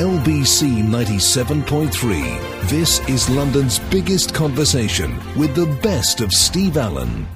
LBC 0.00 0.82
97.3. 0.82 2.70
This 2.70 3.06
is 3.06 3.28
London's 3.28 3.80
biggest 3.90 4.32
conversation 4.32 5.14
with 5.36 5.54
the 5.54 5.66
best 5.82 6.22
of 6.22 6.32
Steve 6.32 6.78
Allen. 6.78 7.28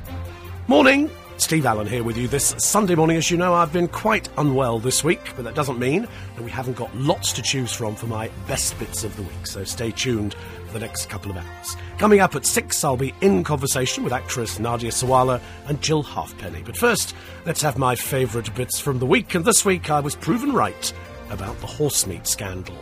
Morning. 0.66 1.10
Steve 1.36 1.66
Allen 1.66 1.86
here 1.86 2.02
with 2.02 2.16
you 2.16 2.26
this 2.26 2.54
Sunday 2.56 2.94
morning. 2.94 3.18
As 3.18 3.30
you 3.30 3.36
know, 3.36 3.52
I've 3.52 3.70
been 3.70 3.88
quite 3.88 4.30
unwell 4.38 4.78
this 4.78 5.04
week, 5.04 5.20
but 5.36 5.44
that 5.44 5.54
doesn't 5.54 5.78
mean 5.78 6.08
that 6.36 6.42
we 6.42 6.50
haven't 6.50 6.78
got 6.78 6.96
lots 6.96 7.34
to 7.34 7.42
choose 7.42 7.70
from 7.70 7.94
for 7.94 8.06
my 8.06 8.30
best 8.46 8.78
bits 8.78 9.04
of 9.04 9.14
the 9.16 9.22
week. 9.24 9.46
So 9.46 9.62
stay 9.64 9.90
tuned 9.90 10.34
for 10.66 10.72
the 10.72 10.80
next 10.80 11.10
couple 11.10 11.32
of 11.32 11.36
hours. 11.36 11.76
Coming 11.98 12.20
up 12.20 12.34
at 12.34 12.46
six, 12.46 12.82
I'll 12.82 12.96
be 12.96 13.12
in 13.20 13.44
conversation 13.44 14.04
with 14.04 14.14
actress 14.14 14.58
Nadia 14.58 14.90
Sawalha 14.90 15.38
and 15.66 15.82
Jill 15.82 16.02
Halfpenny. 16.02 16.62
But 16.64 16.78
first, 16.78 17.14
let's 17.44 17.60
have 17.60 17.76
my 17.76 17.94
favourite 17.94 18.54
bits 18.54 18.80
from 18.80 19.00
the 19.00 19.06
week. 19.06 19.34
And 19.34 19.44
this 19.44 19.66
week, 19.66 19.90
I 19.90 20.00
was 20.00 20.16
proven 20.16 20.54
right 20.54 20.94
about 21.30 21.58
the 21.60 21.66
horse 21.66 22.06
meat 22.06 22.26
scandal. 22.26 22.76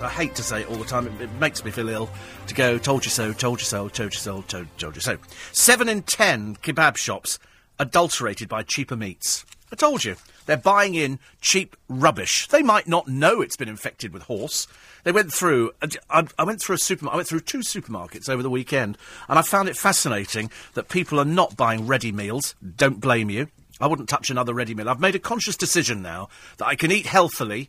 I 0.00 0.08
hate 0.08 0.34
to 0.34 0.42
say 0.42 0.62
it 0.62 0.68
all 0.68 0.76
the 0.76 0.84
time. 0.84 1.06
It, 1.06 1.20
it, 1.22 1.30
makes 1.40 1.64
me 1.64 1.70
feel 1.70 1.88
ill 1.88 2.10
to 2.46 2.54
go, 2.54 2.78
told 2.78 3.04
you 3.04 3.10
so, 3.10 3.32
told 3.32 3.60
you 3.60 3.64
so, 3.64 3.88
told 3.88 4.12
you 4.12 4.20
so, 4.20 4.42
told, 4.42 4.66
told 4.78 4.94
you 4.96 5.00
so. 5.00 5.18
Seven 5.52 5.88
in 5.88 6.02
ten 6.02 6.56
kebab 6.56 6.96
shops 6.96 7.38
adulterated 7.78 8.48
by 8.48 8.62
cheaper 8.62 8.96
meats. 8.96 9.44
I 9.72 9.76
told 9.76 10.04
you. 10.04 10.16
They're 10.46 10.56
buying 10.56 10.94
in 10.94 11.18
cheap 11.40 11.74
rubbish. 11.88 12.48
They 12.48 12.62
might 12.62 12.86
not 12.86 13.08
know 13.08 13.40
it's 13.40 13.56
been 13.56 13.68
infected 13.68 14.12
with 14.12 14.24
horse. 14.24 14.66
They 15.04 15.12
went 15.12 15.32
through. 15.32 15.72
I, 16.10 16.26
I 16.38 16.44
went 16.44 16.60
through 16.60 16.76
a 16.76 16.78
super. 16.78 17.08
I 17.08 17.16
went 17.16 17.28
through 17.28 17.40
two 17.40 17.60
supermarkets 17.60 18.28
over 18.28 18.42
the 18.42 18.50
weekend, 18.50 18.98
and 19.28 19.38
I 19.38 19.42
found 19.42 19.68
it 19.68 19.76
fascinating 19.76 20.50
that 20.74 20.88
people 20.88 21.18
are 21.18 21.24
not 21.24 21.56
buying 21.56 21.86
ready 21.86 22.12
meals. 22.12 22.54
Don't 22.76 23.00
blame 23.00 23.30
you. 23.30 23.48
I 23.84 23.86
wouldn't 23.86 24.08
touch 24.08 24.30
another 24.30 24.54
ready 24.54 24.74
meal. 24.74 24.88
I've 24.88 24.98
made 24.98 25.14
a 25.14 25.18
conscious 25.18 25.58
decision 25.58 26.00
now 26.00 26.30
that 26.56 26.66
I 26.66 26.74
can 26.74 26.90
eat 26.90 27.04
healthily 27.04 27.68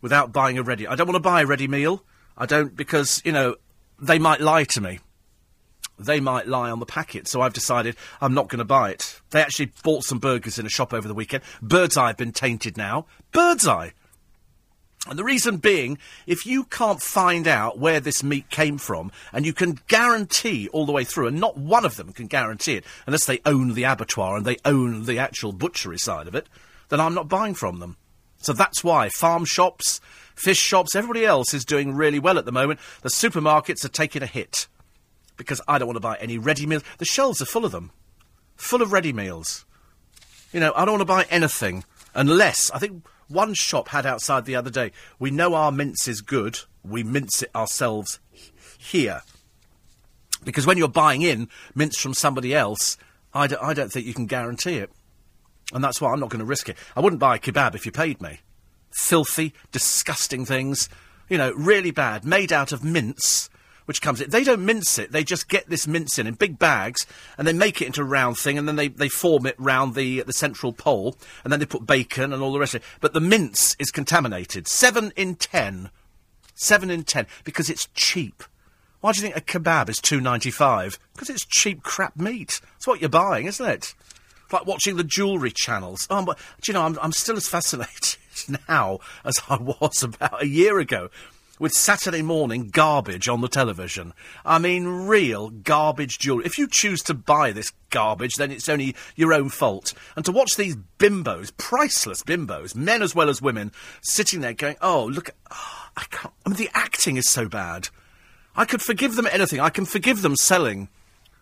without 0.00 0.32
buying 0.32 0.58
a 0.58 0.62
ready. 0.62 0.86
I 0.86 0.94
don't 0.94 1.08
want 1.08 1.16
to 1.16 1.28
buy 1.28 1.42
a 1.42 1.46
ready 1.46 1.66
meal. 1.66 2.04
I 2.38 2.46
don't 2.46 2.76
because 2.76 3.20
you 3.24 3.32
know 3.32 3.56
they 4.00 4.20
might 4.20 4.40
lie 4.40 4.62
to 4.62 4.80
me 4.80 5.00
they 5.98 6.20
might 6.20 6.46
lie 6.46 6.70
on 6.70 6.78
the 6.78 6.86
packet. 6.86 7.28
So 7.28 7.40
I've 7.40 7.52
decided 7.52 7.96
I'm 8.20 8.32
not 8.32 8.48
going 8.48 8.60
to 8.60 8.64
buy 8.64 8.90
it. 8.90 9.20
They 9.30 9.42
actually 9.42 9.72
bought 9.82 10.04
some 10.04 10.18
burgers 10.18 10.58
in 10.58 10.64
a 10.64 10.70
shop 10.70 10.94
over 10.94 11.06
the 11.06 11.14
weekend. 11.14 11.42
Bird's 11.60 11.96
Eye 11.96 12.06
have 12.06 12.16
been 12.16 12.32
tainted 12.32 12.78
now. 12.78 13.06
Bird's 13.32 13.66
Eye. 13.66 13.92
And 15.08 15.18
the 15.18 15.24
reason 15.24 15.56
being, 15.56 15.96
if 16.26 16.44
you 16.44 16.64
can't 16.64 17.00
find 17.00 17.48
out 17.48 17.78
where 17.78 18.00
this 18.00 18.22
meat 18.22 18.50
came 18.50 18.76
from, 18.76 19.10
and 19.32 19.46
you 19.46 19.54
can 19.54 19.78
guarantee 19.88 20.68
all 20.68 20.84
the 20.84 20.92
way 20.92 21.04
through, 21.04 21.28
and 21.28 21.40
not 21.40 21.56
one 21.56 21.86
of 21.86 21.96
them 21.96 22.12
can 22.12 22.26
guarantee 22.26 22.74
it, 22.74 22.84
unless 23.06 23.24
they 23.24 23.40
own 23.46 23.72
the 23.72 23.84
abattoir 23.84 24.36
and 24.36 24.44
they 24.44 24.58
own 24.64 25.06
the 25.06 25.18
actual 25.18 25.52
butchery 25.52 25.98
side 25.98 26.28
of 26.28 26.34
it, 26.34 26.48
then 26.90 27.00
I'm 27.00 27.14
not 27.14 27.28
buying 27.28 27.54
from 27.54 27.78
them. 27.78 27.96
So 28.42 28.52
that's 28.52 28.84
why 28.84 29.08
farm 29.08 29.46
shops, 29.46 30.00
fish 30.34 30.58
shops, 30.58 30.94
everybody 30.94 31.24
else 31.24 31.54
is 31.54 31.64
doing 31.64 31.94
really 31.94 32.18
well 32.18 32.38
at 32.38 32.44
the 32.44 32.52
moment. 32.52 32.80
The 33.02 33.08
supermarkets 33.08 33.84
are 33.84 33.88
taking 33.88 34.22
a 34.22 34.26
hit 34.26 34.66
because 35.38 35.62
I 35.66 35.78
don't 35.78 35.88
want 35.88 35.96
to 35.96 36.00
buy 36.00 36.16
any 36.16 36.36
ready 36.36 36.66
meals. 36.66 36.82
The 36.98 37.06
shelves 37.06 37.40
are 37.40 37.46
full 37.46 37.64
of 37.64 37.72
them, 37.72 37.90
full 38.56 38.82
of 38.82 38.92
ready 38.92 39.12
meals. 39.12 39.64
You 40.52 40.60
know, 40.60 40.72
I 40.74 40.84
don't 40.84 40.98
want 40.98 41.02
to 41.02 41.06
buy 41.06 41.26
anything 41.30 41.84
unless 42.14 42.70
I 42.70 42.78
think 42.78 43.04
one 43.30 43.54
shop 43.54 43.88
had 43.88 44.06
outside 44.06 44.44
the 44.44 44.56
other 44.56 44.70
day. 44.70 44.92
We 45.18 45.30
know 45.30 45.54
our 45.54 45.72
mince 45.72 46.08
is 46.08 46.20
good. 46.20 46.58
We 46.82 47.02
mince 47.02 47.42
it 47.42 47.50
ourselves 47.54 48.18
here. 48.78 49.22
Because 50.44 50.66
when 50.66 50.78
you're 50.78 50.88
buying 50.88 51.22
in 51.22 51.48
mince 51.74 51.98
from 51.98 52.14
somebody 52.14 52.54
else, 52.54 52.96
I 53.32 53.46
don't, 53.46 53.76
don't 53.76 53.92
think 53.92 54.06
you 54.06 54.14
can 54.14 54.26
guarantee 54.26 54.78
it. 54.78 54.90
And 55.72 55.84
that's 55.84 56.00
why 56.00 56.12
I'm 56.12 56.20
not 56.20 56.30
going 56.30 56.40
to 56.40 56.46
risk 56.46 56.68
it. 56.68 56.76
I 56.96 57.00
wouldn't 57.00 57.20
buy 57.20 57.36
a 57.36 57.38
kebab 57.38 57.74
if 57.74 57.86
you 57.86 57.92
paid 57.92 58.20
me. 58.20 58.40
Filthy, 58.90 59.54
disgusting 59.70 60.44
things. 60.44 60.88
You 61.28 61.38
know, 61.38 61.52
really 61.52 61.92
bad. 61.92 62.24
Made 62.24 62.52
out 62.52 62.72
of 62.72 62.82
mince 62.82 63.49
which 63.90 64.00
comes 64.00 64.20
in. 64.20 64.30
They 64.30 64.44
don't 64.44 64.64
mince 64.64 65.00
it. 65.00 65.10
They 65.10 65.24
just 65.24 65.48
get 65.48 65.68
this 65.68 65.88
mince 65.88 66.16
in 66.16 66.28
in 66.28 66.34
big 66.34 66.60
bags, 66.60 67.08
and 67.36 67.44
they 67.44 67.52
make 67.52 67.82
it 67.82 67.86
into 67.86 68.02
a 68.02 68.04
round 68.04 68.38
thing, 68.38 68.56
and 68.56 68.68
then 68.68 68.76
they, 68.76 68.86
they 68.86 69.08
form 69.08 69.46
it 69.46 69.56
round 69.58 69.96
the 69.96 70.22
the 70.22 70.32
central 70.32 70.72
pole, 70.72 71.16
and 71.42 71.52
then 71.52 71.58
they 71.58 71.66
put 71.66 71.88
bacon 71.88 72.32
and 72.32 72.40
all 72.40 72.52
the 72.52 72.60
rest 72.60 72.76
of 72.76 72.82
it. 72.82 72.86
But 73.00 73.14
the 73.14 73.20
mince 73.20 73.74
is 73.80 73.90
contaminated. 73.90 74.68
Seven 74.68 75.12
in 75.16 75.34
ten. 75.34 75.90
Seven 76.54 76.88
in 76.88 77.02
ten 77.02 77.26
because 77.42 77.68
it's 77.68 77.88
cheap. 77.92 78.44
Why 79.00 79.10
do 79.10 79.16
you 79.18 79.22
think 79.22 79.36
a 79.36 79.40
kebab 79.40 79.88
is 79.88 79.98
two 79.98 80.20
ninety 80.20 80.52
five? 80.52 80.96
Because 81.12 81.28
it's 81.28 81.44
cheap 81.44 81.82
crap 81.82 82.16
meat. 82.16 82.60
That's 82.74 82.86
what 82.86 83.00
you're 83.00 83.08
buying, 83.08 83.46
isn't 83.46 83.66
it? 83.66 83.96
It's 84.44 84.52
like 84.52 84.66
watching 84.66 84.98
the 84.98 85.02
jewellery 85.02 85.50
channels. 85.50 86.06
Oh, 86.10 86.24
but, 86.24 86.38
do 86.62 86.70
you 86.70 86.74
know, 86.74 86.82
I'm, 86.84 86.96
I'm 87.02 87.10
still 87.10 87.36
as 87.36 87.48
fascinated 87.48 88.18
now 88.68 89.00
as 89.24 89.42
I 89.48 89.56
was 89.56 90.04
about 90.04 90.44
a 90.44 90.46
year 90.46 90.78
ago 90.78 91.10
with 91.60 91.72
Saturday 91.72 92.22
morning 92.22 92.68
garbage 92.72 93.28
on 93.28 93.42
the 93.42 93.48
television. 93.48 94.14
I 94.44 94.58
mean, 94.58 94.86
real 95.06 95.50
garbage 95.50 96.18
jewellery. 96.18 96.46
If 96.46 96.58
you 96.58 96.66
choose 96.66 97.02
to 97.02 97.14
buy 97.14 97.52
this 97.52 97.72
garbage, 97.90 98.36
then 98.36 98.50
it's 98.50 98.68
only 98.68 98.96
your 99.14 99.34
own 99.34 99.50
fault. 99.50 99.92
And 100.16 100.24
to 100.24 100.32
watch 100.32 100.56
these 100.56 100.74
bimbos, 100.98 101.52
priceless 101.56 102.22
bimbos, 102.22 102.74
men 102.74 103.02
as 103.02 103.14
well 103.14 103.28
as 103.28 103.42
women, 103.42 103.70
sitting 104.00 104.40
there 104.40 104.54
going, 104.54 104.76
oh, 104.80 105.04
look, 105.04 105.30
I 105.50 106.04
can't, 106.10 106.34
I 106.46 106.48
mean, 106.48 106.56
the 106.56 106.70
acting 106.72 107.16
is 107.16 107.28
so 107.28 107.46
bad. 107.46 107.90
I 108.56 108.64
could 108.64 108.80
forgive 108.80 109.16
them 109.16 109.28
anything. 109.30 109.60
I 109.60 109.70
can 109.70 109.84
forgive 109.84 110.22
them 110.22 110.36
selling, 110.36 110.88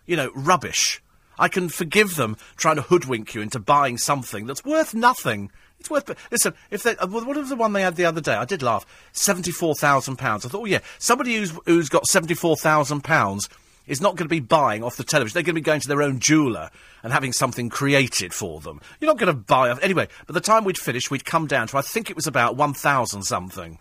you 0.05 0.17
know, 0.17 0.31
rubbish. 0.35 1.01
I 1.37 1.47
can 1.47 1.69
forgive 1.69 2.15
them 2.15 2.35
trying 2.57 2.75
to 2.75 2.81
hoodwink 2.81 3.33
you 3.33 3.41
into 3.41 3.59
buying 3.59 3.97
something 3.97 4.45
that's 4.45 4.65
worth 4.65 4.93
nothing. 4.93 5.49
It's 5.79 5.89
worth. 5.89 6.13
Listen, 6.31 6.53
if 6.71 6.83
they, 6.83 6.95
uh, 6.97 7.07
what 7.07 7.25
was 7.25 7.49
the 7.49 7.55
one 7.55 7.73
they 7.73 7.81
had 7.81 7.95
the 7.95 8.05
other 8.05 8.21
day? 8.21 8.33
I 8.33 8.45
did 8.45 8.61
laugh. 8.61 8.85
Seventy-four 9.13 9.75
thousand 9.75 10.17
pounds. 10.17 10.45
I 10.45 10.49
thought, 10.49 10.61
oh 10.61 10.65
yeah, 10.65 10.79
somebody 10.97 11.35
who's 11.35 11.53
who's 11.65 11.89
got 11.89 12.05
seventy-four 12.05 12.57
thousand 12.57 13.01
pounds 13.03 13.47
is 13.87 14.01
not 14.01 14.15
going 14.15 14.25
to 14.25 14.29
be 14.29 14.39
buying 14.39 14.83
off 14.83 14.97
the 14.97 15.03
television. 15.03 15.33
They're 15.33 15.43
going 15.43 15.55
to 15.55 15.61
be 15.61 15.65
going 15.65 15.81
to 15.81 15.87
their 15.87 16.03
own 16.03 16.19
jeweller 16.19 16.69
and 17.01 17.11
having 17.13 17.33
something 17.33 17.69
created 17.69 18.33
for 18.33 18.59
them. 18.61 18.81
You're 18.99 19.09
not 19.09 19.17
going 19.17 19.33
to 19.33 19.41
buy 19.41 19.69
off 19.69 19.81
anyway. 19.81 20.07
By 20.27 20.33
the 20.33 20.41
time 20.41 20.63
we'd 20.63 20.77
finished, 20.77 21.09
we'd 21.09 21.25
come 21.25 21.47
down 21.47 21.67
to 21.69 21.77
I 21.77 21.81
think 21.81 22.09
it 22.09 22.15
was 22.15 22.27
about 22.27 22.55
one 22.55 22.73
thousand 22.73 23.23
something. 23.23 23.79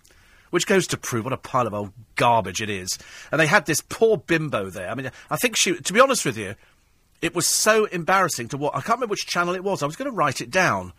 Which 0.51 0.67
goes 0.67 0.87
to 0.87 0.97
prove 0.97 1.25
what 1.25 1.35
a 1.35 1.37
pile 1.37 1.67
of 1.67 1.75
old 1.75 1.93
garbage 2.17 2.63
it 2.63 2.71
is. 2.71 2.99
And 3.31 3.39
they 3.39 3.47
had 3.47 3.67
this 3.67 3.83
poor 3.87 4.17
bimbo 4.17 4.71
there. 4.71 4.89
I 4.89 4.95
mean, 4.95 5.11
I 5.29 5.37
think 5.37 5.59
she, 5.59 5.75
to 5.75 5.93
be 5.93 6.01
honest 6.01 6.25
with 6.25 6.39
you, 6.39 6.55
it 7.21 7.35
was 7.35 7.47
so 7.47 7.85
embarrassing 7.85 8.49
to 8.49 8.57
what, 8.57 8.75
I 8.75 8.81
can't 8.81 8.97
remember 8.97 9.11
which 9.11 9.27
channel 9.27 9.55
it 9.55 9.63
was. 9.63 9.83
I 9.83 9.87
was 9.87 9.97
going 9.97 10.11
to 10.11 10.17
write 10.17 10.41
it 10.41 10.51
down 10.51 10.95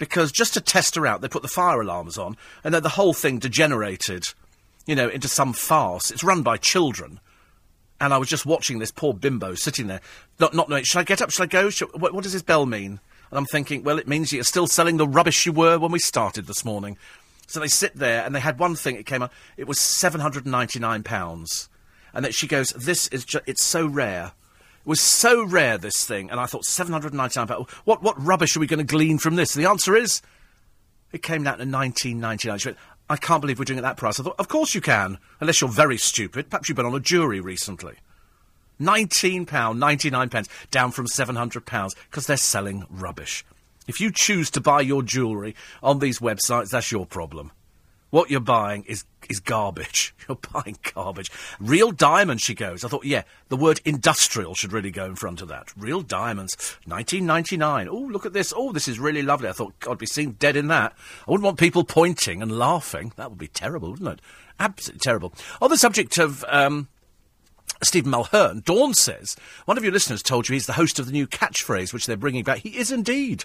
because 0.00 0.32
just 0.32 0.54
to 0.54 0.62
test 0.62 0.96
her 0.96 1.06
out, 1.06 1.20
they 1.20 1.28
put 1.28 1.42
the 1.42 1.48
fire 1.48 1.82
alarms 1.82 2.16
on, 2.16 2.36
and 2.64 2.72
then 2.74 2.82
the 2.82 2.88
whole 2.88 3.12
thing 3.12 3.38
degenerated, 3.38 4.24
you 4.86 4.96
know, 4.96 5.08
into 5.08 5.28
some 5.28 5.52
farce. 5.52 6.10
It's 6.10 6.24
run 6.24 6.42
by 6.42 6.56
children. 6.56 7.20
And 8.00 8.14
I 8.14 8.16
was 8.16 8.30
just 8.30 8.46
watching 8.46 8.78
this 8.78 8.90
poor 8.90 9.12
bimbo 9.12 9.54
sitting 9.54 9.88
there, 9.88 10.00
not, 10.40 10.54
not 10.54 10.70
knowing, 10.70 10.84
should 10.84 11.00
I 11.00 11.04
get 11.04 11.20
up? 11.20 11.30
Should 11.30 11.42
I 11.42 11.46
go? 11.46 11.68
Should, 11.68 12.00
what, 12.00 12.14
what 12.14 12.24
does 12.24 12.32
this 12.32 12.42
bell 12.42 12.64
mean? 12.64 12.98
And 13.30 13.38
I'm 13.38 13.44
thinking, 13.44 13.84
well, 13.84 13.98
it 13.98 14.08
means 14.08 14.32
you're 14.32 14.42
still 14.42 14.66
selling 14.66 14.96
the 14.96 15.06
rubbish 15.06 15.44
you 15.44 15.52
were 15.52 15.78
when 15.78 15.92
we 15.92 15.98
started 15.98 16.46
this 16.46 16.64
morning. 16.64 16.96
So 17.46 17.60
they 17.60 17.68
sit 17.68 17.94
there, 17.94 18.24
and 18.24 18.34
they 18.34 18.40
had 18.40 18.58
one 18.58 18.76
thing, 18.76 18.96
it 18.96 19.04
came 19.04 19.22
up, 19.22 19.34
it 19.58 19.68
was 19.68 19.78
£799. 19.78 21.68
And 22.14 22.24
that 22.24 22.34
she 22.34 22.46
goes, 22.46 22.70
this 22.70 23.06
is, 23.08 23.26
it's 23.46 23.62
so 23.62 23.86
rare 23.86 24.32
was 24.90 25.00
so 25.00 25.44
rare, 25.44 25.78
this 25.78 26.04
thing, 26.04 26.30
and 26.30 26.40
I 26.40 26.46
thought, 26.46 26.64
£799, 26.64 27.70
what, 27.84 28.02
what 28.02 28.20
rubbish 28.20 28.56
are 28.56 28.60
we 28.60 28.66
going 28.66 28.84
to 28.84 28.84
glean 28.84 29.18
from 29.18 29.36
this? 29.36 29.54
And 29.54 29.64
the 29.64 29.70
answer 29.70 29.94
is, 29.94 30.20
it 31.12 31.22
came 31.22 31.44
down 31.44 31.58
to 31.58 31.64
1999. 31.64 32.58
She 32.58 32.68
went, 32.68 32.78
I 33.08 33.16
can't 33.16 33.40
believe 33.40 33.60
we're 33.60 33.66
doing 33.66 33.78
it 33.78 33.82
at 33.82 33.88
that 33.88 33.96
price. 33.96 34.18
I 34.18 34.24
thought, 34.24 34.34
of 34.40 34.48
course 34.48 34.74
you 34.74 34.80
can, 34.80 35.18
unless 35.38 35.60
you're 35.60 35.70
very 35.70 35.96
stupid. 35.96 36.50
Perhaps 36.50 36.68
you've 36.68 36.74
been 36.74 36.86
on 36.86 36.94
a 36.96 37.00
jury 37.00 37.40
recently. 37.40 37.94
£19, 38.80 39.78
99 39.78 40.28
pence, 40.28 40.48
down 40.72 40.90
from 40.90 41.06
£700, 41.06 41.94
because 42.10 42.26
they're 42.26 42.36
selling 42.36 42.84
rubbish. 42.90 43.44
If 43.86 44.00
you 44.00 44.10
choose 44.12 44.50
to 44.50 44.60
buy 44.60 44.80
your 44.80 45.04
jewellery 45.04 45.54
on 45.84 46.00
these 46.00 46.18
websites, 46.18 46.70
that's 46.70 46.90
your 46.90 47.06
problem. 47.06 47.52
What 48.10 48.30
you're 48.30 48.40
buying 48.40 48.84
is 48.84 49.04
is 49.28 49.38
garbage. 49.40 50.14
You're 50.28 50.38
buying 50.52 50.76
garbage. 50.94 51.30
Real 51.60 51.92
diamonds, 51.92 52.42
she 52.42 52.54
goes. 52.54 52.84
I 52.84 52.88
thought, 52.88 53.04
yeah, 53.04 53.22
the 53.48 53.56
word 53.56 53.80
industrial 53.84 54.54
should 54.54 54.72
really 54.72 54.90
go 54.90 55.04
in 55.04 55.14
front 55.14 55.40
of 55.40 55.48
that. 55.48 55.72
Real 55.76 56.02
diamonds, 56.02 56.56
1999. 56.86 57.88
Oh, 57.88 57.94
look 57.94 58.26
at 58.26 58.32
this. 58.32 58.52
Oh, 58.56 58.72
this 58.72 58.88
is 58.88 58.98
really 58.98 59.22
lovely. 59.22 59.48
I 59.48 59.52
thought, 59.52 59.78
God, 59.80 59.92
I'd 59.92 59.98
be 59.98 60.06
seen 60.06 60.32
dead 60.32 60.56
in 60.56 60.68
that. 60.68 60.94
I 61.26 61.30
wouldn't 61.30 61.44
want 61.44 61.58
people 61.58 61.84
pointing 61.84 62.42
and 62.42 62.58
laughing. 62.58 63.12
That 63.16 63.30
would 63.30 63.38
be 63.38 63.48
terrible, 63.48 63.90
wouldn't 63.90 64.08
it? 64.08 64.20
Absolutely 64.58 65.00
terrible. 65.00 65.32
On 65.60 65.70
the 65.70 65.78
subject 65.78 66.18
of 66.18 66.44
um, 66.48 66.88
Stephen 67.82 68.12
Mulhern, 68.12 68.64
Dawn 68.64 68.94
says, 68.94 69.36
one 69.64 69.78
of 69.78 69.84
your 69.84 69.92
listeners 69.92 70.22
told 70.22 70.48
you 70.48 70.54
he's 70.54 70.66
the 70.66 70.74
host 70.74 70.98
of 70.98 71.06
the 71.06 71.12
new 71.12 71.26
catchphrase 71.26 71.92
which 71.92 72.06
they're 72.06 72.16
bringing 72.16 72.44
back. 72.44 72.58
He 72.58 72.76
is 72.78 72.90
indeed. 72.90 73.44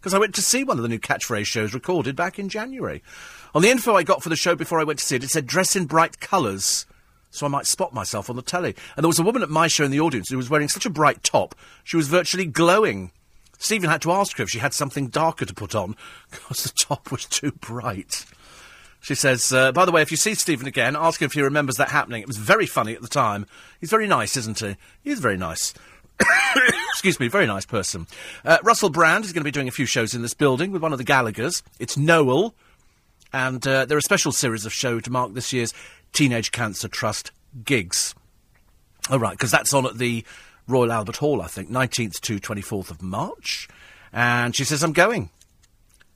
Because 0.00 0.14
I 0.14 0.18
went 0.18 0.34
to 0.36 0.42
see 0.42 0.64
one 0.64 0.76
of 0.76 0.82
the 0.82 0.88
new 0.88 0.98
catchphrase 0.98 1.46
shows 1.46 1.74
recorded 1.74 2.14
back 2.14 2.38
in 2.38 2.48
January. 2.48 3.02
On 3.54 3.62
the 3.62 3.70
info 3.70 3.94
I 3.94 4.02
got 4.04 4.22
for 4.22 4.28
the 4.28 4.36
show 4.36 4.54
before 4.54 4.80
I 4.80 4.84
went 4.84 5.00
to 5.00 5.04
see 5.04 5.16
it, 5.16 5.24
it 5.24 5.30
said 5.30 5.46
dress 5.46 5.74
in 5.74 5.86
bright 5.86 6.20
colours. 6.20 6.86
So 7.30 7.46
I 7.46 7.48
might 7.48 7.66
spot 7.66 7.92
myself 7.92 8.30
on 8.30 8.36
the 8.36 8.42
telly. 8.42 8.74
And 8.96 9.04
there 9.04 9.08
was 9.08 9.18
a 9.18 9.24
woman 9.24 9.42
at 9.42 9.50
my 9.50 9.66
show 9.66 9.84
in 9.84 9.90
the 9.90 10.00
audience 10.00 10.30
who 10.30 10.36
was 10.36 10.48
wearing 10.48 10.68
such 10.68 10.86
a 10.86 10.90
bright 10.90 11.22
top, 11.22 11.54
she 11.84 11.96
was 11.96 12.08
virtually 12.08 12.46
glowing. 12.46 13.10
Stephen 13.58 13.90
had 13.90 14.02
to 14.02 14.12
ask 14.12 14.36
her 14.36 14.44
if 14.44 14.50
she 14.50 14.60
had 14.60 14.72
something 14.72 15.08
darker 15.08 15.44
to 15.44 15.52
put 15.52 15.74
on, 15.74 15.96
because 16.30 16.62
the 16.62 16.72
top 16.78 17.10
was 17.10 17.24
too 17.24 17.50
bright. 17.52 18.24
She 19.00 19.14
says, 19.14 19.52
uh, 19.52 19.72
by 19.72 19.84
the 19.84 19.92
way, 19.92 20.02
if 20.02 20.10
you 20.10 20.16
see 20.16 20.34
Stephen 20.34 20.66
again, 20.66 20.96
ask 20.96 21.20
him 21.20 21.26
if 21.26 21.32
he 21.32 21.42
remembers 21.42 21.76
that 21.76 21.88
happening. 21.88 22.22
It 22.22 22.28
was 22.28 22.36
very 22.36 22.66
funny 22.66 22.94
at 22.94 23.02
the 23.02 23.08
time. 23.08 23.46
He's 23.80 23.90
very 23.90 24.06
nice, 24.06 24.36
isn't 24.36 24.58
he? 24.58 24.76
He's 25.02 25.20
very 25.20 25.36
nice. 25.36 25.74
Excuse 26.92 27.20
me, 27.20 27.28
very 27.28 27.46
nice 27.46 27.64
person. 27.64 28.06
Uh, 28.44 28.58
Russell 28.62 28.90
Brand 28.90 29.24
is 29.24 29.32
going 29.32 29.42
to 29.42 29.44
be 29.44 29.52
doing 29.52 29.68
a 29.68 29.72
few 29.72 29.86
shows 29.86 30.14
in 30.14 30.22
this 30.22 30.34
building 30.34 30.72
with 30.72 30.82
one 30.82 30.92
of 30.92 30.98
the 30.98 31.04
Gallaghers. 31.04 31.62
It's 31.78 31.96
Noel. 31.96 32.54
And 33.32 33.64
uh, 33.66 33.84
there 33.84 33.96
are 33.96 33.98
a 33.98 34.02
special 34.02 34.32
series 34.32 34.66
of 34.66 34.72
show 34.72 35.00
to 35.00 35.10
mark 35.10 35.34
this 35.34 35.52
year's 35.52 35.72
Teenage 36.12 36.50
Cancer 36.50 36.88
Trust 36.88 37.30
gigs. 37.64 38.14
Oh, 39.10 39.18
right, 39.18 39.32
because 39.32 39.50
that's 39.50 39.72
on 39.72 39.86
at 39.86 39.98
the 39.98 40.24
Royal 40.66 40.92
Albert 40.92 41.16
Hall, 41.16 41.40
I 41.40 41.46
think, 41.46 41.70
19th 41.70 42.20
to 42.20 42.38
24th 42.38 42.90
of 42.90 43.02
March. 43.02 43.68
And 44.12 44.56
she 44.56 44.64
says, 44.64 44.82
I'm 44.82 44.92
going. 44.92 45.30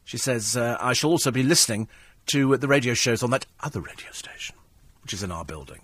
She 0.05 0.19
says, 0.19 0.57
uh, 0.57 0.77
I 0.81 0.93
shall 0.95 1.11
also 1.11 1.31
be 1.31 1.43
listening 1.43 1.89
to 2.27 2.57
the 2.57 2.69
radio 2.69 2.95
shows 2.95 3.23
on 3.23 3.31
that 3.31 3.47
other 3.61 3.81
radio 3.81 4.11
station, 4.11 4.57
which 5.03 5.13
is 5.13 5.23
in 5.23 5.31
our 5.31 5.45
building. 5.45 5.81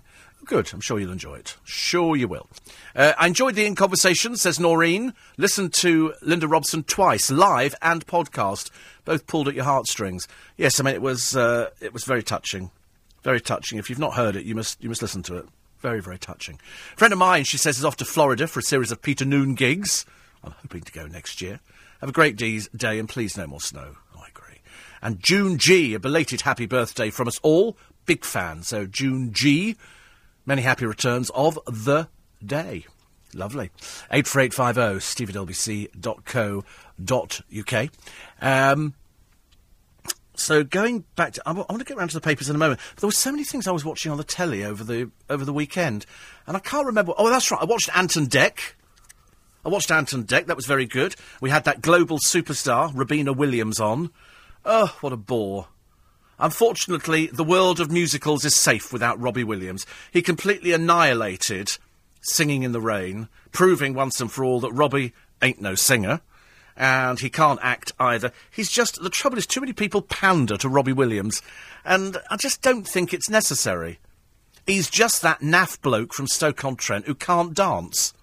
Good. 0.49 0.73
I'm 0.73 0.81
sure 0.81 0.99
you'll 0.99 1.13
enjoy 1.13 1.35
it. 1.35 1.59
Sure 1.63 2.17
you 2.17 2.27
will. 2.27 2.49
Uh, 2.97 3.13
I 3.19 3.27
enjoyed 3.27 3.55
the 3.55 3.67
in 3.67 3.75
conversation, 3.75 4.35
says 4.35 4.59
Noreen. 4.59 5.13
Listen 5.37 5.69
to 5.73 6.15
Linda 6.23 6.49
Robson 6.49 6.85
twice, 6.85 7.31
live 7.31 7.75
and 7.83 8.07
podcast. 8.07 8.71
Both 9.05 9.27
pulled 9.27 9.47
at 9.49 9.55
your 9.55 9.65
heartstrings. 9.65 10.27
Yes, 10.57 10.81
I 10.81 10.85
mean 10.85 10.95
it 10.95 11.03
was 11.03 11.37
uh, 11.37 11.69
it 11.83 11.93
was 11.93 12.05
very 12.05 12.23
touching, 12.23 12.71
very 13.23 13.43
touching. 13.43 13.79
If 13.79 13.91
you've 13.91 13.99
not 13.99 14.15
heard 14.15 14.37
it, 14.37 14.47
you 14.47 14.55
must 14.55 14.83
you 14.83 14.89
must 14.89 15.03
listen 15.03 15.23
to 15.25 15.37
it. 15.37 15.45
Very 15.81 16.01
very 16.01 16.19
touching. 16.19 16.59
A 16.95 16.97
friend 16.97 17.13
of 17.13 17.19
mine, 17.19 17.45
she 17.45 17.59
says, 17.59 17.77
is 17.77 17.85
off 17.85 17.99
to 17.99 18.07
Florida 18.07 18.47
for 18.47 18.61
a 18.61 18.63
series 18.63 18.91
of 18.91 19.03
Peter 19.03 19.27
Noone 19.27 19.55
gigs. 19.55 20.07
I'm 20.43 20.53
hoping 20.63 20.81
to 20.81 20.93
go 20.93 21.07
next 21.07 21.43
year. 21.43 21.61
Have 22.01 22.09
a 22.09 22.13
great 22.13 22.37
day 22.37 22.99
and 22.99 23.09
please 23.09 23.37
no 23.37 23.47
more 23.47 23.61
snow. 23.61 23.97
Oh, 24.17 24.23
I 24.25 24.29
agree. 24.29 24.63
And 25.03 25.23
June 25.23 25.59
G, 25.59 25.93
a 25.93 26.01
belated 26.01 26.41
happy 26.41 26.65
birthday 26.65 27.11
from 27.11 27.29
us 27.29 27.39
all. 27.41 27.77
Big 28.07 28.25
fan. 28.25 28.63
So 28.63 28.87
June 28.87 29.35
G. 29.35 29.77
Many 30.49 30.63
happy 30.63 30.87
returns 30.87 31.29
of 31.35 31.59
the 31.67 32.09
day. 32.43 32.87
Lovely. 33.35 33.71
84850 34.11 35.53
steve. 35.53 36.01
Um, 38.41 38.95
so 40.37 40.65
going 40.65 41.05
back 41.17 41.35
to, 41.35 41.43
I, 41.45 41.53
want 41.53 41.81
to 41.81 41.85
get 41.85 41.99
round 41.99 42.09
to 42.09 42.17
the 42.17 42.23
papers 42.23 42.49
in 42.49 42.57
a 42.57 42.59
moment. 42.59 42.81
But 42.95 43.03
there 43.03 43.09
were 43.09 43.13
so 43.13 43.31
many 43.31 43.45
things 43.45 43.67
I 43.67 43.73
was 43.73 43.85
watching 43.85 44.11
on 44.11 44.17
the 44.17 44.25
telly 44.25 44.65
over 44.65 44.83
the 44.83 45.11
over 45.29 45.45
the 45.45 45.53
weekend, 45.53 46.07
and 46.47 46.57
I 46.57 46.61
can't 46.61 46.87
remember. 46.87 47.13
Oh, 47.19 47.29
that's 47.29 47.51
right. 47.51 47.61
I 47.61 47.67
watched 47.67 47.95
Anton 47.95 48.25
Deck. 48.25 48.75
I 49.67 49.69
watched 49.69 49.91
Anton 49.91 50.23
Deck. 50.23 50.47
That 50.47 50.57
was 50.57 50.65
very 50.65 50.87
good. 50.87 51.15
We 51.43 51.51
had 51.51 51.65
that 51.65 51.83
global 51.83 52.21
superstar 52.21 52.91
Robina 52.95 53.35
Williams 53.35 53.81
on. 53.81 54.13
Oh, 54.65 54.97
what 55.03 55.13
a 55.13 55.19
bore! 55.19 55.67
Unfortunately, 56.39 57.27
the 57.27 57.45
world 57.45 57.81
of 57.81 57.91
musicals 57.91 58.45
is 58.45 58.55
safe 58.55 58.93
without 58.93 59.21
Robbie 59.21 59.45
Williams. 59.45 59.87
He 60.13 60.23
completely 60.23 60.73
annihilated 60.73 61.79
Singing 62.21 62.63
in 62.63 62.73
the 62.73 62.81
Rain, 62.81 63.29
proving 63.53 63.95
once 63.95 64.21
and 64.21 64.31
for 64.31 64.45
all 64.45 64.61
that 64.61 64.73
Robbie 64.73 65.15
ain't 65.43 65.61
no 65.61 65.75
singer. 65.75 66.21
And 66.77 67.19
he 67.19 67.29
can't 67.29 67.59
act 67.61 67.93
either. 67.99 68.33
He's 68.53 68.71
just, 68.71 69.03
the 69.03 69.11
trouble 69.11 69.37
is, 69.37 69.47
too 69.47 69.61
many 69.61 69.73
people 69.73 70.01
pander 70.01 70.57
to 70.59 70.69
Robbie 70.69 70.93
Williams, 70.93 71.43
and 71.85 72.19
I 72.31 72.37
just 72.37 72.63
don't 72.63 72.87
think 72.87 73.13
it's 73.13 73.29
necessary. 73.29 73.99
He's 74.65 74.89
just 74.89 75.23
that 75.23 75.41
naff 75.41 75.81
bloke 75.81 76.13
from 76.13 76.29
Stoke-on-Trent 76.29 77.07
who 77.07 77.17
can't 77.17 77.55
dance. 77.55 78.15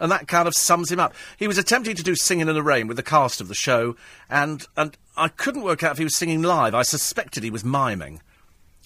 And 0.00 0.10
that 0.12 0.28
kind 0.28 0.46
of 0.46 0.54
sums 0.54 0.90
him 0.92 1.00
up. 1.00 1.12
He 1.36 1.48
was 1.48 1.58
attempting 1.58 1.96
to 1.96 2.02
do 2.04 2.14
Singing 2.14 2.48
in 2.48 2.54
the 2.54 2.62
Rain 2.62 2.86
with 2.86 2.96
the 2.96 3.02
cast 3.02 3.40
of 3.40 3.48
the 3.48 3.54
show, 3.54 3.96
and, 4.30 4.64
and 4.76 4.96
I 5.18 5.28
couldn't 5.28 5.62
work 5.62 5.82
out 5.82 5.92
if 5.92 5.98
he 5.98 6.04
was 6.04 6.16
singing 6.16 6.42
live. 6.42 6.74
I 6.74 6.82
suspected 6.82 7.42
he 7.42 7.50
was 7.50 7.64
miming. 7.64 8.20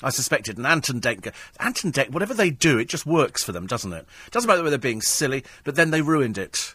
I 0.03 0.11
suspected. 0.11 0.57
And 0.57 0.67
Ant 0.67 0.89
and 0.89 1.01
Dec, 1.01 1.33
Anton 1.61 1.91
Deck, 1.91 2.09
whatever 2.09 2.35
they 2.35 2.51
do, 2.51 2.79
it 2.79 2.89
just 2.89 3.07
works 3.07 3.45
for 3.45 3.53
them, 3.53 3.67
doesn't 3.67 3.93
it? 3.93 4.07
Doesn't 4.31 4.49
matter 4.49 4.63
whether 4.63 4.71
they're 4.71 4.79
being 4.79 5.03
silly, 5.03 5.45
but 5.65 5.77
then 5.77 5.91
they 5.91 6.03
ruined 6.03 6.39
it. 6.39 6.75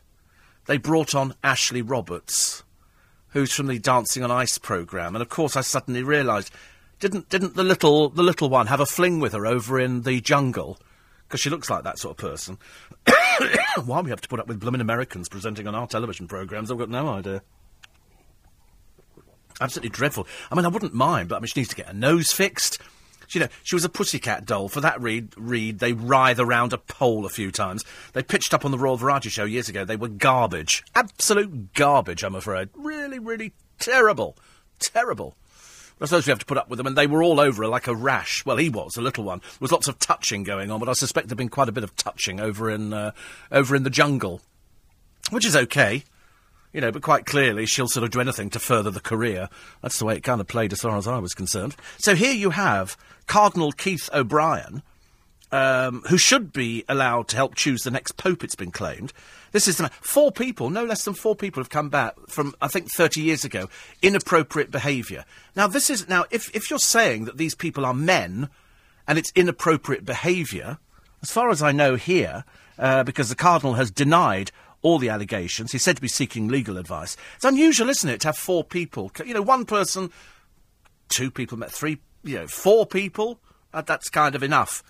They 0.67 0.77
brought 0.77 1.15
on 1.15 1.35
Ashley 1.43 1.81
Roberts, 1.81 2.63
who's 3.29 3.53
from 3.53 3.67
the 3.67 3.79
Dancing 3.79 4.23
on 4.23 4.31
Ice 4.31 4.57
programme, 4.57 5.15
and 5.15 5.21
of 5.21 5.29
course 5.29 5.55
I 5.55 5.61
suddenly 5.61 6.03
realised, 6.03 6.51
didn't 6.99 7.29
didn't 7.29 7.55
the 7.55 7.63
little 7.63 8.09
the 8.09 8.23
little 8.23 8.49
one 8.49 8.67
have 8.67 8.79
a 8.79 8.85
fling 8.85 9.19
with 9.19 9.33
her 9.33 9.45
over 9.45 9.79
in 9.79 10.01
the 10.01 10.19
jungle? 10.19 10.77
Because 11.27 11.39
she 11.41 11.49
looks 11.49 11.69
like 11.69 11.83
that 11.83 11.99
sort 11.99 12.17
of 12.17 12.29
person. 12.29 12.57
Why 13.85 14.01
we 14.01 14.09
have 14.09 14.21
to 14.21 14.29
put 14.29 14.39
up 14.39 14.47
with 14.47 14.59
blooming 14.59 14.81
Americans 14.81 15.29
presenting 15.29 15.67
on 15.67 15.75
our 15.75 15.87
television 15.87 16.27
programmes, 16.27 16.71
I've 16.71 16.77
got 16.77 16.89
no 16.89 17.09
idea. 17.09 17.41
Absolutely 19.59 19.89
dreadful. 19.89 20.27
I 20.51 20.55
mean, 20.55 20.65
I 20.65 20.69
wouldn't 20.69 20.93
mind, 20.93 21.29
but 21.29 21.35
I 21.35 21.39
mean, 21.39 21.47
she 21.47 21.59
needs 21.59 21.69
to 21.69 21.75
get 21.75 21.87
her 21.87 21.93
nose 21.93 22.31
fixed. 22.31 22.79
You 23.29 23.41
know, 23.41 23.47
she 23.63 23.75
was 23.75 23.83
a 23.83 23.89
pussycat 23.89 24.45
doll. 24.45 24.69
For 24.69 24.79
that 24.81 25.01
read, 25.01 25.33
read, 25.35 25.79
they 25.79 25.91
writhe 25.93 26.39
around 26.39 26.71
a 26.71 26.77
pole 26.77 27.25
a 27.25 27.29
few 27.29 27.51
times. 27.51 27.83
They 28.13 28.23
pitched 28.23 28.53
up 28.53 28.63
on 28.63 28.71
the 28.71 28.77
Royal 28.77 28.95
Variety 28.95 29.29
Show 29.29 29.43
years 29.43 29.67
ago. 29.67 29.83
They 29.83 29.97
were 29.97 30.07
garbage. 30.07 30.83
Absolute 30.95 31.73
garbage, 31.73 32.23
I'm 32.23 32.35
afraid. 32.35 32.69
Really, 32.73 33.19
really 33.19 33.53
terrible. 33.79 34.37
Terrible. 34.79 35.35
I 35.99 36.05
suppose 36.05 36.27
we 36.27 36.31
have 36.31 36.39
to 36.39 36.45
put 36.45 36.59
up 36.59 36.69
with 36.69 36.77
them, 36.77 36.87
and 36.87 36.95
they 36.95 37.07
were 37.07 37.23
all 37.23 37.39
over 37.39 37.63
her 37.63 37.69
like 37.69 37.87
a 37.87 37.95
rash. 37.95 38.45
Well, 38.45 38.57
he 38.57 38.69
was, 38.69 38.97
a 38.97 39.01
little 39.01 39.23
one. 39.23 39.39
There 39.39 39.57
was 39.59 39.71
lots 39.71 39.87
of 39.87 39.97
touching 39.97 40.43
going 40.43 40.69
on, 40.69 40.79
but 40.79 40.87
I 40.87 40.93
suspect 40.93 41.27
there'd 41.27 41.37
been 41.37 41.49
quite 41.49 41.69
a 41.69 41.73
bit 41.73 41.83
of 41.83 41.95
touching 41.95 42.39
over 42.39 42.69
in, 42.69 42.93
uh, 42.93 43.11
over 43.51 43.75
in 43.75 43.83
the 43.83 43.89
jungle. 43.89 44.41
Which 45.31 45.45
is 45.45 45.55
okay. 45.55 46.03
You 46.77 46.81
know, 46.81 46.91
but 46.91 47.01
quite 47.01 47.25
clearly 47.25 47.65
she'll 47.65 47.87
sort 47.87 48.03
of 48.03 48.11
do 48.11 48.21
anything 48.21 48.51
to 48.51 48.59
further 48.59 48.91
the 48.91 48.99
career. 48.99 49.49
That's 49.81 49.97
the 49.97 50.05
way 50.05 50.15
it 50.15 50.21
kind 50.21 50.39
of 50.39 50.45
played 50.45 50.71
as 50.71 50.81
far 50.81 50.95
as 50.95 51.07
I 51.07 51.17
was 51.17 51.33
concerned. 51.33 51.75
So 51.97 52.13
here 52.13 52.33
you 52.33 52.51
have 52.51 52.95
Cardinal 53.25 53.71
Keith 53.71 54.07
O'Brien, 54.13 54.83
um, 55.51 56.03
who 56.07 56.19
should 56.19 56.53
be 56.53 56.85
allowed 56.87 57.29
to 57.29 57.35
help 57.35 57.55
choose 57.55 57.81
the 57.81 57.89
next 57.89 58.11
pope, 58.11 58.43
it's 58.43 58.53
been 58.53 58.69
claimed. 58.69 59.11
This 59.53 59.67
is 59.67 59.77
the, 59.77 59.89
four 60.01 60.31
people, 60.31 60.69
no 60.69 60.85
less 60.85 61.03
than 61.03 61.15
four 61.15 61.35
people 61.35 61.63
have 61.63 61.71
come 61.71 61.89
back 61.89 62.13
from, 62.27 62.53
I 62.61 62.67
think, 62.67 62.91
30 62.91 63.21
years 63.21 63.43
ago. 63.43 63.69
Inappropriate 64.03 64.69
behaviour. 64.69 65.25
Now, 65.55 65.65
this 65.65 65.89
is, 65.89 66.07
now, 66.07 66.25
if, 66.29 66.55
if 66.55 66.69
you're 66.69 66.77
saying 66.77 67.25
that 67.25 67.37
these 67.37 67.55
people 67.55 67.87
are 67.87 67.93
men 67.95 68.49
and 69.07 69.17
it's 69.17 69.31
inappropriate 69.33 70.05
behaviour, 70.05 70.77
as 71.23 71.31
far 71.31 71.49
as 71.49 71.63
I 71.63 71.71
know 71.71 71.95
here, 71.95 72.43
uh, 72.77 73.03
because 73.03 73.29
the 73.29 73.35
Cardinal 73.35 73.73
has 73.73 73.89
denied 73.89 74.51
all 74.87 74.99
the 74.99 75.09
allegations, 75.09 75.73
he's 75.73 75.83
said 75.83 75.97
to 75.97 76.01
be 76.01 76.07
seeking 76.07 76.47
legal 76.47 76.77
advice. 76.77 77.17
It's 77.35 77.43
unusual, 77.43 77.89
isn't 77.89 78.09
it, 78.09 78.21
to 78.21 78.29
have 78.29 78.37
four 78.37 78.63
people, 78.63 79.11
you 79.25 79.33
know, 79.33 79.41
one 79.41 79.65
person, 79.65 80.11
two 81.09 81.29
people, 81.29 81.57
three, 81.67 81.99
you 82.23 82.37
know, 82.37 82.47
four 82.47 82.85
people, 82.85 83.37
uh, 83.73 83.81
that's 83.81 84.07
kind 84.07 84.33
of 84.33 84.43
enough. 84.43 84.83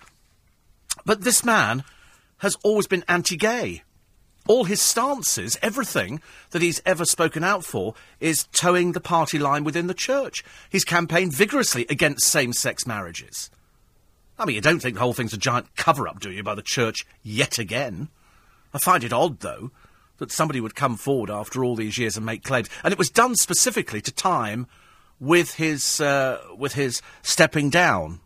But 1.04 1.22
this 1.22 1.44
man 1.44 1.82
has 2.38 2.56
always 2.62 2.86
been 2.86 3.04
anti 3.08 3.36
gay. 3.36 3.82
All 4.46 4.64
his 4.64 4.80
stances, 4.80 5.58
everything 5.62 6.22
that 6.50 6.62
he's 6.62 6.80
ever 6.86 7.04
spoken 7.04 7.42
out 7.42 7.64
for, 7.64 7.94
is 8.20 8.46
towing 8.52 8.92
the 8.92 9.00
party 9.00 9.38
line 9.40 9.64
within 9.64 9.88
the 9.88 9.94
church. 9.94 10.44
He's 10.70 10.84
campaigned 10.84 11.34
vigorously 11.34 11.86
against 11.90 12.24
same 12.24 12.52
sex 12.52 12.86
marriages. 12.86 13.50
I 14.38 14.44
mean, 14.44 14.54
you 14.54 14.62
don't 14.62 14.78
think 14.78 14.94
the 14.94 15.00
whole 15.00 15.12
thing's 15.12 15.34
a 15.34 15.38
giant 15.38 15.74
cover 15.74 16.06
up, 16.06 16.20
do 16.20 16.30
you, 16.30 16.44
by 16.44 16.54
the 16.54 16.62
church 16.62 17.04
yet 17.24 17.58
again? 17.58 18.08
I 18.72 18.78
find 18.78 19.02
it 19.02 19.12
odd, 19.12 19.40
though, 19.40 19.70
that 20.18 20.30
somebody 20.32 20.60
would 20.60 20.74
come 20.74 20.96
forward 20.96 21.30
after 21.30 21.64
all 21.64 21.76
these 21.76 21.98
years 21.98 22.16
and 22.16 22.26
make 22.26 22.44
claims. 22.44 22.68
And 22.84 22.92
it 22.92 22.98
was 22.98 23.10
done 23.10 23.34
specifically 23.36 24.00
to 24.02 24.12
time 24.12 24.66
with 25.20 25.54
his, 25.54 26.00
uh, 26.00 26.40
with 26.56 26.74
his 26.74 27.02
stepping 27.22 27.70
down 27.70 28.20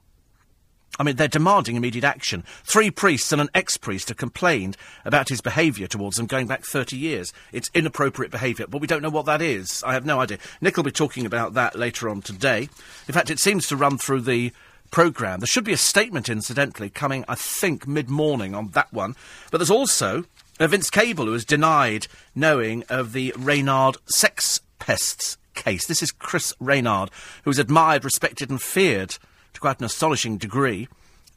I 0.98 1.04
mean, 1.04 1.16
they're 1.16 1.26
demanding 1.26 1.76
immediate 1.76 2.04
action. 2.04 2.44
Three 2.64 2.90
priests 2.90 3.32
and 3.32 3.40
an 3.40 3.48
ex-priest 3.54 4.08
have 4.08 4.18
complained 4.18 4.76
about 5.06 5.30
his 5.30 5.40
behaviour 5.40 5.86
towards 5.86 6.16
them 6.16 6.26
going 6.26 6.46
back 6.46 6.64
30 6.64 6.98
years. 6.98 7.32
It's 7.50 7.70
inappropriate 7.72 8.30
behaviour, 8.30 8.66
but 8.66 8.80
we 8.82 8.86
don't 8.86 9.00
know 9.00 9.08
what 9.08 9.24
that 9.24 9.40
is. 9.40 9.82
I 9.84 9.94
have 9.94 10.04
no 10.04 10.20
idea. 10.20 10.38
Nick 10.60 10.76
will 10.76 10.84
be 10.84 10.90
talking 10.90 11.24
about 11.24 11.54
that 11.54 11.78
later 11.78 12.10
on 12.10 12.20
today. 12.20 12.68
In 13.08 13.14
fact, 13.14 13.30
it 13.30 13.40
seems 13.40 13.66
to 13.68 13.76
run 13.76 13.96
through 13.96 14.20
the 14.20 14.52
programme. 14.90 15.40
There 15.40 15.46
should 15.46 15.64
be 15.64 15.72
a 15.72 15.78
statement, 15.78 16.28
incidentally, 16.28 16.90
coming, 16.90 17.24
I 17.26 17.36
think, 17.36 17.88
mid-morning 17.88 18.54
on 18.54 18.68
that 18.68 18.92
one. 18.92 19.16
But 19.50 19.58
there's 19.58 19.70
also 19.70 20.26
uh, 20.62 20.68
Vince 20.68 20.90
Cable, 20.90 21.26
who 21.26 21.32
has 21.32 21.44
denied 21.44 22.06
knowing 22.34 22.84
of 22.88 23.12
the 23.12 23.32
Rennard 23.36 23.96
sex 24.06 24.60
pests 24.78 25.36
case. 25.54 25.86
This 25.86 26.02
is 26.02 26.10
Chris 26.12 26.54
Rennard, 26.60 27.10
who 27.44 27.50
is 27.50 27.58
admired, 27.58 28.04
respected 28.04 28.50
and 28.50 28.60
feared 28.60 29.16
to 29.54 29.60
quite 29.60 29.80
an 29.80 29.84
astonishing 29.84 30.38
degree. 30.38 30.88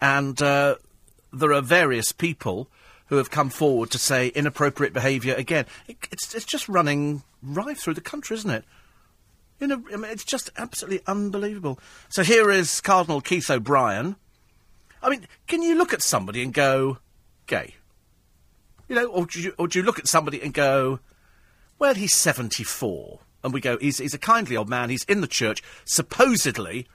And 0.02 0.42
uh, 0.42 0.76
there 1.34 1.54
are 1.54 1.62
various 1.62 2.12
people 2.12 2.70
who 3.08 3.18
have 3.18 3.32
come 3.32 3.50
forward 3.50 3.92
to 3.92 4.00
say 4.00 4.28
inappropriate 4.30 4.94
behaviour 4.94 5.36
again. 5.36 5.66
It, 5.88 5.98
it's, 6.12 6.34
it's 6.34 6.46
just 6.46 6.68
running 6.68 7.24
right 7.42 7.78
through 7.78 7.94
the 7.94 8.02
country, 8.02 8.36
isn't 8.36 8.50
it? 8.50 8.66
Know, 9.60 9.84
I 9.92 9.96
mean, 9.96 10.12
it's 10.12 10.26
just 10.26 10.50
absolutely 10.58 11.02
unbelievable. 11.08 11.80
So 12.10 12.24
here 12.24 12.52
is 12.52 12.82
Cardinal 12.82 13.22
Keith 13.22 13.50
O'Brien. 13.50 14.18
I 15.02 15.10
mean, 15.10 15.28
can 15.48 15.62
you 15.62 15.76
look 15.76 15.94
at 15.94 16.02
somebody 16.02 16.44
and 16.44 16.54
go, 16.54 16.98
gay? 17.48 17.76
You 18.88 18.96
know, 18.96 19.08
or 19.08 19.26
do 19.26 19.42
you, 19.42 19.54
or 19.58 19.68
do 19.68 19.80
you 19.80 19.86
look 19.86 20.00
at 20.00 20.08
somebody 20.08 20.42
and 20.42 20.54
go, 20.54 21.00
well, 21.80 21.96
he's 21.96 22.16
74. 22.16 23.20
And 23.44 23.54
we 23.54 23.62
go, 23.62 23.78
he's, 23.78 24.00
he's 24.00 24.14
a 24.14 24.20
kindly 24.20 24.58
old 24.58 24.70
man, 24.70 24.90
he's 24.90 25.04
in 25.06 25.22
the 25.22 25.28
church, 25.28 25.62
supposedly 25.86 26.88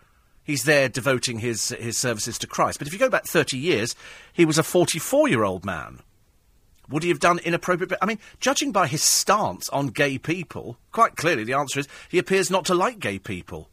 he's 0.42 0.64
there 0.64 0.88
devoting 0.88 1.38
his 1.38 1.68
his 1.68 1.96
services 1.96 2.38
to 2.38 2.46
Christ. 2.46 2.78
But 2.78 2.88
if 2.88 2.92
you 2.92 2.98
go 2.98 3.08
back 3.08 3.24
30 3.24 3.56
years, 3.56 3.94
he 4.32 4.44
was 4.44 4.58
a 4.58 4.62
44 4.62 5.28
year 5.28 5.44
old 5.44 5.64
man. 5.64 6.00
Would 6.88 7.04
he 7.04 7.08
have 7.08 7.20
done 7.20 7.38
inappropriate? 7.38 7.92
I 8.02 8.06
mean, 8.06 8.18
judging 8.40 8.72
by 8.72 8.88
his 8.88 9.02
stance 9.02 9.68
on 9.68 9.88
gay 9.88 10.18
people, 10.18 10.76
quite 10.90 11.14
clearly 11.14 11.44
the 11.44 11.52
answer 11.52 11.78
is 11.78 11.88
he 12.08 12.18
appears 12.18 12.50
not 12.50 12.64
to 12.64 12.74
like 12.74 12.98
gay 12.98 13.18
people. 13.18 13.68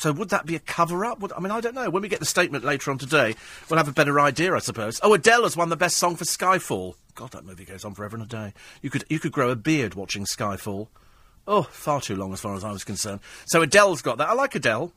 So 0.00 0.12
would 0.12 0.30
that 0.30 0.46
be 0.46 0.56
a 0.56 0.60
cover 0.60 1.04
up? 1.04 1.22
I 1.36 1.40
mean, 1.40 1.50
I 1.50 1.60
don't 1.60 1.74
know. 1.74 1.90
When 1.90 2.00
we 2.00 2.08
get 2.08 2.20
the 2.20 2.24
statement 2.24 2.64
later 2.64 2.90
on 2.90 2.96
today, 2.96 3.34
we'll 3.68 3.76
have 3.76 3.86
a 3.86 3.92
better 3.92 4.18
idea, 4.18 4.54
I 4.54 4.58
suppose. 4.60 4.98
Oh, 5.02 5.12
Adele 5.12 5.42
has 5.42 5.58
won 5.58 5.68
the 5.68 5.76
best 5.76 5.98
song 5.98 6.16
for 6.16 6.24
Skyfall. 6.24 6.94
God, 7.14 7.32
that 7.32 7.44
movie 7.44 7.66
goes 7.66 7.84
on 7.84 7.92
forever 7.92 8.16
and 8.16 8.24
a 8.24 8.26
day. 8.26 8.54
You 8.80 8.88
could 8.88 9.04
you 9.10 9.18
could 9.18 9.32
grow 9.32 9.50
a 9.50 9.56
beard 9.56 9.94
watching 9.94 10.24
Skyfall. 10.24 10.88
Oh, 11.46 11.64
far 11.64 12.00
too 12.00 12.16
long 12.16 12.32
as 12.32 12.40
far 12.40 12.54
as 12.54 12.64
I 12.64 12.72
was 12.72 12.82
concerned. 12.82 13.20
So 13.44 13.60
Adele's 13.60 14.00
got 14.00 14.16
that. 14.16 14.30
I 14.30 14.32
like 14.32 14.54
Adele. 14.54 14.90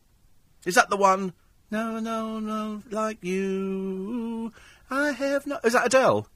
Is 0.65 0.75
that 0.75 0.89
the 0.89 0.95
one? 0.95 1.33
No, 1.69 1.99
no, 1.99 2.39
no, 2.39 2.81
like 2.89 3.21
you. 3.21 4.53
I 4.89 5.11
have 5.11 5.45
no. 5.45 5.59
Is 5.65 5.73
that 5.73 5.87
Adele? 5.87 6.29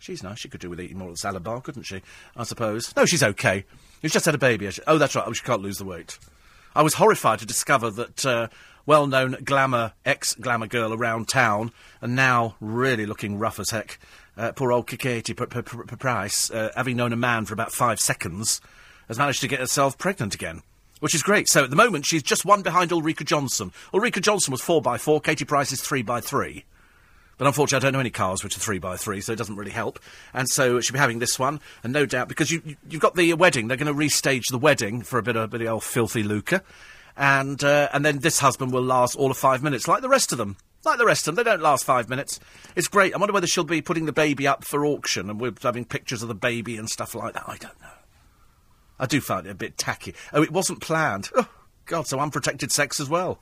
She's 0.00 0.24
nice. 0.24 0.40
She 0.40 0.48
could 0.48 0.60
do 0.60 0.68
with 0.70 0.80
eating 0.80 0.98
more 0.98 1.10
at 1.10 1.14
the 1.14 1.18
salad 1.18 1.44
bar, 1.44 1.60
couldn't 1.60 1.84
she? 1.84 2.02
I 2.36 2.42
suppose. 2.42 2.92
No, 2.96 3.04
she's 3.04 3.22
okay. 3.22 3.66
She's 4.02 4.12
just 4.12 4.24
had 4.24 4.34
a 4.34 4.38
baby. 4.38 4.68
Oh, 4.88 4.98
that's 4.98 5.14
right. 5.14 5.24
Oh, 5.28 5.32
she 5.32 5.44
can't 5.44 5.62
lose 5.62 5.78
the 5.78 5.84
weight. 5.84 6.18
I 6.74 6.82
was 6.82 6.94
horrified 6.94 7.40
to 7.40 7.46
discover 7.46 7.90
that 7.90 8.24
uh, 8.24 8.48
well-known 8.86 9.38
glamour, 9.44 9.92
ex-glamour 10.04 10.68
girl 10.68 10.92
around 10.94 11.28
town, 11.28 11.72
and 12.00 12.14
now 12.14 12.54
really 12.60 13.06
looking 13.06 13.38
rough 13.38 13.58
as 13.58 13.70
heck, 13.70 13.98
uh, 14.36 14.52
poor 14.52 14.72
old 14.72 14.86
Katie 14.86 15.34
Price, 15.34 16.50
uh, 16.50 16.70
having 16.76 16.96
known 16.96 17.12
a 17.12 17.16
man 17.16 17.44
for 17.44 17.54
about 17.54 17.72
five 17.72 17.98
seconds, 17.98 18.60
has 19.08 19.18
managed 19.18 19.40
to 19.40 19.48
get 19.48 19.60
herself 19.60 19.98
pregnant 19.98 20.34
again. 20.34 20.62
Which 21.00 21.14
is 21.14 21.22
great. 21.22 21.48
So 21.48 21.64
at 21.64 21.70
the 21.70 21.76
moment, 21.76 22.04
she's 22.04 22.22
just 22.22 22.44
one 22.44 22.62
behind 22.62 22.92
Ulrika 22.92 23.24
Jonsson. 23.24 23.72
Ulrika 23.94 24.20
Jonsson 24.20 24.50
was 24.50 24.60
four 24.60 24.82
by 24.82 24.98
four. 24.98 25.20
Katie 25.20 25.46
Price 25.46 25.72
is 25.72 25.80
three 25.80 26.02
by 26.02 26.20
three. 26.20 26.64
But 27.40 27.46
unfortunately, 27.46 27.86
I 27.86 27.88
don't 27.88 27.94
know 27.94 28.00
any 28.00 28.10
cars 28.10 28.44
which 28.44 28.54
are 28.54 28.60
three 28.60 28.78
by 28.78 28.98
three, 28.98 29.22
so 29.22 29.32
it 29.32 29.36
doesn't 29.36 29.56
really 29.56 29.70
help. 29.70 29.98
And 30.34 30.46
so 30.46 30.78
she'll 30.82 30.92
be 30.92 30.98
having 30.98 31.20
this 31.20 31.38
one, 31.38 31.62
and 31.82 31.90
no 31.90 32.04
doubt 32.04 32.28
because 32.28 32.50
you, 32.50 32.60
you 32.66 32.76
have 32.92 33.00
got 33.00 33.14
the 33.14 33.32
wedding, 33.32 33.66
they're 33.66 33.78
going 33.78 33.86
to 33.86 33.98
restage 33.98 34.42
the 34.50 34.58
wedding 34.58 35.00
for 35.00 35.18
a 35.18 35.22
bit 35.22 35.36
of, 35.36 35.44
a 35.44 35.48
bit 35.48 35.62
of 35.62 35.68
old 35.68 35.82
filthy 35.82 36.22
lucre, 36.22 36.60
and 37.16 37.64
uh, 37.64 37.88
and 37.94 38.04
then 38.04 38.18
this 38.18 38.40
husband 38.40 38.74
will 38.74 38.82
last 38.82 39.16
all 39.16 39.30
of 39.30 39.38
five 39.38 39.62
minutes, 39.62 39.88
like 39.88 40.02
the 40.02 40.08
rest 40.10 40.32
of 40.32 40.36
them. 40.38 40.58
Like 40.84 40.98
the 40.98 41.06
rest 41.06 41.26
of 41.26 41.34
them, 41.34 41.42
they 41.42 41.50
don't 41.50 41.62
last 41.62 41.84
five 41.84 42.10
minutes. 42.10 42.40
It's 42.76 42.88
great. 42.88 43.14
I 43.14 43.16
wonder 43.16 43.32
whether 43.32 43.46
she'll 43.46 43.64
be 43.64 43.80
putting 43.80 44.04
the 44.04 44.12
baby 44.12 44.46
up 44.46 44.62
for 44.62 44.84
auction, 44.84 45.30
and 45.30 45.40
we're 45.40 45.54
having 45.62 45.86
pictures 45.86 46.20
of 46.20 46.28
the 46.28 46.34
baby 46.34 46.76
and 46.76 46.90
stuff 46.90 47.14
like 47.14 47.32
that. 47.32 47.44
I 47.46 47.56
don't 47.56 47.80
know. 47.80 47.88
I 48.98 49.06
do 49.06 49.22
find 49.22 49.46
it 49.46 49.50
a 49.50 49.54
bit 49.54 49.78
tacky. 49.78 50.14
Oh, 50.34 50.42
it 50.42 50.50
wasn't 50.52 50.82
planned. 50.82 51.30
Oh, 51.34 51.48
God, 51.86 52.06
so 52.06 52.20
unprotected 52.20 52.70
sex 52.70 53.00
as 53.00 53.08
well. 53.08 53.40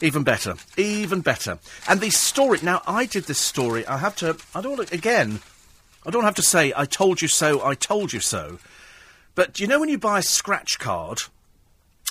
Even 0.00 0.22
better. 0.22 0.56
Even 0.76 1.20
better. 1.20 1.58
And 1.88 2.00
the 2.00 2.10
story. 2.10 2.58
Now, 2.62 2.82
I 2.86 3.06
did 3.06 3.24
this 3.24 3.38
story. 3.38 3.86
I 3.86 3.98
have 3.98 4.16
to. 4.16 4.36
I 4.54 4.60
don't 4.60 4.76
want 4.76 4.88
to. 4.88 4.94
Again, 4.94 5.40
I 6.06 6.10
don't 6.10 6.24
have 6.24 6.34
to 6.34 6.42
say, 6.42 6.72
I 6.76 6.84
told 6.84 7.22
you 7.22 7.28
so, 7.28 7.64
I 7.64 7.74
told 7.74 8.12
you 8.12 8.20
so. 8.20 8.58
But 9.34 9.58
you 9.58 9.66
know 9.66 9.80
when 9.80 9.88
you 9.88 9.98
buy 9.98 10.18
a 10.18 10.22
scratch 10.22 10.78
card, 10.78 11.22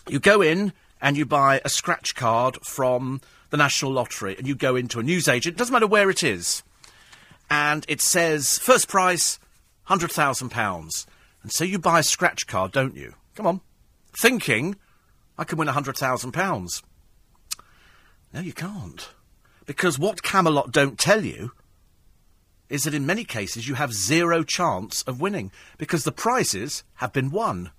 you 0.07 0.19
go 0.19 0.41
in 0.41 0.73
and 0.99 1.15
you 1.15 1.25
buy 1.25 1.61
a 1.63 1.69
scratch 1.69 2.15
card 2.15 2.57
from 2.65 3.21
the 3.51 3.57
National 3.57 3.91
Lottery 3.91 4.35
and 4.37 4.47
you 4.47 4.55
go 4.55 4.75
into 4.75 4.99
a 4.99 5.03
newsagent, 5.03 5.57
doesn't 5.57 5.71
matter 5.71 5.85
where 5.85 6.09
it 6.09 6.23
is, 6.23 6.63
and 7.49 7.85
it 7.87 8.01
says 8.01 8.57
first 8.57 8.87
prize, 8.87 9.37
£100,000. 9.89 11.05
And 11.43 11.51
so 11.51 11.63
you 11.63 11.77
buy 11.77 11.99
a 11.99 12.03
scratch 12.03 12.47
card, 12.47 12.71
don't 12.71 12.95
you? 12.95 13.13
Come 13.35 13.45
on. 13.45 13.61
Thinking, 14.13 14.75
I 15.37 15.43
can 15.43 15.59
win 15.59 15.67
£100,000. 15.67 16.83
No, 18.33 18.41
you 18.41 18.53
can't. 18.53 19.09
Because 19.65 19.99
what 19.99 20.23
Camelot 20.23 20.71
don't 20.71 20.99
tell 20.99 21.23
you 21.23 21.51
is 22.67 22.83
that 22.83 22.93
in 22.93 23.05
many 23.05 23.23
cases 23.23 23.67
you 23.67 23.75
have 23.75 23.93
zero 23.93 24.43
chance 24.43 25.03
of 25.03 25.21
winning 25.21 25.51
because 25.77 26.03
the 26.03 26.11
prizes 26.11 26.83
have 26.95 27.13
been 27.13 27.29
won. 27.29 27.71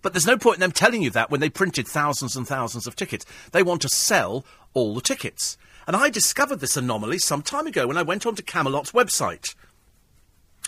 But 0.00 0.12
there's 0.12 0.26
no 0.26 0.38
point 0.38 0.56
in 0.56 0.60
them 0.60 0.72
telling 0.72 1.02
you 1.02 1.10
that 1.10 1.30
when 1.30 1.40
they 1.40 1.50
printed 1.50 1.86
thousands 1.86 2.36
and 2.36 2.46
thousands 2.46 2.86
of 2.86 2.96
tickets. 2.96 3.26
They 3.52 3.62
want 3.62 3.82
to 3.82 3.88
sell 3.88 4.44
all 4.72 4.94
the 4.94 5.00
tickets. 5.00 5.58
And 5.86 5.94
I 5.94 6.10
discovered 6.10 6.60
this 6.60 6.76
anomaly 6.76 7.18
some 7.18 7.42
time 7.42 7.66
ago 7.66 7.86
when 7.86 7.96
I 7.96 8.02
went 8.02 8.24
onto 8.24 8.42
Camelot's 8.42 8.92
website. 8.92 9.54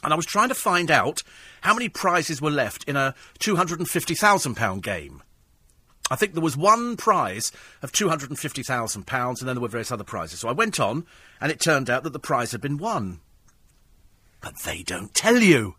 And 0.02 0.12
I 0.12 0.16
was 0.16 0.26
trying 0.26 0.48
to 0.48 0.54
find 0.54 0.90
out 0.90 1.22
how 1.62 1.75
many 1.75 1.88
prizes 1.88 2.42
were 2.42 2.50
left 2.50 2.84
in 2.84 2.96
a 2.96 3.14
£250,000 3.40 4.82
game. 4.82 5.22
I 6.10 6.16
think 6.16 6.32
there 6.32 6.42
was 6.42 6.56
one 6.56 6.96
prize 6.96 7.52
of 7.82 7.92
£250,000 7.92 8.96
and 8.96 9.48
then 9.48 9.54
there 9.54 9.60
were 9.60 9.68
various 9.68 9.92
other 9.92 10.04
prizes. 10.04 10.40
So 10.40 10.48
I 10.48 10.52
went 10.52 10.80
on 10.80 11.04
and 11.40 11.52
it 11.52 11.60
turned 11.60 11.90
out 11.90 12.02
that 12.04 12.12
the 12.12 12.18
prize 12.18 12.52
had 12.52 12.60
been 12.60 12.78
won. 12.78 13.20
But 14.40 14.54
they 14.64 14.82
don't 14.82 15.14
tell 15.14 15.38
you. 15.38 15.74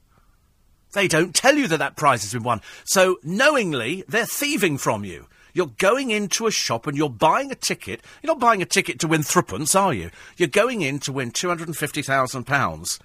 They 0.94 1.08
don't 1.08 1.36
tell 1.36 1.56
you 1.56 1.68
that 1.68 1.78
that 1.78 1.96
prize 1.96 2.24
has 2.24 2.34
been 2.34 2.44
won. 2.44 2.62
So 2.84 3.18
knowingly, 3.24 4.04
they're 4.08 4.26
thieving 4.26 4.78
from 4.78 5.04
you. 5.06 5.28
You're 5.54 5.68
going 5.78 6.12
into 6.12 6.48
a 6.48 6.52
shop 6.52 6.88
and 6.88 6.98
you're 6.98 7.10
buying 7.10 7.52
a 7.52 7.56
ticket. 7.56 8.02
You're 8.22 8.34
not 8.34 8.40
buying 8.40 8.62
a 8.62 8.66
ticket 8.66 9.00
to 9.00 9.08
win 9.08 9.24
threepence, 9.24 9.76
are 9.76 9.94
you? 9.94 10.12
You're 10.38 10.48
going 10.48 10.82
in 10.82 11.00
to 11.00 11.12
win 11.12 11.32
£250,000 11.32 13.00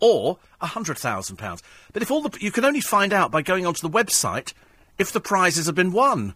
or 0.00 0.38
£100,000. 0.60 1.62
But 1.92 2.02
if 2.02 2.10
all 2.10 2.22
the, 2.22 2.36
you 2.40 2.50
can 2.50 2.64
only 2.64 2.80
find 2.80 3.12
out 3.12 3.30
by 3.30 3.42
going 3.42 3.66
onto 3.66 3.86
the 3.86 3.96
website 3.96 4.52
if 4.98 5.12
the 5.12 5.20
prizes 5.20 5.66
have 5.66 5.74
been 5.74 5.92
won. 5.92 6.34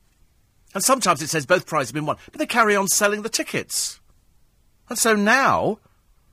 And 0.75 0.85
sometimes 0.85 1.23
it 1.23 1.29
says 1.29 1.47
both 1.47 1.67
prizes 1.67 1.91
have 1.91 1.95
been 1.95 2.07
won, 2.07 2.17
but 2.31 2.39
they 2.39 2.47
carry 2.47 2.77
on 2.77 2.89
selling 2.89 3.23
the 3.23 3.29
tickets. 3.29 4.01
And 4.89 4.99
so 4.99 5.15
now, 5.15 5.79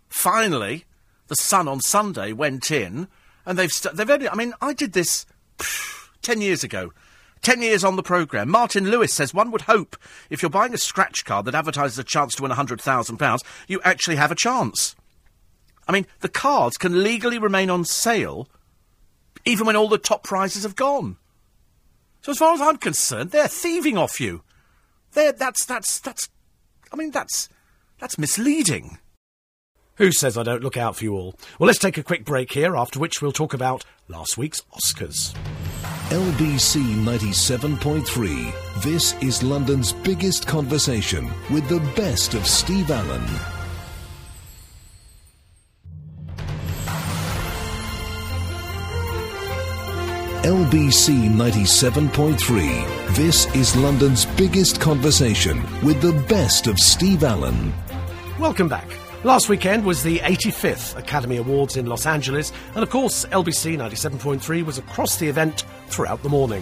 finally, 0.09 0.85
the 1.27 1.35
Sun 1.35 1.67
on 1.67 1.81
Sunday 1.81 2.33
went 2.33 2.71
in, 2.71 3.07
and 3.45 3.57
they've 3.57 3.71
st- 3.71 3.95
they've 3.95 4.09
only. 4.09 4.29
I 4.29 4.35
mean, 4.35 4.53
I 4.61 4.73
did 4.73 4.93
this 4.93 5.25
pff, 5.57 6.09
ten 6.21 6.41
years 6.41 6.63
ago. 6.63 6.91
Ten 7.41 7.61
years 7.61 7.83
on 7.83 7.95
the 7.95 8.01
programme. 8.01 8.49
Martin 8.49 8.89
Lewis 8.89 9.13
says 9.13 9.33
one 9.33 9.51
would 9.51 9.61
hope 9.61 9.95
if 10.31 10.41
you're 10.41 10.49
buying 10.49 10.73
a 10.73 10.79
scratch 10.79 11.25
card 11.25 11.45
that 11.45 11.53
advertises 11.53 11.99
a 11.99 12.03
chance 12.03 12.33
to 12.35 12.41
win 12.41 12.51
£100,000, 12.51 13.43
you 13.67 13.79
actually 13.83 14.15
have 14.15 14.31
a 14.31 14.35
chance. 14.35 14.95
I 15.87 15.91
mean, 15.91 16.07
the 16.21 16.29
cards 16.29 16.75
can 16.77 17.03
legally 17.03 17.37
remain 17.37 17.69
on 17.69 17.85
sale 17.85 18.47
even 19.45 19.67
when 19.67 19.75
all 19.75 19.87
the 19.87 19.99
top 19.99 20.23
prizes 20.23 20.63
have 20.63 20.75
gone. 20.75 21.17
So 22.25 22.31
as 22.31 22.39
far 22.39 22.55
as 22.55 22.61
I'm 22.61 22.77
concerned, 22.77 23.29
they're 23.29 23.47
thieving 23.47 23.99
off 23.99 24.19
you. 24.19 24.41
They're, 25.13 25.31
that's, 25.31 25.63
that's, 25.63 25.99
that's, 25.99 26.27
I 26.91 26.95
mean, 26.95 27.11
that's, 27.11 27.49
that's 27.99 28.17
misleading. 28.17 28.97
Who 29.97 30.11
says 30.11 30.35
I 30.35 30.41
don't 30.41 30.63
look 30.63 30.75
out 30.75 30.95
for 30.95 31.03
you 31.03 31.13
all? 31.13 31.35
Well, 31.59 31.67
let's 31.67 31.77
take 31.77 31.99
a 31.99 32.03
quick 32.03 32.25
break 32.25 32.51
here, 32.51 32.75
after 32.75 32.97
which 32.97 33.21
we'll 33.21 33.31
talk 33.31 33.53
about 33.53 33.85
last 34.07 34.39
week's 34.39 34.61
Oscars. 34.73 35.35
LBC 36.09 36.81
97.3. 37.03 38.81
This 38.81 39.13
is 39.21 39.43
London's 39.43 39.93
biggest 39.93 40.47
conversation 40.47 41.31
with 41.51 41.69
the 41.69 41.79
best 41.95 42.33
of 42.33 42.47
Steve 42.47 42.89
Allen. 42.89 43.54
LBC 50.45 51.27
97.3. 51.31 53.15
This 53.15 53.47
is 53.55 53.75
London's 53.75 54.27
biggest 54.37 54.79
conversation 54.79 55.59
with 55.83 55.99
the 56.01 56.13
best 56.29 56.67
of 56.67 56.79
Steve 56.79 57.23
Allen. 57.23 57.73
Welcome 58.37 58.67
back. 58.67 58.87
Last 59.23 59.49
weekend 59.49 59.83
was 59.83 60.03
the 60.03 60.19
85th 60.19 60.99
Academy 60.99 61.37
Awards 61.37 61.77
in 61.77 61.87
Los 61.87 62.05
Angeles, 62.05 62.51
and 62.75 62.83
of 62.83 62.91
course, 62.91 63.25
LBC 63.25 63.75
97.3 63.75 64.63
was 64.63 64.77
across 64.77 65.15
the 65.17 65.27
event 65.27 65.63
throughout 65.87 66.21
the 66.21 66.29
morning. 66.29 66.61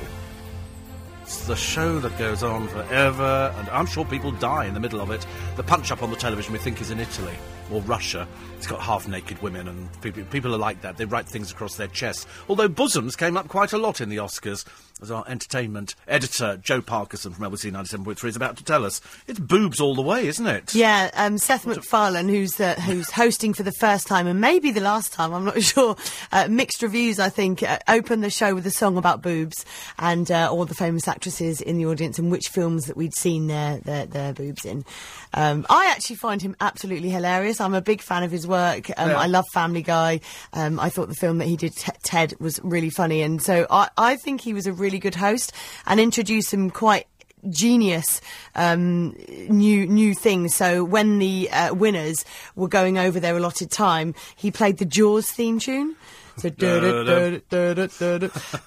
It's 1.33 1.47
the 1.47 1.55
show 1.55 1.97
that 1.97 2.15
goes 2.19 2.43
on 2.43 2.67
forever, 2.67 3.51
and 3.57 3.67
I'm 3.69 3.87
sure 3.87 4.05
people 4.05 4.31
die 4.33 4.65
in 4.65 4.75
the 4.75 4.79
middle 4.79 5.01
of 5.01 5.09
it. 5.09 5.25
The 5.55 5.63
punch 5.63 5.91
up 5.91 6.03
on 6.03 6.11
the 6.11 6.15
television 6.15 6.53
we 6.53 6.59
think 6.59 6.79
is 6.79 6.91
in 6.91 6.99
Italy 6.99 7.33
or 7.71 7.81
Russia. 7.81 8.27
It's 8.55 8.67
got 8.67 8.79
half 8.81 9.07
naked 9.07 9.41
women, 9.41 9.67
and 9.67 10.01
people, 10.03 10.23
people 10.25 10.53
are 10.53 10.59
like 10.59 10.81
that. 10.81 10.97
They 10.97 11.05
write 11.05 11.25
things 11.25 11.51
across 11.51 11.75
their 11.75 11.87
chests. 11.87 12.27
Although 12.47 12.67
bosoms 12.67 13.15
came 13.15 13.35
up 13.35 13.47
quite 13.47 13.73
a 13.73 13.79
lot 13.79 13.99
in 13.99 14.09
the 14.09 14.17
Oscars, 14.17 14.63
as 15.03 15.11
our 15.11 15.25
entertainment 15.27 15.95
editor, 16.07 16.57
Joe 16.57 16.81
Parkinson 16.81 17.33
from 17.33 17.51
LBC 17.51 17.71
97.3, 17.71 18.29
is 18.29 18.35
about 18.35 18.57
to 18.57 18.63
tell 18.63 18.85
us. 18.85 19.01
It's 19.27 19.39
boobs 19.39 19.79
all 19.79 19.93
the 19.93 20.01
way, 20.01 20.27
isn't 20.27 20.47
it? 20.47 20.73
Yeah, 20.73 21.11
um, 21.13 21.37
Seth 21.37 21.67
MacFarlane, 21.67 22.29
who's 22.29 22.59
uh, 22.59 22.75
who's 22.75 23.11
hosting 23.11 23.53
for 23.53 23.63
the 23.63 23.73
first 23.73 24.07
time 24.07 24.25
and 24.27 24.39
maybe 24.39 24.71
the 24.71 24.81
last 24.81 25.13
time, 25.13 25.33
I'm 25.33 25.45
not 25.45 25.61
sure. 25.63 25.95
Uh, 26.31 26.47
mixed 26.49 26.81
reviews, 26.81 27.19
I 27.19 27.29
think. 27.29 27.61
Uh, 27.61 27.79
opened 27.87 28.23
the 28.23 28.29
show 28.29 28.55
with 28.55 28.65
a 28.65 28.71
song 28.71 28.97
about 28.97 29.21
boobs 29.21 29.65
and 29.99 30.31
uh, 30.31 30.49
all 30.49 30.65
the 30.65 30.73
famous 30.73 31.07
actresses 31.07 31.61
in 31.61 31.77
the 31.77 31.85
audience 31.85 32.17
and 32.17 32.31
which 32.31 32.47
films 32.47 32.85
that 32.85 32.97
we'd 32.97 33.15
seen 33.15 33.47
their 33.47 33.77
their, 33.79 34.05
their 34.05 34.33
boobs 34.33 34.65
in. 34.65 34.85
Um, 35.33 35.65
I 35.69 35.87
actually 35.87 36.17
find 36.17 36.41
him 36.41 36.55
absolutely 36.61 37.09
hilarious. 37.09 37.59
I'm 37.59 37.73
a 37.73 37.81
big 37.81 38.01
fan 38.01 38.23
of 38.23 38.31
his 38.31 38.47
work. 38.47 38.89
Um, 38.97 39.09
yeah. 39.09 39.17
I 39.17 39.25
love 39.25 39.45
Family 39.51 39.81
Guy. 39.81 40.21
Um, 40.53 40.79
I 40.79 40.89
thought 40.89 41.09
the 41.09 41.15
film 41.15 41.39
that 41.39 41.47
he 41.47 41.57
did, 41.57 41.75
T- 41.75 41.91
Ted, 42.03 42.33
was 42.39 42.59
really 42.63 42.89
funny, 42.89 43.21
and 43.21 43.41
so 43.41 43.65
I, 43.69 43.89
I 43.97 44.15
think 44.15 44.41
he 44.41 44.53
was 44.53 44.67
a 44.67 44.73
really 44.73 44.92
good 44.99 45.15
host 45.15 45.53
and 45.85 45.99
introduced 45.99 46.49
some 46.49 46.69
quite 46.69 47.07
genius 47.49 48.21
um, 48.55 49.15
new 49.49 49.85
new 49.85 50.13
things. 50.13 50.55
So 50.55 50.83
when 50.83 51.19
the 51.19 51.49
uh, 51.51 51.73
winners 51.73 52.25
were 52.55 52.67
going 52.67 52.97
over 52.97 53.19
their 53.19 53.35
allotted 53.37 53.71
time, 53.71 54.15
he 54.35 54.51
played 54.51 54.77
the 54.77 54.85
Jaws 54.85 55.29
theme 55.29 55.59
tune. 55.59 55.95
So 56.37 56.49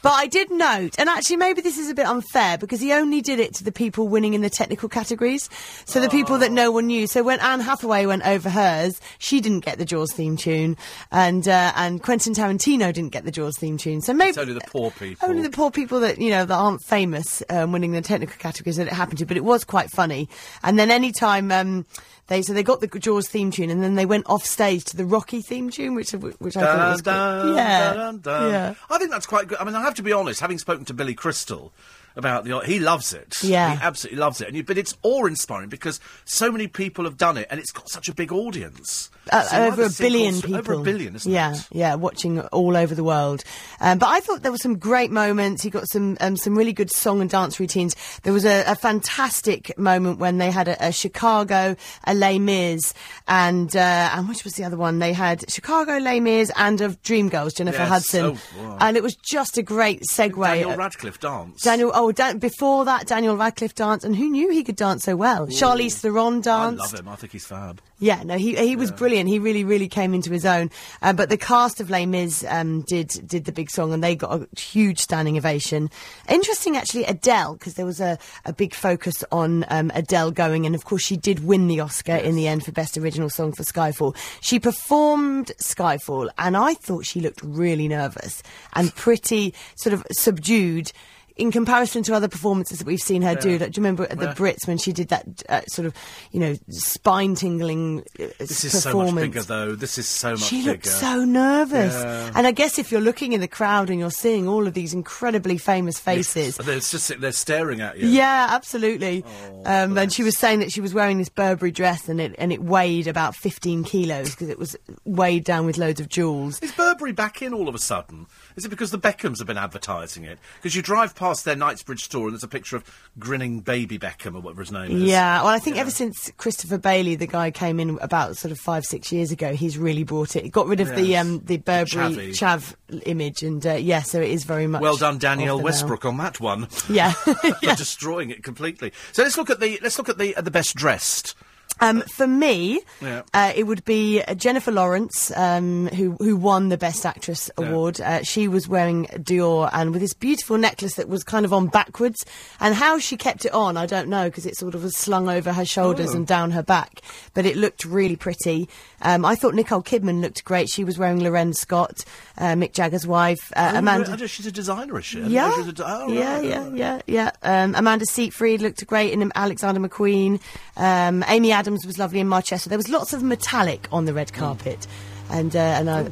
but 0.03 0.13
I 0.13 0.27
did 0.27 0.51
note, 0.51 0.95
and 0.99 1.09
actually 1.09 1.37
maybe 1.37 1.61
this 1.61 1.79
is 1.79 1.91
a 1.91 1.95
bit 1.95 2.07
unfair 2.07 2.59
because 2.59 2.81
he 2.81 2.93
only 2.93 3.21
did 3.21 3.41
it 3.41 3.55
to 3.55 3.65
the 3.65 3.73
people 3.73 4.09
winning 4.09 4.35
in 4.35 4.41
the 4.41 4.51
technical 4.51 4.89
categories. 4.89 5.51
So 5.85 6.01
the 6.01 6.09
people 6.09 6.39
that 6.39 6.53
no 6.53 6.71
one 6.71 6.87
knew. 6.87 7.07
So 7.07 7.23
when 7.23 7.41
Anne 7.41 7.61
Hathaway 7.61 8.07
went 8.07 8.27
over 8.27 8.49
hers, 8.49 9.01
she 9.19 9.41
didn't 9.41 9.65
get 9.65 9.79
the 9.79 9.85
Jaws 9.85 10.13
theme 10.13 10.37
tune, 10.37 10.77
and 11.11 11.47
uh, 11.49 11.73
and 11.77 12.03
Quentin 12.03 12.35
Tarantino 12.35 12.93
didn't 12.93 13.11
get 13.13 13.25
the 13.25 13.33
Jaws 13.33 13.59
theme 13.59 13.79
tune. 13.79 14.01
So 14.01 14.15
maybe 14.15 14.31
It's 14.31 14.39
only 14.39 14.55
the 14.55 14.61
poor 14.61 14.91
people. 14.93 15.29
only 15.29 15.43
the 15.43 15.51
poor 15.51 15.71
people 15.71 16.01
that 16.01 16.19
you 16.19 16.31
know 16.31 16.45
that 16.45 16.55
aren't 16.55 16.83
famous 16.83 17.43
um, 17.51 17.73
winning 17.73 17.93
the 17.93 18.03
technical 18.03 18.37
categories 18.39 18.77
that 18.77 18.87
it 18.87 18.93
happened 18.93 19.19
to. 19.19 19.27
But 19.27 19.37
it 19.37 19.45
was 19.45 19.65
quite 19.65 19.91
funny. 19.91 20.29
And 20.63 20.79
then 20.79 20.91
any 20.91 21.13
time 21.13 21.51
um, 21.51 21.85
they 22.29 22.43
so 22.43 22.53
they 22.53 22.63
got 22.63 22.81
the 22.81 22.87
Jaws 22.89 23.29
theme 23.29 23.51
tune, 23.51 23.71
and 23.71 23.83
then 23.83 23.95
they 23.95 24.07
went 24.07 24.27
off 24.29 24.45
stage 24.45 24.85
to 24.87 24.97
the 24.97 25.05
Rocky 25.05 25.43
theme 25.43 25.71
tune, 25.71 25.95
which 25.95 26.13
which 26.13 26.57
I 26.57 26.61
thought 26.61 26.91
was 26.93 27.03
Dun, 27.03 27.43
cool. 27.47 27.57
yeah, 27.57 27.93
dun, 27.95 28.19
dun. 28.19 28.51
yeah. 28.51 28.75
I 28.91 28.99
think 28.99 29.11
that's 29.11 29.27
quite 29.27 29.49
good. 29.49 29.59
I 29.59 29.65
mean, 29.65 29.75
I 29.75 29.83
have 29.83 29.95
to 29.95 30.03
be 30.03 30.13
honest. 30.13 30.41
Having 30.41 30.59
spoken 30.59 30.85
to 30.87 30.95
Billy 30.95 31.15
Crystal 31.15 31.73
about 32.17 32.45
the, 32.45 32.59
he 32.61 32.79
loves 32.79 33.13
it. 33.13 33.43
Yeah. 33.45 33.77
he 33.77 33.83
absolutely 33.83 34.19
loves 34.19 34.41
it. 34.41 34.49
And 34.49 34.57
you, 34.57 34.65
but 34.65 34.79
it's 34.79 34.97
awe-inspiring 35.03 35.69
because 35.69 36.01
so 36.25 36.51
many 36.51 36.67
people 36.67 37.05
have 37.05 37.19
done 37.19 37.37
it, 37.37 37.47
and 37.51 37.61
it's 37.61 37.71
got 37.71 37.91
such 37.91 38.09
a 38.09 38.15
big 38.15 38.33
audience. 38.33 39.11
Uh, 39.31 39.43
So 39.43 39.67
over 39.67 39.83
a 39.85 39.91
billion 39.91 40.35
people. 40.41 40.57
Over 40.57 40.73
a 40.75 40.83
billion, 40.83 41.15
isn't 41.17 41.31
yeah, 41.31 41.53
it? 41.53 41.67
Yeah, 41.73 41.89
yeah, 41.91 41.95
watching 41.97 42.41
all 42.41 42.77
over 42.77 42.95
the 42.95 43.05
world. 43.05 43.45
Um, 43.81 43.99
but 43.99 44.09
I 44.09 44.21
thought 44.21 44.43
there 44.43 44.53
were 44.53 44.57
some 44.57 44.79
great 44.79 45.11
moments. 45.11 45.63
He 45.63 45.69
got 45.69 45.89
some 45.89 46.17
um, 46.21 46.37
some 46.37 46.57
really 46.57 46.73
good 46.73 46.91
song 46.91 47.21
and 47.21 47.29
dance 47.29 47.61
routines. 47.61 47.95
There 48.23 48.33
was 48.33 48.47
a, 48.47 48.63
a 48.67 48.77
fantastic 48.77 49.77
moment 49.79 50.19
when 50.19 50.39
they 50.39 50.51
had 50.51 50.69
a, 50.69 50.89
a 50.89 50.93
Chicago, 50.93 51.77
a 52.05 52.15
Les 52.17 52.39
Mis, 52.39 52.93
and 53.29 53.75
uh, 53.77 54.11
and 54.15 54.29
which 54.29 54.45
was 54.45 54.55
the 54.55 54.65
other 54.65 54.77
one? 54.77 54.99
They 54.99 55.13
had 55.13 55.51
Chicago, 55.51 55.99
Les 55.99 56.21
Mis, 56.21 56.51
and 56.57 56.81
of 56.81 57.01
Dreamgirls, 57.03 57.57
Jennifer 57.57 57.79
Yes. 57.79 57.89
Hudson, 57.89 58.25
Oh, 58.25 58.63
wow. 58.63 58.79
and 58.81 58.97
it 58.97 59.03
was 59.03 59.15
just 59.17 59.59
a 59.59 59.63
great 59.63 60.03
segue. 60.11 60.43
Daniel 60.45 60.77
Radcliffe 60.77 61.21
dance. 61.21 61.63
Daniel, 61.63 61.91
oh, 61.95 62.13
Dan, 62.13 62.39
before 62.39 62.85
that, 62.85 63.07
Daniel 63.07 63.37
Radcliffe 63.37 63.75
danced, 63.75 64.05
and 64.05 64.17
who 64.17 64.29
knew 64.29 64.51
he 64.51 64.65
could 64.65 64.77
dance 64.77 65.05
so 65.05 65.17
well? 65.17 65.47
Charlize 65.47 65.95
Theron 66.01 66.41
dance. 66.41 66.81
I 66.81 66.85
love 66.85 66.95
him. 66.95 67.09
I 67.09 67.17
think 67.17 67.33
he's 67.33 67.47
fab. 67.47 67.81
Yeah, 67.99 68.23
no, 68.25 68.37
he 68.37 68.55
he 68.57 68.77
was 68.77 68.91
brilliant. 68.91 69.31
He 69.31 69.39
really, 69.39 69.65
really 69.65 69.89
came 69.89 70.13
into 70.13 70.31
his 70.31 70.45
own. 70.45 70.71
Uh, 71.01 71.15
but 71.15 71.31
the 71.31 71.39
cast 71.39 71.81
of 71.81 71.89
Les 71.89 72.05
Mis 72.05 72.45
um, 72.47 72.83
did 72.83 73.09
did 73.27 73.47
the 73.47 73.53
big 73.53 73.71
song, 73.71 73.95
and 73.95 74.05
they 74.05 74.15
got 74.15 74.39
a 74.39 74.61
huge 74.61 74.99
standing 74.99 75.39
ovation. 75.39 75.89
Interesting, 76.29 76.77
actually, 76.77 77.05
Adele, 77.05 77.55
because 77.55 77.75
there 77.75 77.87
was 77.87 78.01
a, 78.01 78.19
a 78.45 78.53
big 78.53 78.75
focus 78.75 79.25
on 79.33 79.65
um, 79.69 79.91
Adele 79.95 80.31
going, 80.31 80.67
and 80.67 80.75
of 80.75 80.85
course 80.85 81.03
she 81.03 81.17
did 81.17 81.43
win 81.43 81.69
the 81.69 81.81
Oscar 81.81 82.17
in 82.17 82.37
the 82.37 82.47
end 82.47 82.67
for 82.67 82.73
Best 82.73 82.99
Original 82.99 83.31
Song 83.31 83.53
for 83.53 83.63
Skyfall. 83.63 84.15
She 84.43 84.61
performed 84.61 85.53
Skyfall, 85.59 86.29
and 86.37 86.55
I 86.55 86.75
thought 86.75 87.07
she 87.07 87.21
looked 87.21 87.41
really 87.43 87.89
nervous 87.89 88.43
and 88.75 88.95
pretty 88.95 89.55
sort 89.75 89.95
of 89.95 90.07
subdued. 90.11 90.93
In 91.37 91.53
comparison 91.53 92.03
to 92.05 92.15
other 92.15 92.29
performances 92.29 92.79
that 92.79 92.87
we've 92.87 92.99
seen 93.01 93.21
her 93.21 93.35
do, 93.35 93.59
like, 93.59 93.73
do 93.73 93.79
you 93.79 93.83
remember 93.83 94.05
at 94.05 94.19
the 94.19 94.25
Yeah. 94.27 94.35
Brits 94.35 94.67
when 94.67 94.79
she 94.79 94.93
did 94.93 95.09
that 95.09 95.27
uh, 95.51 95.61
sort 95.67 95.85
of, 95.85 95.95
you 96.33 96.41
know, 96.41 96.57
spine 96.71 97.35
tingling 97.35 98.01
uh, 98.19 98.29
This 98.39 98.65
is 98.65 98.83
so 98.83 98.89
performance? 98.91 99.15
much 99.15 99.25
bigger, 99.25 99.43
though. 99.43 99.75
This 99.75 99.99
is 99.99 100.09
so 100.09 100.31
much 100.31 100.39
bigger. 100.41 100.47
She 100.49 100.57
bigger. 100.61 100.71
looked 100.73 100.87
so 100.87 101.25
nervous. 101.27 101.93
Yeah. 101.95 102.33
And 102.35 102.47
I 102.47 102.53
guess 102.53 102.79
if 102.79 102.91
you're 102.91 103.03
looking 103.03 103.35
in 103.35 103.41
the 103.43 103.49
crowd 103.49 103.91
and 103.91 103.99
you're 104.01 104.11
seeing 104.11 104.49
all 104.49 104.67
of 104.67 104.73
these 104.73 104.95
incredibly 104.95 105.59
famous 105.59 105.99
faces. 106.01 106.57
They're 106.57 106.81
just 106.81 107.21
they're 107.21 107.33
staring 107.33 107.83
at 107.83 107.99
you. 107.99 108.09
Yeah, 108.09 108.47
absolutely. 108.51 109.23
Oh, 109.27 109.63
um, 109.85 109.99
and 109.99 110.11
she 110.13 110.23
was 110.23 110.39
saying 110.39 110.61
that 110.61 110.73
she 110.73 110.81
was 110.81 110.95
wearing 110.95 111.19
this 111.19 111.29
Burberry 111.29 111.71
dress 111.71 112.09
and 112.09 112.19
it 112.21 112.35
and 112.39 112.51
it 112.53 112.63
weighed 112.63 113.07
about 113.09 113.37
15 113.37 113.85
kilos 113.85 114.31
because 114.31 114.49
it 114.49 114.59
was 114.59 114.75
weighed 115.05 115.45
down 115.45 115.67
with 115.67 115.77
loads 115.77 116.01
of 116.01 116.09
jewels. 116.09 116.61
Is 116.61 116.73
Burberry 116.73 117.13
back 117.13 117.43
in 117.43 117.53
all 117.53 117.69
of 117.69 117.75
a 117.75 117.79
sudden? 117.79 118.27
Is 118.57 118.65
it 118.65 118.71
because 118.71 118.91
the 118.91 118.99
Beckhams 118.99 119.39
have 119.39 119.47
been 119.47 119.59
advertising 119.59 120.25
it? 120.25 120.39
Because 120.57 120.75
you 120.75 120.83
drive 120.83 121.15
past 121.15 121.45
their 121.45 121.57
Knightsbridge 121.57 122.03
store 122.03 122.25
and 122.25 122.33
there's 122.33 122.43
a 122.43 122.49
picture 122.49 122.77
of 122.77 122.85
grinning 123.19 123.61
baby 123.61 123.99
Beckham 123.99 124.35
or 124.35 124.41
whatever 124.41 124.63
his 124.63 124.73
name 124.73 124.97
is. 124.97 125.03
Yeah, 125.03 125.43
well, 125.43 125.53
I 125.53 125.59
think 125.59 125.77
ever 125.77 125.91
since 125.91 126.31
Christopher 126.39 126.79
Bailey, 126.79 127.17
the 127.17 127.27
guy 127.27 127.51
came 127.51 127.79
in 127.79 127.99
about 128.01 128.37
sort 128.37 128.53
of 128.53 128.59
five, 128.59 128.85
six 128.85 129.13
years 129.13 129.31
ago, 129.31 129.53
he's 129.53 129.77
really 129.77 130.05
brought 130.05 130.37
it. 130.37 130.45
He 130.45 130.49
got 130.51 130.67
rid 130.67 130.81
of 130.81 130.95
the 130.95 131.17
um, 131.17 131.41
the 131.45 131.59
Burberry 131.59 132.33
chav 132.33 132.75
image, 133.05 133.43
and 133.43 133.65
uh, 133.67 133.75
yeah, 133.75 134.01
so 134.01 134.21
it 134.21 134.31
is 134.31 134.45
very 134.45 134.67
much. 134.67 134.81
Well 134.81 134.97
done, 134.97 135.19
Danielle 135.19 135.57
of 135.57 135.59
the 135.59 135.63
now. 135.63 135.65
Westbrook, 135.67 136.05
on 136.05 136.17
that 136.17 136.41
one. 136.41 136.69
Yeah. 136.89 137.13
for 137.13 137.75
destroying 137.75 138.31
it 138.31 138.43
completely. 138.43 138.93
So 139.13 139.23
let's 139.23 139.37
look 139.37 139.51
at 139.51 139.61
the 139.61 139.79
let's 139.83 139.99
look 139.99 140.09
at 140.09 140.19
the 140.19 140.35
uh, 140.35 140.41
the 140.41 140.51
best 140.51 140.75
dressed. 140.75 141.35
Um, 141.81 142.01
for 142.03 142.27
me, 142.27 142.81
Yeah. 143.01 143.23
uh, 143.35 143.53
it 143.55 143.65
would 143.65 143.85
be 143.85 144.23
Jennifer 144.37 144.73
Lawrence, 144.73 145.31
um, 145.37 145.89
who 145.89 146.13
who 146.19 146.37
won 146.37 146.69
the 146.71 146.79
Best 146.79 147.05
Actress 147.05 147.51
award. 147.59 148.01
Uh, 148.01 148.23
she 148.23 148.49
was 148.49 148.67
wearing 148.69 149.07
Dior 149.15 149.69
and 149.73 149.93
with 149.93 150.01
this 150.01 150.15
beautiful 150.15 150.57
necklace 150.59 150.95
that 150.95 151.09
was 151.09 151.23
kind 151.23 151.45
of 151.45 151.53
on 151.53 151.67
backwards. 151.67 152.25
And 152.61 152.75
how 152.75 152.99
she 152.99 153.17
kept 153.17 153.45
it 153.45 153.53
on, 153.53 153.77
I 153.77 153.87
don't 153.87 154.09
know, 154.09 154.25
because 154.25 154.47
it 154.47 154.57
sort 154.57 154.75
of 154.75 154.83
was 154.83 154.97
slung 154.97 155.29
over 155.29 155.53
her 155.53 155.65
shoulders 155.65 156.11
Oh. 156.13 156.17
and 156.17 156.27
down 156.27 156.53
her 156.53 156.63
back. 156.63 157.03
But 157.35 157.45
it 157.47 157.57
looked 157.57 157.85
really 157.85 158.17
pretty. 158.17 158.69
Um, 159.07 159.25
I 159.25 159.37
thought 159.37 159.55
Nicole 159.55 159.85
Kidman 159.85 160.21
looked 160.21 160.45
great. 160.45 160.69
She 160.69 160.83
was 160.83 160.99
wearing 160.99 161.23
L'Wren 161.23 161.55
Scott, 161.55 162.05
uh, 162.39 162.55
Mick 162.55 162.73
Jagger's 162.73 163.07
wife. 163.07 163.53
Uh, 163.55 163.71
Oh, 163.77 163.79
Amanda. 163.79 164.27
She's 164.27 164.47
a 164.47 164.53
designer, 164.53 164.99
is 164.99 165.05
she? 165.05 165.21
Yeah, 165.21 165.49
a 165.49 165.73
oh, 165.85 166.09
yeah, 166.09 166.35
right, 166.35 166.45
yeah, 166.45 166.63
right. 166.65 166.73
yeah, 166.75 167.01
yeah. 167.07 167.31
Um, 167.43 167.75
Amanda 167.77 168.05
Seyfried 168.07 168.61
looked 168.61 168.85
great 168.87 169.13
in 169.13 169.31
Alexander 169.37 169.81
McQueen. 169.81 170.41
Um, 170.77 171.25
Amy 171.29 171.53
Adams 171.53 171.87
was 171.87 171.99
lovely 171.99 172.19
in 172.19 172.29
Manchester. 172.29 172.69
There 172.69 172.79
was 172.79 172.89
lots 172.89 173.13
of 173.13 173.23
metallic 173.23 173.87
on 173.93 174.07
the 174.07 174.13
red 174.13 174.33
carpet, 174.33 174.87
and 175.31 175.55
uh, 175.55 175.59
and 175.61 175.91
I, 175.91 176.11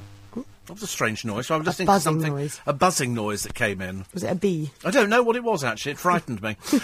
That 0.66 0.72
was 0.72 0.82
a 0.82 0.86
strange 0.86 1.24
noise. 1.24 1.46
So 1.48 1.54
I 1.54 1.58
was 1.58 1.66
listening 1.66 1.88
to 1.88 2.00
something, 2.00 2.32
noise. 2.32 2.60
a 2.66 2.72
buzzing 2.72 3.12
noise 3.14 3.42
that 3.42 3.54
came 3.54 3.80
in. 3.82 4.06
was 4.14 4.22
it 4.22 4.30
a 4.30 4.34
bee? 4.34 4.70
I 4.84 4.90
don't 4.90 5.10
know 5.10 5.22
what 5.22 5.36
it 5.36 5.44
was 5.44 5.62
actually. 5.62 5.92
It 5.92 5.98
frightened 5.98 6.42
me. 6.42 6.56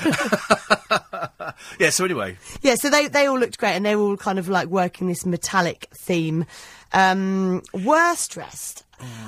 yeah. 1.79 1.90
So 1.90 2.05
anyway, 2.05 2.37
Yeah, 2.62 2.75
so 2.75 2.90
they 2.90 3.09
they 3.09 3.27
all 3.27 3.38
looked 3.38 3.59
great, 3.59 3.73
and 3.73 3.85
they 3.85 3.97
were 3.97 4.03
all 4.03 4.16
kind 4.16 4.38
of 4.38 4.49
like 4.49 4.69
working 4.69 5.09
this 5.09 5.25
metallic 5.27 5.88
theme. 5.95 6.47
Um, 6.93 7.62
worst 7.73 8.33
dressed. 8.33 8.85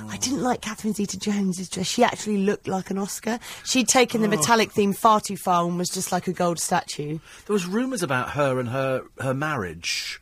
I 0.07 0.17
didn't 0.17 0.43
like 0.43 0.61
Catherine 0.61 0.93
Zeta-Jones's 0.93 1.67
dress. 1.67 1.87
She 1.87 2.03
actually 2.03 2.37
looked 2.37 2.67
like 2.67 2.91
an 2.91 2.99
Oscar. 2.99 3.39
She'd 3.65 3.87
taken 3.87 4.21
the 4.21 4.27
metallic 4.27 4.71
theme 4.71 4.93
far 4.93 5.19
too 5.19 5.35
far 5.35 5.65
and 5.65 5.79
was 5.79 5.89
just 5.89 6.11
like 6.11 6.27
a 6.27 6.33
gold 6.33 6.59
statue. 6.59 7.17
there 7.47 7.53
was 7.53 7.65
rumours 7.65 8.03
about 8.03 8.31
her 8.31 8.59
and 8.59 8.69
her 8.69 9.03
her 9.19 9.33
marriage, 9.33 10.21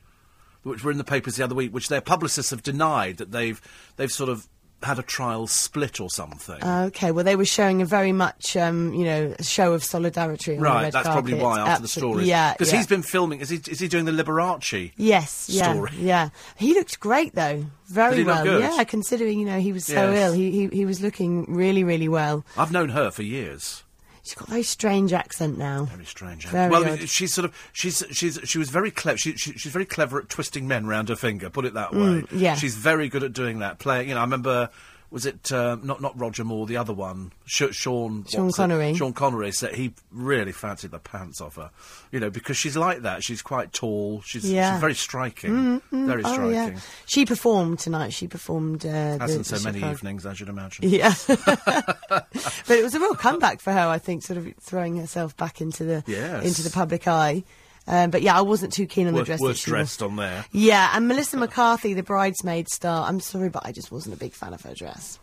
which 0.63 0.83
were 0.83 0.91
in 0.91 0.97
the 0.97 1.03
papers 1.03 1.35
the 1.37 1.43
other 1.43 1.55
week, 1.55 1.73
which 1.73 1.89
their 1.89 2.01
publicists 2.01 2.51
have 2.51 2.63
denied 2.63 3.17
that 3.17 3.31
they've 3.31 3.61
they've 3.97 4.11
sort 4.11 4.29
of 4.29 4.47
had 4.83 4.97
a 4.97 5.03
trial 5.03 5.45
split 5.45 5.99
or 6.01 6.09
something. 6.09 6.57
Okay, 6.63 7.11
well, 7.11 7.23
they 7.23 7.35
were 7.35 7.45
showing 7.45 7.83
a 7.83 7.85
very 7.85 8.11
much, 8.11 8.57
um, 8.57 8.91
you 8.95 9.05
know, 9.05 9.35
show 9.39 9.73
of 9.73 9.83
solidarity. 9.83 10.53
On 10.53 10.57
the 10.57 10.63
Right, 10.63 10.81
red 10.85 10.93
that's 10.93 11.07
probably 11.07 11.33
carpet. 11.33 11.45
why 11.45 11.59
after 11.59 11.81
the 11.83 11.87
Absol- 11.87 11.91
story. 11.91 12.25
Yeah, 12.25 12.53
because 12.53 12.71
yeah. 12.71 12.77
he's 12.79 12.87
been 12.87 13.03
filming. 13.03 13.41
Is 13.41 13.49
he? 13.49 13.57
Is 13.69 13.79
he 13.79 13.87
doing 13.87 14.05
the 14.05 14.11
Liberace? 14.11 14.91
Yes, 14.97 15.47
yeah, 15.51 15.71
story. 15.73 15.91
yeah. 15.99 16.29
He 16.57 16.73
looked 16.73 16.99
great 16.99 17.35
though, 17.35 17.63
very 17.89 18.15
Did 18.15 18.17
he 18.19 18.23
look 18.25 18.35
well. 18.35 18.43
good? 18.43 18.61
Yeah, 18.75 18.83
considering 18.85 19.39
you 19.39 19.45
know 19.45 19.59
he 19.59 19.71
was 19.71 19.85
so 19.85 20.11
Yes. 20.11 20.17
ill, 20.29 20.33
he, 20.33 20.49
he 20.49 20.67
he 20.77 20.85
was 20.85 20.99
looking 20.99 21.45
really 21.47 21.83
really 21.83 22.07
well. 22.07 22.43
I've 22.57 22.71
known 22.71 22.89
her 22.89 23.11
for 23.11 23.21
years. 23.21 23.83
She's 24.23 24.35
got 24.35 24.47
a 24.47 24.51
very 24.51 24.63
strange 24.63 25.13
accent 25.13 25.57
now. 25.57 25.85
Very 25.85 26.05
strange. 26.05 26.45
Very 26.47 26.69
well, 26.69 26.85
odd. 26.85 27.09
she's 27.09 27.33
sort 27.33 27.45
of 27.45 27.69
she's 27.73 28.03
she's 28.11 28.39
she 28.43 28.59
was 28.59 28.69
very 28.69 28.91
clever. 28.91 29.17
She, 29.17 29.35
she, 29.35 29.53
she's 29.53 29.71
very 29.71 29.85
clever 29.85 30.19
at 30.19 30.29
twisting 30.29 30.67
men 30.67 30.85
round 30.85 31.09
her 31.09 31.15
finger. 31.15 31.49
Put 31.49 31.65
it 31.65 31.73
that 31.73 31.91
way. 31.93 31.99
Mm, 31.99 32.27
yeah. 32.31 32.55
She's 32.55 32.75
very 32.75 33.09
good 33.09 33.23
at 33.23 33.33
doing 33.33 33.59
that. 33.59 33.79
Playing. 33.79 34.09
You 34.09 34.15
know, 34.15 34.21
I 34.21 34.23
remember. 34.23 34.69
Was 35.11 35.25
it 35.25 35.51
uh, 35.51 35.75
not 35.83 36.01
not 36.01 36.17
Roger 36.17 36.45
Moore, 36.45 36.65
the 36.65 36.77
other 36.77 36.93
one, 36.93 37.33
Sh- 37.45 37.63
Sean 37.71 38.23
Sean 38.29 38.45
what's 38.45 38.57
it? 38.57 38.61
Connery. 38.61 38.93
Sean 38.95 39.11
Connery 39.11 39.51
said 39.51 39.75
he 39.75 39.93
really 40.09 40.53
fancied 40.53 40.91
the 40.91 40.99
pants 40.99 41.41
off 41.41 41.57
her, 41.57 41.69
you 42.13 42.19
know, 42.21 42.29
because 42.29 42.55
she's 42.55 42.77
like 42.77 43.01
that. 43.01 43.21
She's 43.21 43.41
quite 43.41 43.73
tall. 43.73 44.21
She's, 44.21 44.49
Yeah. 44.49 44.63
Mm-hmm. 44.63 44.73
she's 44.75 44.79
very 44.81 44.93
striking, 44.95 45.81
very 45.91 46.23
Oh 46.23 46.31
striking. 46.33 46.53
yeah, 46.53 46.79
she 47.07 47.25
performed 47.25 47.79
tonight. 47.79 48.13
She 48.13 48.27
performed. 48.29 48.85
Uh, 48.85 49.17
Hasn't 49.19 49.45
the 49.47 49.57
so 49.57 49.63
many 49.65 49.79
Chicago- 49.79 49.91
evenings, 49.91 50.25
I 50.25 50.31
you'd 50.31 50.47
imagine. 50.47 50.87
Yeah, 50.89 51.13
but 51.27 52.27
it 52.69 52.81
was 52.83 52.95
a 52.95 52.99
real 52.99 53.13
comeback 53.15 53.59
for 53.59 53.73
her. 53.73 53.87
I 53.89 53.97
think, 53.97 54.23
sort 54.23 54.37
of 54.37 54.47
throwing 54.61 54.95
herself 54.95 55.35
back 55.35 55.59
into 55.59 55.83
the 55.83 56.03
Yes. 56.07 56.45
into 56.45 56.61
the 56.63 56.69
public 56.69 57.07
eye. 57.07 57.43
Um, 57.87 58.11
but 58.11 58.21
yeah, 58.21 58.37
I 58.37 58.41
wasn't 58.41 58.73
too 58.73 58.85
keen 58.85 59.07
on 59.07 59.13
the 59.13 59.19
Worst, 59.19 59.27
dress. 59.27 59.41
worst 59.41 59.65
dressed 59.65 60.03
on 60.03 60.15
there. 60.15 60.45
Yeah, 60.51 60.91
and 60.93 61.07
Melissa 61.07 61.37
McCarthy, 61.37 61.93
the 61.93 62.03
bridesmaid 62.03 62.69
star. 62.69 63.07
I'm 63.07 63.19
sorry, 63.19 63.49
but 63.49 63.65
I 63.65 63.71
just 63.71 63.91
wasn't 63.91 64.15
a 64.15 64.17
big 64.19 64.33
fan 64.33 64.53
of 64.53 64.61
her 64.61 64.73
dress. 64.73 65.19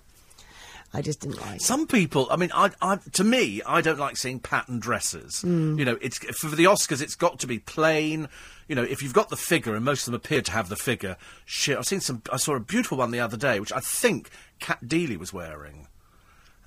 I 0.93 1.03
just 1.03 1.21
didn't 1.21 1.41
like. 1.41 1.57
it. 1.57 1.63
Some 1.63 1.87
people, 1.87 2.29
I 2.31 2.37
mean, 2.37 2.51
I, 2.55 2.71
I, 2.81 2.97
to 3.13 3.23
me, 3.25 3.61
I 3.67 3.81
don't 3.83 3.99
like 3.99 4.17
seeing 4.17 4.41
pattern 4.41 4.79
dresses. 4.81 5.43
Hmm. 5.43 5.79
You 5.79 5.85
know, 5.85 5.99
it's 6.01 6.19
for 6.39 6.49
the 6.49 6.65
Oscars. 6.65 7.03
It's 7.03 7.15
got 7.15 7.39
to 7.41 7.47
be 7.47 7.59
plain. 7.59 8.29
You 8.69 8.75
know, 8.75 8.83
if 8.85 9.03
you've 9.03 9.13
got 9.15 9.29
the 9.29 9.37
figure, 9.37 9.75
and 9.75 9.85
most 9.85 10.01
of 10.03 10.07
them 10.07 10.15
appear 10.15 10.41
to 10.43 10.53
have 10.53 10.69
the 10.69 10.77
figure. 10.77 11.17
Shit, 11.45 11.77
I've 11.79 11.87
seen 11.87 12.01
some. 12.01 12.23
I 12.33 12.39
saw 12.39 12.55
a 12.57 12.61
beautiful 12.61 12.99
one 12.99 13.11
the 13.11 13.21
other 13.21 13.37
day, 13.37 13.61
which 13.61 13.73
I 13.73 13.81
think 13.81 14.31
Cat 14.61 14.79
Deeley 14.85 15.17
was 15.19 15.33
wearing, 15.33 15.89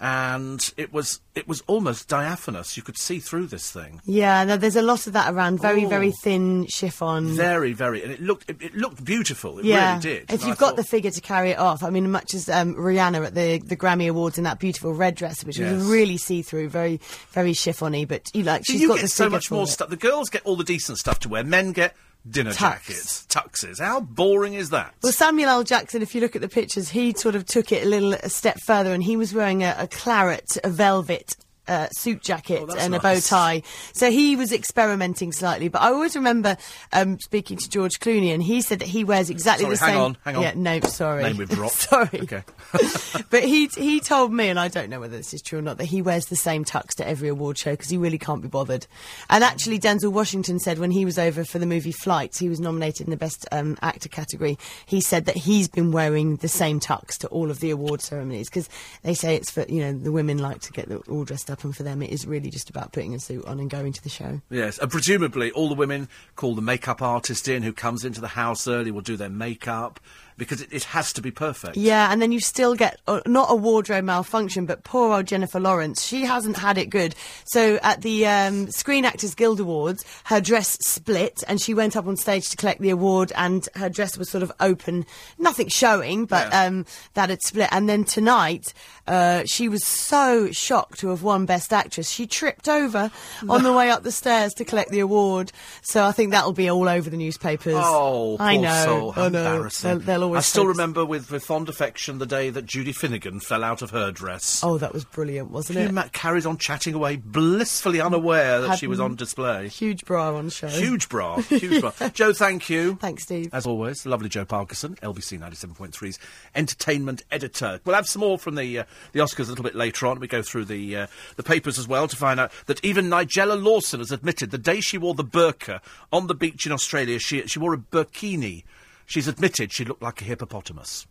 and 0.03 0.73
it 0.77 0.91
was 0.91 1.19
it 1.35 1.47
was 1.47 1.61
almost 1.67 2.07
diaphanous. 2.09 2.75
You 2.75 2.81
could 2.83 2.97
see 2.97 3.19
through 3.19 3.45
this 3.47 3.69
thing. 3.71 4.01
Yeah, 4.03 4.43
no, 4.43 4.57
there's 4.57 4.75
a 4.75 4.81
lot 4.81 5.05
of 5.05 5.13
that 5.13 5.31
around. 5.31 5.61
Very, 5.61 5.85
Oh. 5.85 5.89
very 5.89 6.11
thin 6.11 6.65
chiffon. 6.67 7.35
Very, 7.35 7.71
very, 7.73 8.01
and 8.01 8.11
it 8.11 8.19
looked 8.19 8.49
it, 8.49 8.61
it 8.61 8.75
looked 8.75 9.05
beautiful. 9.05 9.59
It 9.59 9.65
yeah, 9.65 9.89
really 9.91 10.01
did. 10.01 10.23
if 10.23 10.29
And 10.31 10.41
you've 10.41 10.57
got 10.57 10.69
thought- 10.69 10.75
the 10.77 10.83
figure 10.83 11.11
to 11.11 11.21
carry 11.21 11.51
it 11.51 11.59
off, 11.59 11.83
I 11.83 11.91
mean, 11.91 12.09
much 12.11 12.33
as 12.33 12.49
um, 12.49 12.73
Rihanna 12.75 13.27
at 13.27 13.35
the 13.35 13.59
the 13.59 13.77
Grammy 13.77 14.09
Awards 14.09 14.39
in 14.39 14.43
that 14.45 14.57
beautiful 14.59 14.91
red 14.93 15.13
dress, 15.13 15.45
which 15.45 15.59
Yes. 15.59 15.71
was 15.75 15.85
really 15.85 16.17
see 16.17 16.41
through, 16.41 16.69
very, 16.69 16.99
very 17.31 17.53
chiffony, 17.53 18.07
but 18.07 18.29
you 18.33 18.41
like 18.43 18.63
she's 18.65 18.81
you 18.81 18.87
got 18.87 18.95
get 18.95 19.01
the 19.03 19.07
so 19.07 19.29
much 19.29 19.51
more 19.51 19.63
it. 19.63 19.67
stuff. 19.67 19.89
The 19.89 19.97
girls 19.97 20.29
get 20.31 20.41
all 20.45 20.55
the 20.55 20.63
decent 20.63 20.97
stuff 20.97 21.19
to 21.19 21.29
wear. 21.29 21.43
Men 21.43 21.73
get 21.73 21.95
dinner 22.29 22.51
Tux. 22.51 22.57
jackets, 22.57 23.25
tuxes. 23.27 23.79
How 23.79 23.99
boring 23.99 24.53
is 24.53 24.69
that? 24.69 24.93
Well, 25.01 25.11
Samuel 25.11 25.49
L. 25.49 25.63
Jackson, 25.63 26.01
if 26.01 26.13
you 26.13 26.21
look 26.21 26.35
at 26.35 26.41
the 26.41 26.49
pictures, 26.49 26.89
he 26.89 27.13
sort 27.13 27.35
of 27.35 27.45
took 27.45 27.71
it 27.71 27.85
a 27.85 27.89
little 27.89 28.13
a 28.13 28.29
step 28.29 28.59
further, 28.65 28.93
and 28.93 29.03
he 29.03 29.17
was 29.17 29.33
wearing 29.33 29.63
a, 29.63 29.75
a 29.77 29.87
claret, 29.87 30.57
a 30.63 30.69
velvet. 30.69 31.35
Uh, 31.67 31.87
suit 31.89 32.21
jacket 32.21 32.65
Oh, 32.67 32.75
and 32.77 32.95
a 32.95 32.99
bow 32.99 33.19
tie. 33.19 33.61
So 33.93 34.09
he 34.11 34.35
was 34.35 34.51
experimenting 34.51 35.31
slightly. 35.31 35.69
But 35.69 35.83
I 35.83 35.89
always 35.89 36.15
remember 36.15 36.57
um, 36.91 37.19
speaking 37.19 37.55
to 37.57 37.69
George 37.69 37.99
Clooney, 37.99 38.33
and 38.33 38.41
he 38.41 38.61
said 38.61 38.79
that 38.79 38.87
he 38.87 39.03
wears 39.03 39.29
exactly 39.29 39.65
Sorry, 39.65 39.75
the 39.75 39.85
hang 39.85 39.93
same. 39.93 40.01
on, 40.01 40.17
hang 40.25 40.35
on. 40.37 40.41
Yeah, 40.41 40.53
no, 40.55 40.79
sorry. 40.81 41.23
Name 41.23 41.37
we've 41.37 41.47
dropped. 41.47 41.73
sorry. 41.89 42.09
Okay. 42.23 42.43
but 43.29 43.43
he 43.43 43.67
he 43.77 43.99
told 43.99 44.33
me, 44.33 44.49
and 44.49 44.59
I 44.59 44.69
don't 44.69 44.89
know 44.89 44.99
whether 44.99 45.15
this 45.15 45.33
is 45.35 45.41
true 45.41 45.59
or 45.59 45.61
not, 45.61 45.77
that 45.77 45.85
he 45.85 46.01
wears 46.01 46.25
the 46.25 46.35
same 46.35 46.65
tux 46.65 46.95
to 46.95 47.07
every 47.07 47.29
award 47.29 47.59
show 47.59 47.71
because 47.71 47.89
he 47.89 47.97
really 47.97 48.17
can't 48.17 48.41
be 48.41 48.47
bothered. 48.47 48.87
And 49.29 49.43
actually, 49.43 49.79
Denzel 49.79 50.11
Washington 50.11 50.59
said 50.59 50.79
when 50.79 50.91
he 50.91 51.05
was 51.05 51.19
over 51.19 51.45
for 51.45 51.59
the 51.59 51.67
movie 51.67 51.91
Flight, 51.91 52.37
he 52.37 52.49
was 52.49 52.59
nominated 52.59 53.07
in 53.07 53.11
the 53.11 53.17
Best 53.17 53.47
um, 53.51 53.77
Actor 53.81 54.09
category. 54.09 54.57
He 54.87 54.99
said 54.99 55.25
that 55.25 55.37
he's 55.37 55.67
been 55.67 55.91
wearing 55.91 56.37
the 56.37 56.47
same 56.47 56.79
tux 56.79 57.17
to 57.19 57.27
all 57.27 57.51
of 57.51 57.59
the 57.59 57.69
award 57.69 58.01
ceremonies 58.01 58.49
because 58.49 58.67
they 59.03 59.13
say 59.13 59.35
it's 59.35 59.51
for 59.51 59.63
you 59.69 59.81
know 59.81 59.93
the 59.93 60.11
women 60.11 60.39
like 60.39 60.59
to 60.61 60.71
get 60.71 60.89
the, 60.89 60.97
all 61.09 61.23
dressed 61.23 61.50
up, 61.51 61.63
and 61.63 61.75
for 61.75 61.83
them 61.83 62.01
it 62.01 62.09
is 62.09 62.25
really 62.25 62.49
just 62.49 62.69
about 62.69 62.91
putting 62.93 63.13
a 63.13 63.19
suit 63.19 63.45
on 63.45 63.59
and 63.59 63.69
going 63.69 63.93
to 63.93 64.03
the 64.03 64.09
show. 64.09 64.41
Yes, 64.49 64.77
and 64.77 64.89
presumably 64.89 65.51
all 65.51 65.69
the 65.69 65.75
women 65.75 66.07
call 66.35 66.55
the 66.55 66.61
makeup 66.61 67.01
artist 67.01 67.47
in 67.47 67.63
who 67.63 67.73
comes 67.73 68.03
into 68.05 68.21
the 68.21 68.29
house 68.29 68.67
early, 68.67 68.91
will 68.91 69.01
do 69.01 69.17
their 69.17 69.29
makeup 69.29 69.99
because 70.37 70.61
it, 70.61 70.69
it 70.71 70.83
has 70.85 71.13
to 71.13 71.21
be 71.21 71.29
perfect. 71.29 71.77
Yeah, 71.77 72.11
and 72.11 72.19
then 72.19 72.31
you 72.31 72.39
still 72.39 72.73
get 72.73 72.99
uh, 73.07 73.21
not 73.27 73.51
a 73.51 73.55
wardrobe 73.55 74.05
malfunction, 74.05 74.65
but 74.65 74.83
poor 74.83 75.13
old 75.13 75.27
Jennifer 75.27 75.59
Lawrence. 75.59 76.03
She 76.03 76.23
hasn't 76.23 76.57
had 76.57 76.79
it 76.79 76.89
good. 76.89 77.13
So 77.45 77.77
at 77.83 78.01
the 78.01 78.25
um, 78.25 78.71
Screen 78.71 79.05
Actors 79.05 79.35
Guild 79.35 79.59
Awards, 79.59 80.03
her 80.23 80.41
dress 80.41 80.77
split, 80.81 81.43
and 81.47 81.61
she 81.61 81.75
went 81.75 81.95
up 81.95 82.07
on 82.07 82.17
stage 82.17 82.49
to 82.49 82.57
collect 82.57 82.81
the 82.81 82.89
award, 82.89 83.31
and 83.35 83.67
her 83.75 83.89
dress 83.89 84.17
was 84.17 84.31
sort 84.31 84.41
of 84.41 84.51
open, 84.59 85.05
nothing 85.37 85.67
showing, 85.67 86.25
but 86.25 86.47
Yeah. 86.49 86.63
um, 86.63 86.85
that 87.13 87.29
had 87.29 87.41
split. 87.43 87.69
And 87.71 87.87
then 87.87 88.03
tonight, 88.03 88.73
uh, 89.07 89.43
she 89.45 89.67
was 89.69 89.85
so 89.85 90.51
shocked 90.51 90.99
to 90.99 91.09
have 91.09 91.23
won 91.23 91.45
Best 91.45 91.73
Actress, 91.73 92.09
she 92.09 92.27
tripped 92.27 92.69
over 92.69 93.11
on 93.49 93.63
the 93.63 93.73
way 93.73 93.89
up 93.89 94.03
the 94.03 94.11
stairs 94.11 94.53
to 94.55 94.65
collect 94.65 94.91
the 94.91 94.99
award. 94.99 95.51
So 95.81 96.03
I 96.03 96.11
think 96.11 96.31
that'll 96.31 96.53
be 96.53 96.69
all 96.69 96.87
over 96.87 97.09
the 97.09 97.17
newspapers. 97.17 97.75
Oh, 97.77 98.37
I 98.39 98.57
know. 98.57 98.85
soul. 98.85 99.11
How 99.11 99.25
I 99.25 99.29
know. 99.29 99.39
embarrassing. 99.39 99.89
They'll, 99.89 99.99
they'll 99.99 100.23
always 100.23 100.39
I 100.39 100.41
still 100.41 100.67
remember 100.67 101.05
with, 101.05 101.31
with 101.31 101.43
fond 101.43 101.69
affection 101.69 102.19
the 102.19 102.25
day 102.25 102.49
that 102.49 102.65
Judy 102.65 102.91
Finnegan 102.91 103.39
fell 103.39 103.63
out 103.63 103.81
of 103.81 103.91
her 103.91 104.11
dress. 104.11 104.61
Oh, 104.63 104.77
that 104.77 104.93
was 104.93 105.05
brilliant, 105.05 105.51
wasn't 105.51 105.79
She 105.79 105.83
it? 105.85 105.91
Matt 105.91 106.13
carried 106.13 106.45
on 106.45 106.57
chatting 106.57 106.93
away, 106.93 107.17
blissfully 107.17 108.01
unaware 108.01 108.61
that 108.61 108.69
Had 108.69 108.79
she 108.79 108.87
was 108.87 108.99
on 108.99 109.15
display. 109.15 109.67
Huge 109.67 110.05
bra 110.05 110.35
on 110.35 110.49
show. 110.49 110.67
Huge 110.67 111.09
bra, 111.09 111.37
huge 111.41 111.81
bra. 111.81 111.91
Joe, 112.13 112.33
thank 112.33 112.69
you. 112.69 112.95
Thanks, 112.95 113.23
Steve. 113.23 113.49
As 113.53 113.65
always, 113.65 114.05
lovely 114.05 114.29
Joe 114.29 114.45
Parkinson, 114.45 114.95
LBC 114.97 115.39
97.3's 115.39 116.19
entertainment 116.55 117.23
editor. 117.31 117.79
We'll 117.85 117.95
have 117.95 118.07
some 118.07 118.21
more 118.21 118.37
from 118.37 118.55
the 118.55 118.79
uh, 118.79 118.83
the 119.11 119.19
Oscars 119.19 119.47
a 119.47 119.49
little 119.49 119.63
bit 119.63 119.75
later 119.75 120.07
on. 120.07 120.19
We 120.19 120.27
go 120.27 120.41
through 120.41 120.65
the 120.65 120.95
uh, 120.95 121.07
the 121.35 121.43
papers 121.43 121.77
as 121.77 121.87
well 121.87 122.07
to 122.07 122.15
find 122.15 122.39
out 122.39 122.51
that 122.65 122.83
even 122.83 123.09
Nigella 123.09 123.61
Lawson 123.61 123.99
has 123.99 124.11
admitted 124.11 124.51
the 124.51 124.57
day 124.57 124.81
she 124.81 124.97
wore 124.97 125.13
the 125.13 125.23
burqa 125.23 125.81
on 126.11 126.27
the 126.27 126.35
beach 126.35 126.65
in 126.65 126.71
Australia, 126.71 127.19
she 127.19 127.45
she 127.47 127.59
wore 127.59 127.73
a 127.73 127.77
burkini. 127.77 128.63
She's 129.05 129.27
admitted 129.27 129.73
she 129.73 129.85
looked 129.85 130.01
like 130.01 130.21
a 130.21 130.25
hippopotamus. 130.25 131.05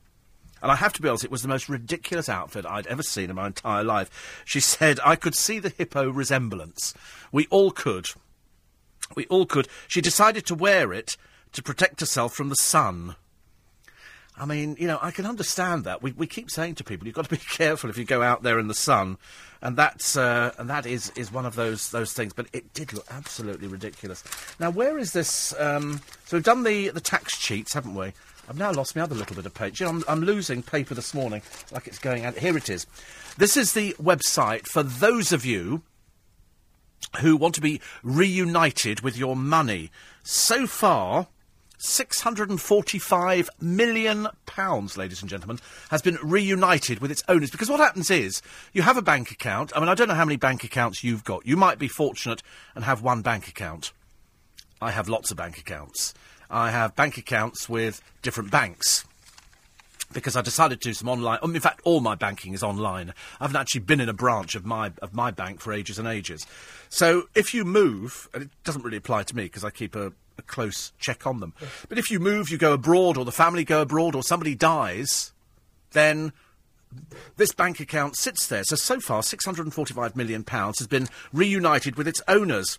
And 0.62 0.70
I 0.70 0.76
have 0.76 0.92
to 0.94 1.02
be 1.02 1.08
honest, 1.08 1.24
it 1.24 1.30
was 1.30 1.42
the 1.42 1.48
most 1.48 1.68
ridiculous 1.68 2.28
outfit 2.28 2.66
I'd 2.66 2.86
ever 2.86 3.02
seen 3.02 3.30
in 3.30 3.36
my 3.36 3.46
entire 3.46 3.84
life. 3.84 4.42
She 4.44 4.60
said, 4.60 5.00
I 5.04 5.16
could 5.16 5.34
see 5.34 5.58
the 5.58 5.70
hippo 5.70 6.10
resemblance. 6.10 6.94
We 7.32 7.46
all 7.50 7.70
could. 7.70 8.06
We 9.14 9.26
all 9.26 9.46
could. 9.46 9.68
She 9.88 10.00
decided 10.00 10.46
to 10.46 10.54
wear 10.54 10.92
it 10.92 11.16
to 11.52 11.62
protect 11.62 12.00
herself 12.00 12.34
from 12.34 12.48
the 12.48 12.56
sun. 12.56 13.16
I 14.40 14.46
mean, 14.46 14.74
you 14.80 14.86
know, 14.86 14.98
I 15.02 15.10
can 15.10 15.26
understand 15.26 15.84
that. 15.84 16.02
We, 16.02 16.12
we 16.12 16.26
keep 16.26 16.50
saying 16.50 16.76
to 16.76 16.84
people, 16.84 17.06
you've 17.06 17.14
got 17.14 17.26
to 17.26 17.30
be 17.30 17.36
careful 17.50 17.90
if 17.90 17.98
you 17.98 18.04
go 18.04 18.22
out 18.22 18.42
there 18.42 18.58
in 18.58 18.68
the 18.68 18.74
sun, 18.74 19.18
and 19.60 19.76
that's 19.76 20.16
uh, 20.16 20.52
and 20.58 20.70
that 20.70 20.86
is, 20.86 21.10
is 21.10 21.30
one 21.30 21.44
of 21.44 21.56
those 21.56 21.90
those 21.90 22.14
things. 22.14 22.32
But 22.32 22.46
it 22.54 22.72
did 22.72 22.94
look 22.94 23.04
absolutely 23.10 23.68
ridiculous. 23.68 24.24
Now, 24.58 24.70
where 24.70 24.98
is 24.98 25.12
this? 25.12 25.54
Um, 25.60 26.00
so 26.24 26.38
we've 26.38 26.44
done 26.44 26.62
the 26.62 26.88
the 26.88 27.02
tax 27.02 27.38
cheats, 27.38 27.74
haven't 27.74 27.94
we? 27.94 28.14
I've 28.48 28.56
now 28.56 28.72
lost 28.72 28.96
my 28.96 29.02
other 29.02 29.14
little 29.14 29.36
bit 29.36 29.44
of 29.44 29.52
page. 29.52 29.78
You 29.78 29.86
know, 29.86 29.92
I'm, 29.92 30.04
I'm 30.08 30.20
losing 30.22 30.62
paper 30.62 30.94
this 30.94 31.12
morning, 31.12 31.42
like 31.70 31.86
it's 31.86 31.98
going 31.98 32.24
out. 32.24 32.38
Here 32.38 32.56
it 32.56 32.70
is. 32.70 32.86
This 33.36 33.58
is 33.58 33.74
the 33.74 33.94
website 34.02 34.66
for 34.66 34.82
those 34.82 35.32
of 35.32 35.44
you 35.44 35.82
who 37.20 37.36
want 37.36 37.54
to 37.56 37.60
be 37.60 37.80
reunited 38.02 39.02
with 39.02 39.18
your 39.18 39.36
money. 39.36 39.90
So 40.22 40.66
far, 40.66 41.28
645 41.80 43.50
million 43.60 44.28
pounds, 44.46 44.96
ladies 44.96 45.20
and 45.20 45.30
gentlemen, 45.30 45.58
has 45.90 46.02
been 46.02 46.18
reunited 46.22 47.00
with 47.00 47.10
its 47.10 47.22
owners. 47.28 47.50
Because 47.50 47.68
what 47.70 47.80
happens 47.80 48.10
is, 48.10 48.42
you 48.72 48.82
have 48.82 48.96
a 48.96 49.02
bank 49.02 49.30
account. 49.30 49.72
I 49.74 49.80
mean, 49.80 49.88
I 49.88 49.94
don't 49.94 50.08
know 50.08 50.14
how 50.14 50.24
many 50.24 50.36
bank 50.36 50.64
accounts 50.64 51.02
you've 51.02 51.24
got. 51.24 51.46
You 51.46 51.56
might 51.56 51.78
be 51.78 51.88
fortunate 51.88 52.42
and 52.74 52.84
have 52.84 53.02
one 53.02 53.22
bank 53.22 53.48
account. 53.48 53.92
I 54.80 54.90
have 54.90 55.08
lots 55.08 55.30
of 55.30 55.36
bank 55.36 55.58
accounts. 55.58 56.14
I 56.50 56.70
have 56.70 56.96
bank 56.96 57.16
accounts 57.16 57.68
with 57.68 58.02
different 58.22 58.50
banks 58.50 59.04
because 60.12 60.36
I 60.36 60.42
decided 60.42 60.80
to 60.80 60.88
do 60.88 60.94
some 60.94 61.08
online. 61.08 61.38
um, 61.42 61.54
In 61.54 61.60
fact, 61.60 61.80
all 61.84 62.00
my 62.00 62.14
banking 62.14 62.54
is 62.54 62.62
online. 62.62 63.14
I 63.40 63.44
haven't 63.44 63.60
actually 63.60 63.82
been 63.82 64.00
in 64.00 64.08
a 64.08 64.12
branch 64.12 64.54
of 64.54 64.64
my 64.66 64.92
of 65.00 65.14
my 65.14 65.30
bank 65.30 65.60
for 65.60 65.72
ages 65.72 65.98
and 65.98 66.08
ages. 66.08 66.46
So 66.88 67.28
if 67.34 67.54
you 67.54 67.64
move, 67.64 68.28
and 68.34 68.44
it 68.44 68.50
doesn't 68.64 68.82
really 68.82 68.96
apply 68.96 69.22
to 69.24 69.36
me 69.36 69.44
because 69.44 69.64
I 69.64 69.70
keep 69.70 69.94
a, 69.94 70.12
a 70.40 70.42
close 70.42 70.92
check 70.98 71.26
on 71.26 71.40
them. 71.40 71.54
But 71.88 71.98
if 71.98 72.10
you 72.10 72.18
move, 72.18 72.50
you 72.50 72.58
go 72.58 72.72
abroad, 72.72 73.16
or 73.16 73.24
the 73.24 73.32
family 73.32 73.64
go 73.64 73.82
abroad, 73.82 74.14
or 74.14 74.22
somebody 74.22 74.54
dies, 74.54 75.32
then 75.92 76.32
this 77.36 77.52
bank 77.52 77.80
account 77.80 78.16
sits 78.16 78.46
there. 78.46 78.64
So 78.64 78.76
so 78.76 79.00
far, 79.00 79.22
six 79.22 79.44
hundred 79.44 79.66
and 79.66 79.74
forty-five 79.74 80.16
million 80.16 80.42
pounds 80.42 80.78
has 80.78 80.88
been 80.88 81.08
reunited 81.32 81.96
with 81.96 82.08
its 82.08 82.22
owners. 82.26 82.78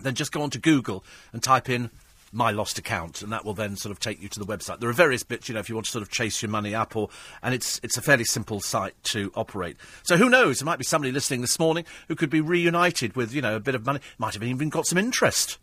then 0.00 0.14
just 0.14 0.32
go 0.32 0.40
onto 0.42 0.58
Google 0.58 1.04
and 1.32 1.42
type 1.42 1.68
in 1.68 1.90
my 2.32 2.50
lost 2.50 2.78
account, 2.78 3.22
and 3.22 3.32
that 3.32 3.44
will 3.44 3.54
then 3.54 3.76
sort 3.76 3.92
of 3.92 4.00
take 4.00 4.20
you 4.20 4.28
to 4.28 4.38
the 4.38 4.46
website. 4.46 4.80
There 4.80 4.88
are 4.88 4.94
various 4.94 5.22
bits, 5.22 5.48
you 5.48 5.54
know, 5.54 5.60
if 5.60 5.68
you 5.68 5.74
want 5.74 5.86
to 5.86 5.92
sort 5.92 6.02
of 6.02 6.10
chase 6.10 6.42
your 6.42 6.50
money 6.50 6.74
up, 6.74 6.96
or 6.96 7.08
and 7.42 7.54
it's 7.54 7.80
it's 7.82 7.96
a 7.96 8.02
fairly 8.02 8.24
simple 8.24 8.60
site 8.60 8.94
to 9.04 9.32
operate. 9.34 9.76
So 10.02 10.16
who 10.16 10.28
knows? 10.28 10.58
There 10.58 10.66
might 10.66 10.78
be 10.78 10.84
somebody 10.84 11.12
listening 11.12 11.40
this 11.40 11.58
morning 11.58 11.84
who 12.08 12.14
could 12.14 12.30
be 12.30 12.40
reunited 12.40 13.16
with, 13.16 13.32
you 13.34 13.42
know, 13.42 13.56
a 13.56 13.60
bit 13.60 13.74
of 13.74 13.86
money, 13.86 14.00
might 14.18 14.34
have 14.34 14.42
even 14.42 14.68
got 14.68 14.86
some 14.86 14.98
interest. 14.98 15.58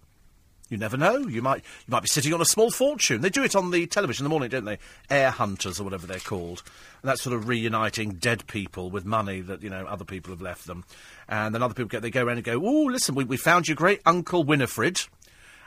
You 0.69 0.77
never 0.77 0.97
know. 0.97 1.17
You 1.17 1.41
might 1.41 1.57
you 1.57 1.91
might 1.91 2.01
be 2.01 2.07
sitting 2.07 2.33
on 2.33 2.41
a 2.41 2.45
small 2.45 2.71
fortune. 2.71 3.21
They 3.21 3.29
do 3.29 3.43
it 3.43 3.55
on 3.55 3.69
the 3.69 3.85
television 3.85 4.23
in 4.23 4.29
the 4.29 4.29
morning, 4.29 4.49
don't 4.49 4.65
they? 4.65 4.79
Heir 5.09 5.29
Hunters 5.29 5.79
or 5.79 5.83
whatever 5.83 6.07
they're 6.07 6.17
called. 6.17 6.63
And 7.01 7.09
that's 7.09 7.21
sort 7.21 7.35
of 7.35 7.47
reuniting 7.47 8.13
dead 8.13 8.47
people 8.47 8.89
with 8.89 9.05
money 9.05 9.41
that 9.41 9.61
you 9.61 9.69
know 9.69 9.85
other 9.85 10.05
people 10.05 10.31
have 10.31 10.41
left 10.41 10.65
them. 10.65 10.85
And 11.27 11.53
then 11.53 11.61
other 11.61 11.73
people 11.73 11.89
get 11.89 12.01
they 12.01 12.09
go 12.09 12.23
around 12.23 12.37
and 12.37 12.45
go, 12.45 12.59
"Oh, 12.63 12.85
listen, 12.85 13.13
we, 13.13 13.23
we 13.23 13.37
found 13.37 13.67
your 13.67 13.75
great 13.75 14.01
uncle 14.05 14.43
Winifred." 14.43 15.01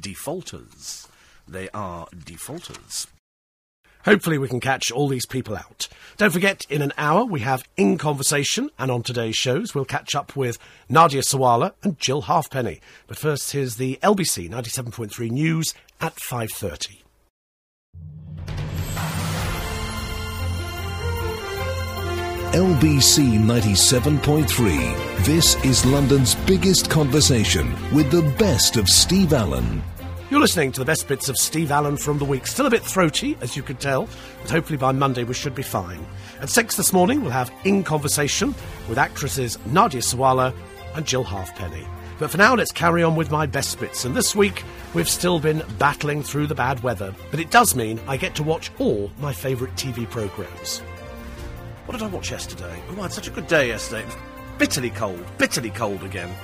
Defaulters. 0.00 1.08
They 1.46 1.68
are 1.74 2.08
defaulters. 2.24 3.06
Hopefully, 4.04 4.38
we 4.38 4.48
can 4.48 4.60
catch 4.60 4.90
all 4.90 5.08
these 5.08 5.26
people 5.26 5.56
out. 5.56 5.88
Don't 6.16 6.32
forget, 6.32 6.64
in 6.68 6.82
an 6.82 6.92
hour, 6.98 7.24
we 7.24 7.40
have 7.40 7.64
In 7.76 7.98
Conversation, 7.98 8.70
and 8.78 8.90
on 8.90 9.02
today's 9.02 9.36
shows, 9.36 9.74
we'll 9.74 9.84
catch 9.84 10.14
up 10.14 10.36
with 10.36 10.58
Nadia 10.88 11.22
Sawalha 11.22 11.72
and 11.82 11.98
Jill 11.98 12.22
Halfpenny. 12.22 12.80
But 13.06 13.18
first, 13.18 13.52
here's 13.52 13.76
the 13.76 13.98
LBC 14.02 14.50
97.3 14.50 15.30
news 15.30 15.74
at 16.00 16.16
5.30. 16.16 17.00
LBC 22.54 23.36
97.3. 23.40 25.24
This 25.24 25.56
is 25.64 25.84
London's 25.84 26.36
biggest 26.46 26.88
conversation 26.88 27.74
with 27.92 28.12
the 28.12 28.22
best 28.38 28.76
of 28.76 28.88
Steve 28.88 29.32
Allen. 29.32 29.82
You're 30.34 30.40
listening 30.40 30.72
to 30.72 30.80
the 30.80 30.84
best 30.84 31.06
bits 31.06 31.28
of 31.28 31.36
Steve 31.36 31.70
Allen 31.70 31.96
from 31.96 32.18
the 32.18 32.24
week. 32.24 32.48
Still 32.48 32.66
a 32.66 32.70
bit 32.70 32.82
throaty, 32.82 33.36
as 33.40 33.56
you 33.56 33.62
can 33.62 33.76
tell, 33.76 34.08
but 34.42 34.50
hopefully 34.50 34.76
by 34.76 34.90
Monday 34.90 35.22
we 35.22 35.32
should 35.32 35.54
be 35.54 35.62
fine. 35.62 36.04
At 36.40 36.50
6 36.50 36.76
this 36.76 36.92
morning, 36.92 37.22
we'll 37.22 37.30
have 37.30 37.52
In 37.62 37.84
Conversation 37.84 38.52
with 38.88 38.98
actresses 38.98 39.64
Nadia 39.66 40.00
Sawalha 40.00 40.52
and 40.96 41.06
Jill 41.06 41.22
Halfpenny. 41.22 41.86
But 42.18 42.32
for 42.32 42.38
now, 42.38 42.56
let's 42.56 42.72
carry 42.72 43.04
on 43.04 43.14
with 43.14 43.30
my 43.30 43.46
best 43.46 43.78
bits. 43.78 44.04
And 44.04 44.16
this 44.16 44.34
week, 44.34 44.64
we've 44.92 45.08
still 45.08 45.38
been 45.38 45.62
battling 45.78 46.24
through 46.24 46.48
the 46.48 46.54
bad 46.56 46.82
weather. 46.82 47.14
But 47.30 47.38
it 47.38 47.52
does 47.52 47.76
mean 47.76 48.00
I 48.08 48.16
get 48.16 48.34
to 48.34 48.42
watch 48.42 48.72
all 48.80 49.12
my 49.20 49.32
favourite 49.32 49.76
TV 49.76 50.10
programmes. 50.10 50.80
What 51.86 51.96
did 51.96 52.02
I 52.02 52.08
watch 52.08 52.32
yesterday? 52.32 52.82
Oh, 52.90 52.98
I 52.98 53.02
had 53.02 53.12
such 53.12 53.28
a 53.28 53.30
good 53.30 53.46
day 53.46 53.68
yesterday. 53.68 54.04
Bitterly 54.58 54.90
cold, 54.90 55.24
bitterly 55.38 55.70
cold 55.70 56.02
again 56.02 56.34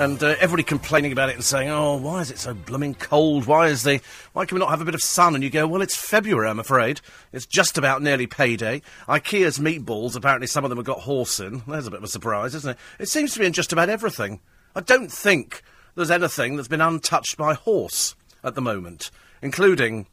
and 0.00 0.22
uh, 0.22 0.34
everybody 0.40 0.62
complaining 0.62 1.12
about 1.12 1.28
it 1.28 1.34
and 1.34 1.44
saying, 1.44 1.68
"Oh, 1.68 1.96
why 1.96 2.22
is 2.22 2.30
it 2.30 2.38
so 2.38 2.54
blooming 2.54 2.94
cold? 2.94 3.44
Why 3.44 3.68
is 3.68 3.82
the 3.82 4.00
why 4.32 4.46
can 4.46 4.56
we 4.56 4.60
not 4.60 4.70
have 4.70 4.80
a 4.80 4.84
bit 4.86 4.94
of 4.94 5.02
sun?" 5.02 5.34
And 5.34 5.44
you 5.44 5.50
go, 5.50 5.66
"Well, 5.66 5.82
it's 5.82 5.94
February, 5.94 6.48
I'm 6.48 6.58
afraid. 6.58 7.02
It's 7.32 7.44
just 7.44 7.76
about 7.76 8.02
nearly 8.02 8.26
payday. 8.26 8.80
IKEA's 9.06 9.58
meatballs, 9.58 10.16
apparently 10.16 10.46
some 10.46 10.64
of 10.64 10.70
them 10.70 10.78
have 10.78 10.86
got 10.86 11.00
horse 11.00 11.38
in. 11.38 11.62
There's 11.68 11.86
a 11.86 11.90
bit 11.90 11.98
of 11.98 12.04
a 12.04 12.08
surprise, 12.08 12.54
isn't 12.54 12.70
it? 12.70 12.78
It 12.98 13.08
seems 13.10 13.34
to 13.34 13.40
be 13.40 13.46
in 13.46 13.52
just 13.52 13.74
about 13.74 13.90
everything. 13.90 14.40
I 14.74 14.80
don't 14.80 15.12
think 15.12 15.62
there's 15.94 16.10
anything 16.10 16.56
that's 16.56 16.66
been 16.66 16.80
untouched 16.80 17.36
by 17.36 17.52
horse 17.52 18.16
at 18.42 18.54
the 18.54 18.62
moment, 18.62 19.10
including." 19.42 20.06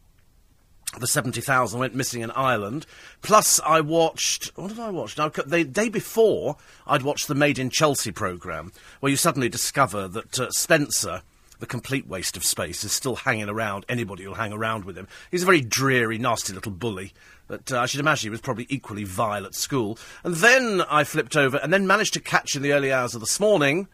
The 1.00 1.08
70,000 1.08 1.80
went 1.80 1.96
missing 1.96 2.22
in 2.22 2.32
Ireland. 2.32 2.86
Plus, 3.22 3.60
I 3.60 3.82
watched. 3.82 4.52
What 4.56 4.70
did 4.70 4.80
I 4.80 4.90
watch? 4.90 5.18
Now, 5.18 5.30
the 5.30 5.64
day 5.64 5.90
before, 5.90 6.56
I'd 6.88 7.04
watched 7.04 7.28
the 7.28 7.36
Made 7.36 7.60
in 7.60 7.70
Chelsea 7.70 8.12
programme, 8.12 8.72
where 9.00 9.10
you 9.10 9.18
suddenly 9.18 9.50
discover 9.50 10.08
that 10.08 10.40
uh, 10.40 10.50
Spencer, 10.52 11.22
the 11.60 11.68
complete 11.68 12.08
waste 12.08 12.36
of 12.36 12.44
space, 12.44 12.84
is 12.84 12.94
still 12.94 13.18
hanging 13.18 13.50
around. 13.50 13.86
Anybody 13.88 14.26
will 14.26 14.36
hang 14.36 14.54
around 14.54 14.86
with 14.86 14.98
him. 14.98 15.08
He's 15.30 15.44
a 15.44 15.46
very 15.46 15.62
dreary, 15.62 16.18
nasty 16.18 16.54
little 16.54 16.72
bully. 16.72 17.14
But 17.48 17.72
uh, 17.72 17.80
I 17.80 17.86
should 17.86 18.00
imagine 18.00 18.28
he 18.28 18.32
was 18.32 18.42
probably 18.42 18.66
equally 18.70 19.04
vile 19.04 19.46
at 19.46 19.56
school. 19.56 20.00
And 20.24 20.36
then 20.36 20.82
I 20.90 21.04
flipped 21.04 21.36
over 21.36 21.58
and 21.58 21.72
then 21.72 21.86
managed 21.86 22.14
to 22.14 22.20
catch 22.20 22.56
in 22.56 22.62
the 22.62 22.74
early 22.74 22.92
hours 22.92 23.14
of 23.14 23.22
this 23.22 23.40
morning 23.40 23.88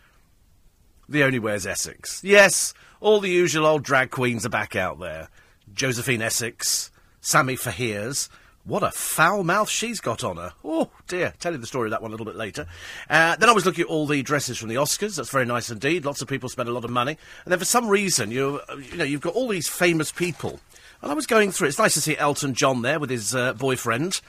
The 1.09 1.23
Only 1.23 1.39
Way 1.39 1.55
Is 1.55 1.67
Essex. 1.67 2.23
Yes, 2.23 2.73
all 3.01 3.19
the 3.19 3.29
usual 3.29 3.65
old 3.65 3.83
drag 3.83 4.09
queens 4.11 4.45
are 4.45 4.49
back 4.49 4.75
out 4.75 4.99
there. 4.99 5.27
Josephine 5.73 6.21
Essex, 6.21 6.91
Sammy 7.21 7.55
Faiers. 7.55 8.29
What 8.65 8.83
a 8.83 8.91
foul 8.91 9.43
mouth 9.43 9.69
she's 9.69 9.99
got 9.99 10.23
on 10.23 10.37
her. 10.37 10.53
Oh, 10.63 10.89
dear. 11.07 11.33
Tell 11.39 11.51
you 11.51 11.57
the 11.57 11.67
story 11.67 11.87
of 11.87 11.91
that 11.91 12.01
one 12.01 12.11
a 12.11 12.13
little 12.13 12.25
bit 12.25 12.37
later. 12.37 12.65
Uh, 13.09 13.35
then 13.35 13.49
I 13.49 13.51
was 13.51 13.65
looking 13.65 13.83
at 13.83 13.89
all 13.89 14.07
the 14.07 14.23
dresses 14.23 14.57
from 14.57 14.69
the 14.69 14.75
Oscars. 14.75 15.17
That's 15.17 15.29
very 15.29 15.45
nice 15.45 15.69
indeed. 15.69 16.05
Lots 16.05 16.21
of 16.21 16.29
people 16.29 16.47
spend 16.47 16.69
a 16.69 16.71
lot 16.71 16.85
of 16.85 16.89
money. 16.89 17.17
And 17.43 17.51
then 17.51 17.59
for 17.59 17.65
some 17.65 17.89
reason, 17.89 18.31
you, 18.31 18.61
you 18.91 18.97
know, 18.97 19.03
you've 19.03 19.19
got 19.19 19.33
all 19.33 19.49
these 19.49 19.67
famous 19.67 20.13
people. 20.13 20.61
And 21.01 21.11
I 21.11 21.13
was 21.15 21.27
going 21.27 21.51
through 21.51 21.67
It's 21.67 21.77
nice 21.77 21.95
to 21.95 22.01
see 22.01 22.15
Elton 22.15 22.53
John 22.53 22.83
there 22.83 22.99
with 22.99 23.09
his 23.09 23.35
uh, 23.35 23.51
boyfriend, 23.51 24.21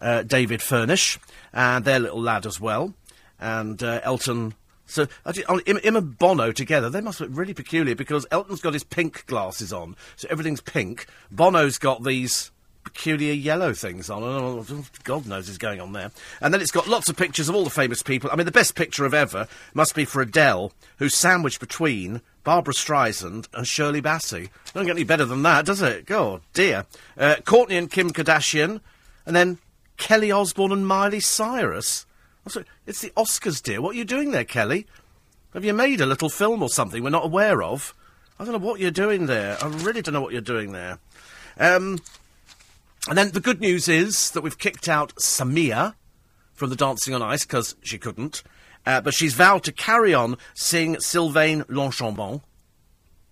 uh, 0.00 0.22
David 0.22 0.62
Furnish, 0.62 1.18
and 1.52 1.84
their 1.84 1.98
little 1.98 2.20
lad 2.20 2.46
as 2.46 2.58
well. 2.58 2.94
And 3.38 3.82
uh, 3.82 4.00
Elton 4.04 4.54
so 4.92 5.08
and 5.24 6.18
Bono 6.18 6.52
together, 6.52 6.90
they 6.90 7.00
must 7.00 7.20
look 7.20 7.30
really 7.32 7.54
peculiar 7.54 7.94
because 7.94 8.26
Elton's 8.30 8.60
got 8.60 8.74
his 8.74 8.84
pink 8.84 9.26
glasses 9.26 9.72
on, 9.72 9.96
so 10.16 10.28
everything's 10.30 10.60
pink. 10.60 11.06
Bono's 11.30 11.78
got 11.78 12.04
these 12.04 12.50
peculiar 12.84 13.32
yellow 13.32 13.72
things 13.72 14.10
on. 14.10 14.22
Oh, 14.22 14.64
God 15.04 15.26
knows 15.26 15.48
what's 15.48 15.58
going 15.58 15.80
on 15.80 15.92
there. 15.92 16.10
And 16.40 16.52
then 16.52 16.60
it's 16.60 16.70
got 16.70 16.88
lots 16.88 17.08
of 17.08 17.16
pictures 17.16 17.48
of 17.48 17.54
all 17.54 17.64
the 17.64 17.70
famous 17.70 18.02
people. 18.02 18.28
I 18.30 18.36
mean, 18.36 18.44
the 18.44 18.52
best 18.52 18.74
picture 18.74 19.04
of 19.04 19.14
ever 19.14 19.48
must 19.72 19.94
be 19.94 20.04
for 20.04 20.20
Adele, 20.20 20.72
who's 20.98 21.16
sandwiched 21.16 21.60
between 21.60 22.20
Barbra 22.44 22.74
Streisand 22.74 23.46
and 23.54 23.66
Shirley 23.66 24.02
Bassey. 24.02 24.50
Don't 24.74 24.86
get 24.86 24.96
any 24.96 25.04
better 25.04 25.24
than 25.24 25.42
that, 25.42 25.64
does 25.64 25.80
it? 25.80 26.06
God, 26.06 26.42
dear. 26.52 26.86
Uh, 27.16 27.36
Kourtney 27.44 27.78
and 27.78 27.90
Kim 27.90 28.10
Kardashian, 28.10 28.80
and 29.24 29.36
then 29.36 29.58
Kelly 29.96 30.32
Osbourne 30.32 30.72
and 30.72 30.86
Miley 30.86 31.20
Cyrus. 31.20 32.04
It's 32.44 33.00
the 33.00 33.10
Oscars, 33.10 33.62
dear. 33.62 33.80
What 33.80 33.94
are 33.94 33.98
you 33.98 34.04
doing 34.04 34.32
there, 34.32 34.44
Kelly? 34.44 34.86
Have 35.54 35.64
you 35.64 35.72
made 35.72 36.00
a 36.00 36.06
little 36.06 36.28
film 36.28 36.62
or 36.62 36.68
something 36.68 37.02
we're 37.02 37.10
not 37.10 37.24
aware 37.24 37.62
of? 37.62 37.94
I 38.38 38.44
don't 38.44 38.52
know 38.52 38.66
what 38.66 38.80
you're 38.80 38.90
doing 38.90 39.26
there. 39.26 39.56
I 39.62 39.68
really 39.68 40.02
don't 40.02 40.14
know 40.14 40.20
what 40.20 40.32
you're 40.32 40.40
doing 40.40 40.72
there. 40.72 40.98
Um, 41.58 42.00
and 43.08 43.16
then 43.16 43.30
the 43.30 43.40
good 43.40 43.60
news 43.60 43.88
is 43.88 44.30
that 44.32 44.40
we've 44.40 44.58
kicked 44.58 44.88
out 44.88 45.14
Samia 45.16 45.94
from 46.52 46.70
the 46.70 46.76
Dancing 46.76 47.14
on 47.14 47.22
Ice 47.22 47.44
because 47.44 47.76
she 47.82 47.98
couldn't. 47.98 48.42
Uh, 48.84 49.00
but 49.00 49.14
she's 49.14 49.34
vowed 49.34 49.62
to 49.64 49.72
carry 49.72 50.12
on 50.12 50.36
seeing 50.54 50.98
Sylvain 50.98 51.62
Longchambon, 51.64 52.40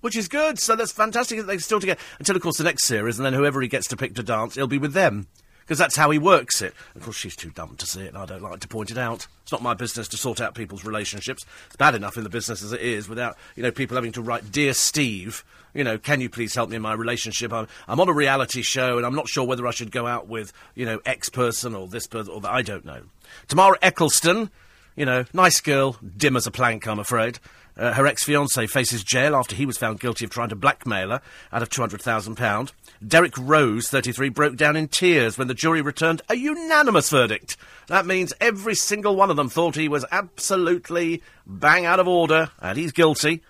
which 0.00 0.14
is 0.14 0.28
good. 0.28 0.60
So 0.60 0.76
that's 0.76 0.92
fantastic 0.92 1.38
that 1.38 1.46
they're 1.48 1.58
still 1.58 1.80
together 1.80 2.00
until, 2.20 2.36
of 2.36 2.42
course, 2.42 2.58
the 2.58 2.64
next 2.64 2.84
series, 2.84 3.18
and 3.18 3.26
then 3.26 3.32
whoever 3.32 3.60
he 3.60 3.66
gets 3.66 3.88
to 3.88 3.96
pick 3.96 4.14
to 4.14 4.22
dance, 4.22 4.54
he'll 4.54 4.68
be 4.68 4.78
with 4.78 4.92
them 4.92 5.26
because 5.70 5.78
that's 5.78 5.94
how 5.94 6.10
he 6.10 6.18
works 6.18 6.62
it. 6.62 6.74
Of 6.96 7.04
course, 7.04 7.16
she's 7.16 7.36
too 7.36 7.50
dumb 7.50 7.76
to 7.76 7.86
see 7.86 8.00
it, 8.00 8.08
and 8.08 8.18
I 8.18 8.26
don't 8.26 8.42
like 8.42 8.58
to 8.58 8.66
point 8.66 8.90
it 8.90 8.98
out. 8.98 9.28
It's 9.44 9.52
not 9.52 9.62
my 9.62 9.72
business 9.72 10.08
to 10.08 10.16
sort 10.16 10.40
out 10.40 10.56
people's 10.56 10.84
relationships. 10.84 11.46
It's 11.68 11.76
bad 11.76 11.94
enough 11.94 12.16
in 12.16 12.24
the 12.24 12.28
business 12.28 12.60
as 12.64 12.72
it 12.72 12.80
is, 12.80 13.08
without 13.08 13.36
you 13.54 13.62
know 13.62 13.70
people 13.70 13.94
having 13.94 14.10
to 14.12 14.20
write, 14.20 14.50
"Dear 14.50 14.74
Steve." 14.74 15.44
You 15.72 15.84
know, 15.84 15.96
can 15.96 16.20
you 16.20 16.28
please 16.28 16.56
help 16.56 16.70
me 16.70 16.74
in 16.74 16.82
my 16.82 16.94
relationship? 16.94 17.52
I'm, 17.52 17.68
I'm 17.86 18.00
on 18.00 18.08
a 18.08 18.12
reality 18.12 18.62
show, 18.62 18.96
and 18.96 19.06
I'm 19.06 19.14
not 19.14 19.28
sure 19.28 19.44
whether 19.44 19.64
I 19.64 19.70
should 19.70 19.92
go 19.92 20.08
out 20.08 20.26
with 20.26 20.52
you 20.74 20.86
know 20.86 20.98
X 21.06 21.28
person 21.28 21.76
or 21.76 21.86
this 21.86 22.08
person 22.08 22.34
or 22.34 22.40
that. 22.40 22.50
I 22.50 22.62
don't 22.62 22.84
know. 22.84 23.02
Tamara 23.46 23.78
Ecclestone, 23.78 24.50
you 24.96 25.06
know, 25.06 25.24
nice 25.32 25.60
girl, 25.60 25.98
dim 26.16 26.36
as 26.36 26.48
a 26.48 26.50
plank, 26.50 26.88
I'm 26.88 26.98
afraid. 26.98 27.38
Uh, 27.76 27.94
her 27.94 28.06
ex 28.06 28.24
fiance 28.24 28.66
faces 28.66 29.04
jail 29.04 29.34
after 29.34 29.54
he 29.54 29.64
was 29.64 29.78
found 29.78 30.00
guilty 30.00 30.24
of 30.24 30.30
trying 30.30 30.48
to 30.48 30.56
blackmail 30.56 31.10
her 31.10 31.22
out 31.52 31.62
of 31.62 31.70
£200,000. 31.70 32.72
Derek 33.06 33.38
Rose, 33.38 33.88
33, 33.88 34.28
broke 34.28 34.56
down 34.56 34.76
in 34.76 34.88
tears 34.88 35.38
when 35.38 35.48
the 35.48 35.54
jury 35.54 35.80
returned 35.80 36.20
a 36.28 36.34
unanimous 36.34 37.08
verdict. 37.08 37.56
That 37.86 38.06
means 38.06 38.34
every 38.40 38.74
single 38.74 39.16
one 39.16 39.30
of 39.30 39.36
them 39.36 39.48
thought 39.48 39.76
he 39.76 39.88
was 39.88 40.04
absolutely 40.10 41.22
bang 41.46 41.86
out 41.86 42.00
of 42.00 42.08
order, 42.08 42.50
and 42.60 42.76
he's 42.76 42.92
guilty. 42.92 43.42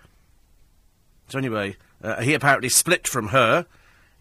So, 1.28 1.38
anyway, 1.38 1.76
uh, 2.02 2.20
he 2.22 2.34
apparently 2.34 2.68
split 2.68 3.08
from 3.08 3.28
her 3.28 3.66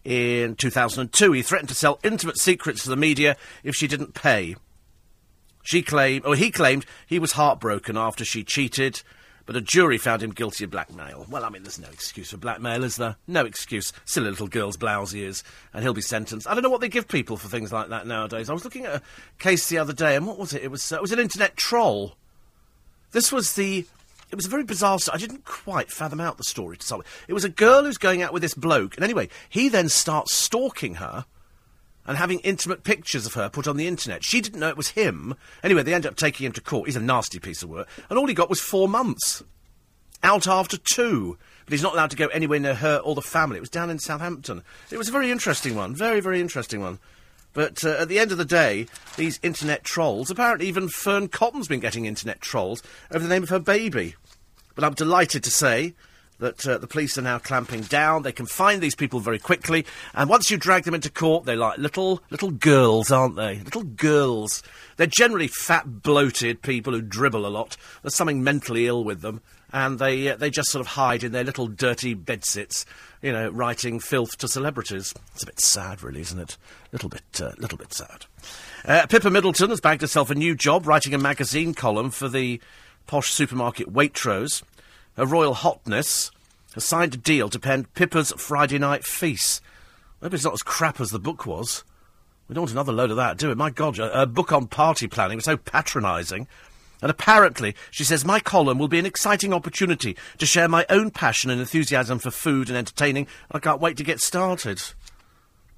in 0.04 0.56
2002. 0.56 1.32
He 1.32 1.42
threatened 1.42 1.68
to 1.68 1.74
sell 1.74 2.00
intimate 2.02 2.38
secrets 2.38 2.82
to 2.84 2.90
the 2.90 2.96
media 2.96 3.36
if 3.62 3.74
she 3.74 3.86
didn't 3.86 4.14
pay. 4.14 4.56
She 5.62 5.82
claimed, 5.82 6.24
or 6.24 6.34
he 6.34 6.50
claimed, 6.50 6.86
he 7.06 7.18
was 7.18 7.32
heartbroken 7.32 7.96
after 7.96 8.24
she 8.24 8.44
cheated 8.44 9.02
but 9.50 9.56
a 9.56 9.60
jury 9.60 9.98
found 9.98 10.22
him 10.22 10.30
guilty 10.30 10.62
of 10.62 10.70
blackmail. 10.70 11.26
Well, 11.28 11.44
I 11.44 11.48
mean, 11.48 11.64
there's 11.64 11.80
no 11.80 11.88
excuse 11.88 12.30
for 12.30 12.36
blackmail, 12.36 12.84
is 12.84 12.94
there? 12.94 13.16
No 13.26 13.44
excuse. 13.44 13.92
Silly 14.04 14.30
little 14.30 14.46
girl's 14.46 14.76
blouse 14.76 15.12
is, 15.12 15.42
and 15.74 15.82
he'll 15.82 15.92
be 15.92 16.00
sentenced. 16.00 16.46
I 16.46 16.54
don't 16.54 16.62
know 16.62 16.70
what 16.70 16.80
they 16.80 16.88
give 16.88 17.08
people 17.08 17.36
for 17.36 17.48
things 17.48 17.72
like 17.72 17.88
that 17.88 18.06
nowadays. 18.06 18.48
I 18.48 18.52
was 18.52 18.62
looking 18.62 18.86
at 18.86 18.94
a 18.94 19.02
case 19.40 19.66
the 19.66 19.78
other 19.78 19.92
day, 19.92 20.14
and 20.14 20.24
what 20.24 20.38
was 20.38 20.54
it? 20.54 20.62
It 20.62 20.70
was 20.70 20.92
uh, 20.92 20.98
it 20.98 21.02
was 21.02 21.10
an 21.10 21.18
internet 21.18 21.56
troll. 21.56 22.14
This 23.10 23.32
was 23.32 23.54
the. 23.54 23.84
It 24.30 24.36
was 24.36 24.46
a 24.46 24.50
very 24.50 24.62
bizarre. 24.62 25.00
sto- 25.00 25.14
I 25.14 25.18
didn't 25.18 25.44
quite 25.44 25.90
fathom 25.90 26.20
out 26.20 26.36
the 26.36 26.44
story 26.44 26.76
to 26.76 26.86
solve 26.86 27.00
it. 27.00 27.08
It 27.26 27.34
was 27.34 27.44
a 27.44 27.48
girl 27.48 27.82
who's 27.82 27.98
going 27.98 28.22
out 28.22 28.32
with 28.32 28.42
this 28.42 28.54
bloke, 28.54 28.94
and 28.94 29.02
anyway, 29.02 29.30
he 29.48 29.68
then 29.68 29.88
starts 29.88 30.32
stalking 30.32 30.94
her 30.94 31.24
and 32.06 32.16
having 32.16 32.40
intimate 32.40 32.84
pictures 32.84 33.26
of 33.26 33.34
her 33.34 33.48
put 33.48 33.68
on 33.68 33.76
the 33.76 33.86
internet. 33.86 34.24
She 34.24 34.40
didn't 34.40 34.60
know 34.60 34.68
it 34.68 34.76
was 34.76 34.90
him. 34.90 35.34
Anyway, 35.62 35.82
they 35.82 35.94
ended 35.94 36.10
up 36.10 36.16
taking 36.16 36.46
him 36.46 36.52
to 36.52 36.60
court. 36.60 36.86
He's 36.86 36.96
a 36.96 37.00
nasty 37.00 37.38
piece 37.38 37.62
of 37.62 37.70
work, 37.70 37.88
and 38.08 38.18
all 38.18 38.26
he 38.26 38.34
got 38.34 38.50
was 38.50 38.60
four 38.60 38.88
months. 38.88 39.42
Out 40.22 40.46
after 40.46 40.76
two. 40.76 41.38
But 41.64 41.72
he's 41.72 41.82
not 41.82 41.94
allowed 41.94 42.10
to 42.10 42.16
go 42.16 42.26
anywhere 42.26 42.58
near 42.58 42.74
her 42.74 42.98
or 42.98 43.14
the 43.14 43.22
family. 43.22 43.56
It 43.56 43.60
was 43.60 43.70
down 43.70 43.90
in 43.90 43.98
Southampton. 43.98 44.62
It 44.90 44.98
was 44.98 45.08
a 45.08 45.12
very 45.12 45.30
interesting 45.30 45.76
one. 45.76 45.94
Very, 45.94 46.20
very 46.20 46.40
interesting 46.40 46.80
one. 46.80 46.98
But 47.52 47.84
uh, 47.84 47.96
at 48.00 48.08
the 48.08 48.18
end 48.18 48.32
of 48.32 48.38
the 48.38 48.44
day, 48.44 48.86
these 49.16 49.40
internet 49.42 49.82
trolls, 49.84 50.30
apparently 50.30 50.68
even 50.68 50.88
Fearne 50.88 51.28
Cotton's 51.28 51.68
been 51.68 51.80
getting 51.80 52.06
internet 52.06 52.40
trolls 52.40 52.82
over 53.12 53.22
the 53.22 53.28
name 53.28 53.42
of 53.42 53.48
her 53.48 53.58
baby. 53.58 54.14
But 54.74 54.84
I'm 54.84 54.94
delighted 54.94 55.42
to 55.44 55.50
say 55.50 55.94
that 56.40 56.66
uh, 56.66 56.78
the 56.78 56.86
police 56.86 57.16
are 57.16 57.22
now 57.22 57.38
clamping 57.38 57.82
down. 57.82 58.22
They 58.22 58.32
can 58.32 58.46
find 58.46 58.82
these 58.82 58.94
people 58.94 59.20
very 59.20 59.38
quickly, 59.38 59.86
and 60.14 60.28
once 60.28 60.50
you 60.50 60.56
drag 60.56 60.84
them 60.84 60.94
into 60.94 61.10
court, 61.10 61.44
they're 61.44 61.56
like 61.56 61.78
little 61.78 62.22
little 62.30 62.50
girls, 62.50 63.10
aren't 63.10 63.36
they? 63.36 63.60
Little 63.60 63.84
girls. 63.84 64.62
They're 64.96 65.06
generally 65.06 65.48
fat, 65.48 66.02
bloated 66.02 66.62
people 66.62 66.92
who 66.92 67.00
dribble 67.00 67.46
a 67.46 67.48
lot. 67.48 67.76
There's 68.02 68.16
something 68.16 68.42
mentally 68.42 68.86
ill 68.86 69.04
with 69.04 69.20
them, 69.20 69.40
and 69.72 69.98
they 69.98 70.28
uh, 70.28 70.36
they 70.36 70.50
just 70.50 70.70
sort 70.70 70.80
of 70.80 70.88
hide 70.88 71.24
in 71.24 71.32
their 71.32 71.44
little 71.44 71.68
dirty 71.68 72.14
bedsits, 72.14 72.84
you 73.22 73.32
know, 73.32 73.48
writing 73.50 74.00
filth 74.00 74.36
to 74.38 74.48
celebrities. 74.48 75.14
It's 75.34 75.42
a 75.42 75.46
bit 75.46 75.60
sad, 75.60 76.02
really, 76.02 76.20
isn't 76.20 76.38
it? 76.38 76.56
Little 76.92 77.08
bit, 77.08 77.40
uh, 77.40 77.52
little 77.58 77.78
bit 77.78 77.92
sad. 77.94 78.26
Uh, 78.84 79.06
Pippa 79.06 79.30
Middleton 79.30 79.70
has 79.70 79.80
bagged 79.80 80.00
herself 80.00 80.30
a 80.30 80.34
new 80.34 80.54
job, 80.54 80.86
writing 80.86 81.14
a 81.14 81.18
magazine 81.18 81.74
column 81.74 82.10
for 82.10 82.28
the 82.28 82.60
posh 83.06 83.30
supermarket 83.30 83.92
Waitrose. 83.92 84.62
Her 85.16 85.26
Royal 85.26 85.54
Hotness 85.54 86.30
has 86.74 86.84
signed 86.84 87.14
a 87.14 87.18
deal 87.18 87.48
to 87.48 87.58
pen 87.58 87.86
Pippa's 87.94 88.32
Friday 88.36 88.78
Night 88.78 89.04
Feast. 89.04 89.62
Hope 90.22 90.34
it's 90.34 90.44
not 90.44 90.52
as 90.52 90.62
crap 90.62 91.00
as 91.00 91.10
the 91.10 91.18
book 91.18 91.46
was. 91.46 91.84
We 92.48 92.54
don't 92.54 92.62
want 92.62 92.72
another 92.72 92.92
load 92.92 93.10
of 93.10 93.16
that, 93.16 93.38
do 93.38 93.48
we? 93.48 93.54
My 93.54 93.70
God, 93.70 93.98
a, 93.98 94.22
a 94.22 94.26
book 94.26 94.52
on 94.52 94.66
party 94.66 95.08
planning 95.08 95.36
was 95.36 95.44
so 95.44 95.56
patronising. 95.56 96.46
And 97.02 97.10
apparently, 97.10 97.74
she 97.90 98.04
says, 98.04 98.24
my 98.24 98.40
column 98.40 98.78
will 98.78 98.88
be 98.88 98.98
an 98.98 99.06
exciting 99.06 99.54
opportunity 99.54 100.16
to 100.38 100.46
share 100.46 100.68
my 100.68 100.84
own 100.90 101.10
passion 101.10 101.50
and 101.50 101.60
enthusiasm 101.60 102.18
for 102.18 102.30
food 102.30 102.68
and 102.68 102.76
entertaining. 102.76 103.26
I 103.50 103.58
can't 103.58 103.80
wait 103.80 103.96
to 103.96 104.04
get 104.04 104.20
started. 104.20 104.82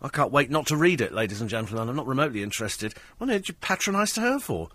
I 0.00 0.08
can't 0.08 0.32
wait 0.32 0.50
not 0.50 0.66
to 0.66 0.76
read 0.76 1.00
it, 1.00 1.12
ladies 1.12 1.40
and 1.40 1.48
gentlemen. 1.48 1.88
I'm 1.88 1.96
not 1.96 2.08
remotely 2.08 2.42
interested. 2.42 2.94
What 3.18 3.28
did 3.28 3.48
you 3.48 3.54
patronise 3.54 4.12
to 4.14 4.20
her 4.20 4.40
for? 4.40 4.68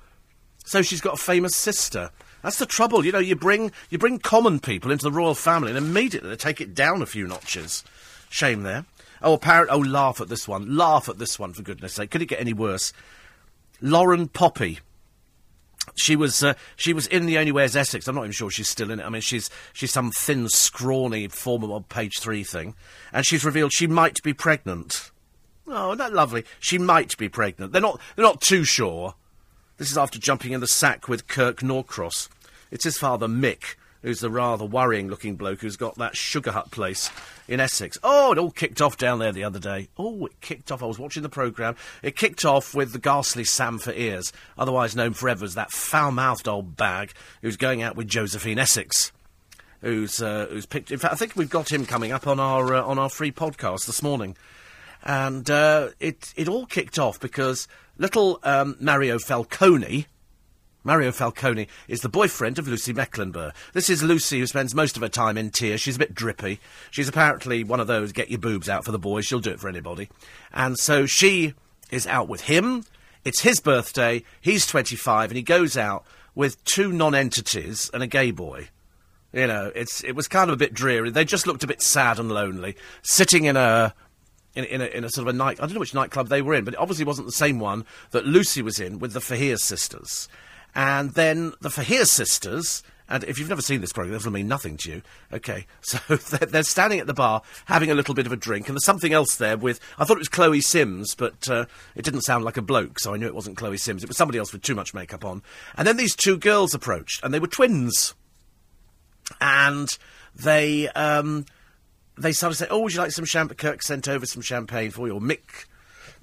So 0.65 0.81
she's 0.81 1.01
got 1.01 1.15
a 1.15 1.21
famous 1.21 1.55
sister. 1.55 2.11
That's 2.43 2.59
the 2.59 2.65
trouble, 2.65 3.05
you 3.05 3.11
know. 3.11 3.19
You 3.19 3.35
bring 3.35 3.71
you 3.89 3.97
bring 3.97 4.19
common 4.19 4.59
people 4.59 4.91
into 4.91 5.03
the 5.03 5.11
royal 5.11 5.35
family, 5.35 5.69
and 5.69 5.77
immediately 5.77 6.29
they 6.29 6.35
take 6.35 6.61
it 6.61 6.75
down 6.75 7.01
a 7.01 7.05
few 7.05 7.27
notches. 7.27 7.83
Shame 8.29 8.63
there. 8.63 8.85
Oh, 9.21 9.33
apparent. 9.33 9.71
Oh, 9.71 9.79
laugh 9.79 10.21
at 10.21 10.29
this 10.29 10.47
one. 10.47 10.75
Laugh 10.75 11.09
at 11.09 11.17
this 11.17 11.39
one 11.39 11.53
for 11.53 11.63
goodness' 11.63 11.93
sake. 11.93 12.11
Could 12.11 12.21
it 12.21 12.27
get 12.27 12.39
any 12.39 12.53
worse? 12.53 12.93
Lauren 13.81 14.27
Pope. 14.27 14.77
She 15.95 16.15
was 16.15 16.43
uh, 16.43 16.53
she 16.75 16.93
was 16.93 17.07
in 17.07 17.25
the 17.25 17.37
Only 17.37 17.51
Way 17.51 17.65
Is 17.65 17.75
Essex. 17.75 18.07
I'm 18.07 18.15
not 18.15 18.21
even 18.21 18.31
sure 18.33 18.51
she's 18.51 18.69
still 18.69 18.91
in 18.91 18.99
it. 18.99 19.05
I 19.05 19.09
mean, 19.09 19.21
she's 19.21 19.49
she's 19.73 19.91
some 19.91 20.11
thin, 20.11 20.49
scrawny 20.49 21.27
former 21.27 21.73
on 21.73 21.83
page 21.83 22.19
three 22.19 22.43
thing, 22.43 22.75
and 23.13 23.25
she's 23.25 23.45
revealed 23.45 23.73
she 23.73 23.87
might 23.87 24.21
be 24.21 24.33
pregnant. 24.33 25.11
Oh, 25.67 25.89
isn't 25.89 25.97
that 25.97 26.13
lovely? 26.13 26.43
She 26.59 26.77
might 26.77 27.17
be 27.17 27.29
pregnant. 27.29 27.71
They're 27.71 27.81
not 27.81 27.99
they're 28.15 28.25
not 28.25 28.41
too 28.41 28.63
sure. 28.63 29.15
This 29.77 29.91
is 29.91 29.97
after 29.97 30.17
jumping 30.17 30.53
in 30.53 30.59
the 30.59 30.67
sack 30.67 31.07
with 31.07 31.27
Kirk 31.27 31.61
Norcross. 31.61 32.29
It's 32.71 32.83
his 32.83 32.97
father, 32.97 33.27
Mick, 33.27 33.75
who's 34.01 34.21
the 34.21 34.31
rather 34.31 34.65
worrying 34.65 35.07
looking 35.07 35.35
bloke 35.35 35.61
who's 35.61 35.77
got 35.77 35.95
that 35.95 36.15
sugar 36.15 36.51
hut 36.51 36.71
place 36.71 37.11
in 37.47 37.59
Essex. 37.59 37.95
Oh, 38.03 38.31
it 38.31 38.39
all 38.39 38.49
kicked 38.49 38.81
off 38.81 38.97
down 38.97 39.19
there 39.19 39.31
the 39.31 39.43
other 39.43 39.59
day. 39.59 39.89
Oh, 39.95 40.25
it 40.25 40.41
kicked 40.41 40.71
off. 40.71 40.81
I 40.81 40.87
was 40.87 40.97
watching 40.97 41.21
the 41.21 41.29
programme. 41.29 41.75
It 42.01 42.15
kicked 42.15 42.43
off 42.43 42.73
with 42.73 42.91
the 42.91 42.97
ghastly 42.97 43.43
Sam 43.43 43.77
Faiers, 43.77 44.31
otherwise 44.57 44.95
known 44.95 45.13
forever 45.13 45.45
as 45.45 45.53
that 45.53 45.71
foul 45.71 46.11
mouthed 46.11 46.47
old 46.47 46.75
bag 46.75 47.11
who's 47.43 47.55
going 47.55 47.83
out 47.83 47.95
with 47.95 48.07
Josephine 48.07 48.57
Essex. 48.57 49.11
Who's 49.81 50.23
uh, 50.23 50.47
who's 50.49 50.65
picked? 50.65 50.89
In 50.91 50.97
fact, 50.97 51.13
I 51.13 51.17
think 51.17 51.35
we've 51.35 51.51
got 51.51 51.71
him 51.71 51.85
coming 51.85 52.11
up 52.11 52.25
on 52.25 52.39
our 52.39 52.73
uh, 52.73 52.81
on 52.81 52.97
our 52.97 53.09
free 53.09 53.31
podcast 53.31 53.85
this 53.85 54.01
morning, 54.01 54.35
and 55.03 55.47
uh, 55.51 55.89
it 55.99 56.33
it 56.35 56.47
all 56.47 56.65
kicked 56.65 56.97
off 56.97 57.19
because 57.19 57.67
little 57.97 58.39
um, 58.43 58.75
Mario 58.79 59.19
Falcone, 59.19 60.07
Mario 60.87 61.11
Falcone 61.11 61.67
is 61.89 61.99
the 61.99 62.07
boyfriend 62.07 62.57
of 62.57 62.67
Lucy 62.67 62.93
Mecklenburgh. 62.93 63.53
This 63.73 63.89
is 63.89 64.03
Lucy 64.03 64.39
who 64.39 64.47
spends 64.47 64.73
most 64.73 64.95
of 64.95 65.01
her 65.01 65.09
time 65.09 65.37
in 65.37 65.49
tears. 65.49 65.81
She's 65.81 65.97
a 65.97 65.99
bit 65.99 66.15
drippy. 66.15 66.61
She's 66.91 67.09
apparently 67.09 67.65
one 67.65 67.81
of 67.81 67.87
those 67.87 68.13
get 68.13 68.29
your 68.29 68.39
boobs 68.39 68.69
out 68.69 68.85
for 68.85 68.93
the 68.93 68.97
boys. 68.97 69.25
She'll 69.25 69.41
do 69.41 69.51
it 69.51 69.59
for 69.59 69.67
anybody. 69.67 70.07
And 70.53 70.77
so 70.77 71.05
she 71.05 71.55
is 71.91 72.07
out 72.07 72.29
with 72.29 72.43
him. 72.43 72.85
It's 73.25 73.41
his 73.41 73.59
birthday. 73.59 74.23
He's 74.39 74.65
25 74.65 75.31
and 75.31 75.35
he 75.35 75.43
goes 75.43 75.75
out 75.75 76.05
with 76.35 76.63
two 76.63 76.93
non-entities 76.93 77.91
and 77.93 78.01
a 78.01 78.07
gay 78.07 78.31
boy. 78.31 78.69
You 79.33 79.47
know, 79.47 79.73
it's 79.75 80.05
it 80.05 80.13
was 80.13 80.29
kind 80.29 80.49
of 80.49 80.53
a 80.53 80.57
bit 80.57 80.73
dreary. 80.73 81.09
They 81.09 81.25
just 81.25 81.47
looked 81.47 81.65
a 81.65 81.67
bit 81.67 81.81
sad 81.81 82.17
and 82.17 82.31
lonely, 82.31 82.77
sitting 83.01 83.43
in 83.43 83.57
a 83.57 83.93
in, 84.57 84.65
in, 84.65 84.81
a, 84.81 84.85
in 84.85 85.03
a 85.03 85.09
sort 85.09 85.27
of 85.27 85.33
a 85.33 85.37
night. 85.37 85.59
I 85.59 85.65
don't 85.65 85.75
know 85.75 85.79
which 85.79 85.93
nightclub 85.93 86.29
they 86.29 86.41
were 86.41 86.55
in, 86.55 86.65
but 86.65 86.73
it 86.73 86.79
obviously 86.79 87.05
wasn't 87.05 87.27
the 87.27 87.33
same 87.33 87.59
one 87.59 87.85
that 88.11 88.25
Lucy 88.25 88.61
was 88.61 88.79
in 88.79 88.99
with 88.99 89.13
the 89.13 89.19
Faiers 89.19 89.61
sisters. 89.61 90.27
And 90.75 91.11
then 91.11 91.53
the 91.61 91.69
Faiers 91.69 92.11
sisters, 92.11 92.83
and 93.07 93.23
if 93.23 93.37
you've 93.37 93.49
never 93.49 93.61
seen 93.61 93.81
this 93.81 93.93
program, 93.93 94.13
this 94.13 94.25
will 94.25 94.33
mean 94.33 94.47
nothing 94.47 94.75
to 94.77 94.89
you. 94.89 95.01
Okay, 95.31 95.67
so 95.81 95.99
they're, 96.15 96.47
they're 96.47 96.63
standing 96.63 96.99
at 96.99 97.05
the 97.07 97.13
bar 97.13 97.43
having 97.65 97.91
a 97.91 97.95
little 97.95 98.15
bit 98.15 98.25
of 98.25 98.31
a 98.31 98.35
drink, 98.35 98.67
and 98.67 98.75
there's 98.75 98.85
something 98.85 99.13
else 99.13 99.35
there 99.35 99.57
with. 99.57 99.79
I 99.99 100.05
thought 100.05 100.17
it 100.17 100.19
was 100.19 100.27
Chloe 100.27 100.61
Sims, 100.61 101.13
but 101.13 101.47
uh, 101.47 101.65
it 101.95 102.03
didn't 102.03 102.21
sound 102.21 102.43
like 102.43 102.57
a 102.57 102.61
bloke, 102.63 102.99
so 102.99 103.13
I 103.13 103.17
knew 103.17 103.27
it 103.27 103.35
wasn't 103.35 103.57
Chloe 103.57 103.77
Sims. 103.77 104.03
It 104.03 104.09
was 104.09 104.17
somebody 104.17 104.39
else 104.39 104.51
with 104.51 104.63
too 104.63 104.75
much 104.75 104.93
makeup 104.93 105.23
on. 105.23 105.43
And 105.77 105.87
then 105.87 105.97
these 105.97 106.15
two 106.15 106.37
girls 106.37 106.73
approached, 106.73 107.23
and 107.23 107.33
they 107.33 107.39
were 107.39 107.47
twins. 107.47 108.15
And 109.39 109.89
they. 110.35 110.89
Um, 110.89 111.45
they 112.17 112.31
started 112.31 112.55
saying, 112.55 112.71
"Oh, 112.71 112.81
would 112.81 112.93
you 112.93 112.99
like 112.99 113.11
some 113.11 113.25
champagne?" 113.25 113.57
Kirk 113.57 113.81
sent 113.83 114.07
over 114.07 114.25
some 114.25 114.41
champagne 114.41 114.91
for 114.91 115.07
you, 115.07 115.13
or 115.13 115.21
Mick. 115.21 115.65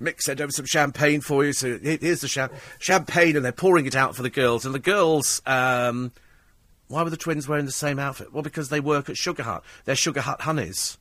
Mick 0.01 0.21
sent 0.21 0.41
over 0.41 0.51
some 0.51 0.67
champagne 0.67 1.21
for 1.21 1.45
you. 1.45 1.53
So 1.53 1.79
here's 1.79 2.21
the 2.21 2.29
cha- 2.29 2.49
champagne, 2.79 3.37
and 3.37 3.45
they're 3.45 3.53
pouring 3.53 3.87
it 3.87 3.95
out 3.95 4.17
for 4.17 4.23
the 4.23 4.31
girls. 4.31 4.65
And 4.67 4.75
the 4.75 4.81
girls, 4.81 5.41
um, 5.47 6.13
why 6.89 7.03
were 7.03 7.11
the 7.11 7.17
twins 7.17 7.47
wearing 7.47 7.67
the 7.67 7.73
same 7.73 7.99
outfit? 7.99 8.33
Well, 8.33 8.43
because 8.43 8.69
they 8.69 8.81
work 8.81 9.09
at 9.09 9.17
Sugar 9.17 9.45
Hut. 9.45 9.63
They're 9.85 9.95
Sugar 9.95 10.23
Hut 10.23 10.43
honeys. 10.43 10.99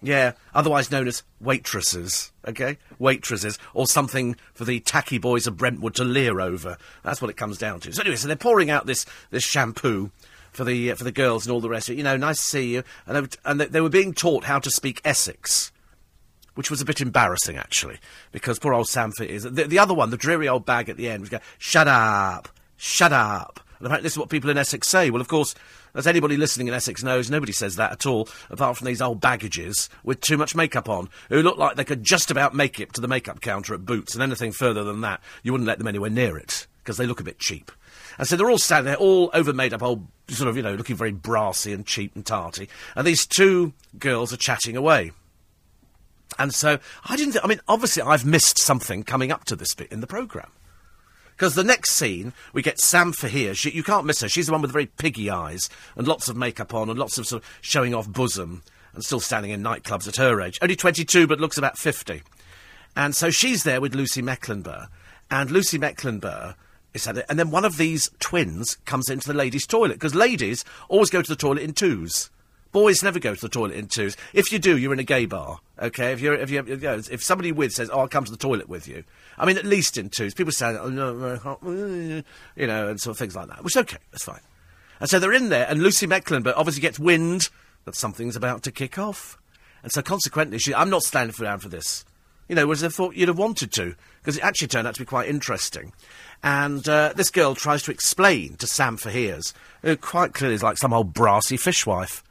Yeah, 0.00 0.32
otherwise 0.54 0.92
known 0.92 1.08
as 1.08 1.24
waitresses, 1.40 2.30
okay? 2.46 2.78
Waitresses, 3.00 3.58
or 3.74 3.86
something 3.86 4.36
for 4.54 4.64
the 4.64 4.78
tacky 4.80 5.18
boys 5.18 5.48
of 5.48 5.56
Brentwood 5.56 5.96
to 5.96 6.04
leer 6.04 6.40
over. 6.40 6.78
That's 7.02 7.20
what 7.20 7.30
it 7.30 7.36
comes 7.36 7.58
down 7.58 7.80
to. 7.80 7.92
So 7.92 8.02
anyway, 8.02 8.16
so 8.16 8.28
they're 8.28 8.36
pouring 8.36 8.70
out 8.70 8.86
this, 8.86 9.06
this 9.30 9.42
shampoo 9.42 10.12
for 10.52 10.64
the, 10.64 10.92
for 10.92 11.04
the 11.04 11.12
girls 11.12 11.46
and 11.46 11.52
all 11.52 11.60
the 11.60 11.68
rest 11.68 11.88
of 11.88 11.94
it. 11.94 11.98
You 11.98 12.04
know, 12.04 12.16
nice 12.16 12.36
to 12.38 12.42
see 12.42 12.74
you. 12.74 12.82
And, 13.06 13.16
they, 13.16 13.20
were- 13.20 13.28
and 13.44 13.60
they, 13.60 13.80
were 13.80 13.88
being 13.88 14.12
taught 14.12 14.44
how 14.44 14.58
to 14.58 14.70
speak 14.70 15.00
Essex. 15.04 15.72
Which 16.54 16.72
was 16.72 16.80
a 16.80 16.84
bit 16.84 17.00
embarrassing, 17.00 17.56
actually, 17.56 17.98
because 18.32 18.58
poor 18.58 18.74
old 18.74 18.88
Sam 18.88 19.12
Faiers. 19.12 19.44
The, 19.44 19.64
the 19.64 19.78
other 19.78 19.94
one, 19.94 20.10
the 20.10 20.16
dreary 20.16 20.48
old 20.48 20.66
bag 20.66 20.88
at 20.88 20.96
the 20.96 21.08
end, 21.08 21.20
was 21.20 21.30
going, 21.30 21.42
shut 21.58 21.86
up, 21.86 22.48
shut 22.76 23.12
up. 23.12 23.60
And 23.78 23.86
apparently 23.86 24.06
this 24.06 24.14
is 24.14 24.18
what 24.18 24.28
people 24.28 24.50
in 24.50 24.58
Essex 24.58 24.88
say. 24.88 25.08
Well, 25.10 25.20
of 25.20 25.28
course, 25.28 25.54
as 25.94 26.08
anybody 26.08 26.36
listening 26.36 26.66
in 26.66 26.74
Essex 26.74 27.04
knows, 27.04 27.30
nobody 27.30 27.52
says 27.52 27.76
that 27.76 27.92
at 27.92 28.06
all, 28.06 28.28
apart 28.50 28.76
from 28.76 28.86
these 28.86 29.00
old 29.00 29.20
baggages 29.20 29.88
with 30.02 30.20
too 30.20 30.36
much 30.36 30.56
makeup 30.56 30.88
on, 30.88 31.08
who 31.28 31.42
look 31.42 31.58
like 31.58 31.76
they 31.76 31.84
could 31.84 32.02
just 32.02 32.30
about 32.30 32.54
make 32.54 32.80
it 32.80 32.92
to 32.94 33.00
the 33.00 33.06
makeup 33.08 33.40
counter 33.40 33.72
at 33.72 33.86
Boots, 33.86 34.14
and 34.14 34.22
anything 34.22 34.50
further 34.50 34.82
than 34.82 35.00
that, 35.02 35.20
you 35.44 35.52
wouldn't 35.52 35.68
let 35.68 35.78
them 35.78 35.86
anywhere 35.86 36.10
near 36.10 36.36
it, 36.36 36.66
because 36.78 36.96
they 36.96 37.06
look 37.06 37.20
a 37.20 37.24
bit 37.24 37.38
cheap. 37.38 37.70
And 38.18 38.26
so 38.26 38.36
they're 38.36 38.50
all 38.50 38.58
standing 38.58 38.86
there, 38.86 38.96
all 38.96 39.30
over 39.32 39.52
made 39.52 39.72
up, 39.72 39.82
old, 39.82 40.06
sort 40.28 40.48
of, 40.48 40.56
you 40.56 40.62
know, 40.62 40.74
looking 40.74 40.96
very 40.96 41.12
brassy 41.12 41.72
and 41.72 41.86
cheap 41.86 42.14
and 42.14 42.26
tarty. 42.26 42.68
And 42.96 43.06
these 43.06 43.26
two 43.26 43.72
girls 43.98 44.32
are 44.32 44.36
chatting 44.36 44.76
away. 44.76 45.12
And 46.38 46.52
so 46.52 46.78
I 47.04 47.16
didn't. 47.16 47.32
Th- 47.32 47.44
I 47.44 47.48
mean, 47.48 47.60
obviously, 47.68 48.02
I've 48.02 48.24
missed 48.24 48.58
something 48.58 49.02
coming 49.02 49.32
up 49.32 49.44
to 49.44 49.56
this 49.56 49.74
bit 49.74 49.90
in 49.90 50.00
the 50.00 50.06
programme. 50.06 50.50
Because 51.30 51.54
the 51.54 51.64
next 51.64 51.92
scene, 51.92 52.32
we 52.52 52.62
get 52.62 52.80
Sam 52.80 53.12
Faiers. 53.12 53.56
She, 53.56 53.70
you 53.70 53.84
can't 53.84 54.04
miss 54.04 54.20
her. 54.22 54.28
She's 54.28 54.46
the 54.46 54.52
one 54.52 54.60
with 54.60 54.70
the 54.70 54.72
very 54.72 54.86
piggy 54.86 55.30
eyes 55.30 55.70
and 55.94 56.08
lots 56.08 56.28
of 56.28 56.36
makeup 56.36 56.74
on 56.74 56.90
and 56.90 56.98
lots 56.98 57.16
of 57.16 57.28
sort 57.28 57.42
of 57.42 57.48
showing 57.60 57.94
off 57.94 58.08
bosom 58.08 58.64
and 58.92 59.04
still 59.04 59.20
standing 59.20 59.52
in 59.52 59.62
nightclubs 59.62 60.08
at 60.08 60.16
her 60.16 60.40
age. 60.40 60.58
Only 60.60 60.74
22, 60.74 61.28
but 61.28 61.38
looks 61.38 61.56
about 61.56 61.78
50. 61.78 62.22
And 62.96 63.14
so 63.14 63.30
she's 63.30 63.62
there 63.62 63.80
with 63.80 63.94
Lucy 63.94 64.20
Mecklenburgh. 64.20 64.88
And 65.30 65.52
Lucy 65.52 65.78
Mecklenburgh 65.78 66.56
And 67.06 67.38
then 67.38 67.50
one 67.50 67.64
of 67.64 67.76
these 67.76 68.10
twins 68.20 68.76
comes 68.84 69.08
into 69.08 69.28
the 69.28 69.34
ladies' 69.34 69.66
toilet 69.66 69.94
because 69.94 70.14
ladies 70.14 70.64
always 70.88 71.10
go 71.10 71.22
to 71.22 71.28
the 71.28 71.36
toilet 71.36 71.62
in 71.62 71.72
twos. 71.72 72.30
Boys 72.70 73.02
never 73.02 73.18
go 73.18 73.34
to 73.34 73.40
the 73.40 73.48
toilet 73.48 73.76
in 73.76 73.86
twos. 73.88 74.16
If 74.34 74.52
you 74.52 74.58
do, 74.58 74.76
you're 74.76 74.92
in 74.92 74.98
a 74.98 75.04
gay 75.04 75.24
bar. 75.24 75.60
Okay, 75.80 76.12
if 76.12 76.20
you're 76.20 76.34
if 76.34 76.50
you, 76.50 76.62
you 76.66 76.76
know, 76.76 77.00
if 77.10 77.22
somebody 77.22 77.50
with 77.50 77.72
says, 77.72 77.88
"Oh, 77.90 78.00
I'll 78.00 78.08
come 78.08 78.24
to 78.24 78.30
the 78.30 78.36
toilet 78.36 78.68
with 78.68 78.86
you," 78.86 79.04
I 79.38 79.46
mean, 79.46 79.56
at 79.56 79.64
least 79.64 79.96
in 79.96 80.10
twos. 80.10 80.34
People 80.34 80.52
say, 80.52 80.76
"Oh 80.78 80.88
you 82.56 82.66
know," 82.66 82.88
and 82.88 83.00
sort 83.00 83.14
of 83.14 83.18
things 83.18 83.34
like 83.34 83.48
that. 83.48 83.64
Which 83.64 83.74
is 83.74 83.80
okay, 83.82 83.98
that's 84.10 84.24
fine. 84.24 84.40
And 85.00 85.08
so 85.08 85.18
they're 85.18 85.32
in 85.32 85.48
there, 85.48 85.66
and 85.68 85.82
Lucy 85.82 86.06
Mecklenburgh 86.06 86.54
obviously 86.56 86.82
gets 86.82 86.98
wind 86.98 87.48
that 87.84 87.94
something's 87.94 88.36
about 88.36 88.62
to 88.64 88.70
kick 88.70 88.98
off, 88.98 89.38
and 89.82 89.90
so 89.90 90.02
consequently, 90.02 90.58
she, 90.58 90.74
I'm 90.74 90.90
not 90.90 91.04
standing 91.04 91.32
for 91.32 91.58
for 91.58 91.68
this. 91.68 92.04
You 92.48 92.54
know, 92.54 92.66
whereas 92.66 92.84
I 92.84 92.88
thought 92.88 93.14
you'd 93.14 93.28
have 93.28 93.38
wanted 93.38 93.72
to, 93.72 93.94
because 94.28 94.36
it 94.36 94.44
actually 94.44 94.68
turned 94.68 94.86
out 94.86 94.92
to 94.92 95.00
be 95.00 95.06
quite 95.06 95.26
interesting. 95.26 95.90
And 96.42 96.86
uh, 96.86 97.14
this 97.16 97.30
girl 97.30 97.54
tries 97.54 97.82
to 97.84 97.90
explain 97.90 98.56
to 98.56 98.66
Sam 98.66 98.98
Faiers, 98.98 99.54
who 99.80 99.96
quite 99.96 100.34
clearly 100.34 100.54
is 100.54 100.62
like 100.62 100.76
some 100.76 100.92
old 100.92 101.14
brassy 101.14 101.56
fishwife. 101.56 102.22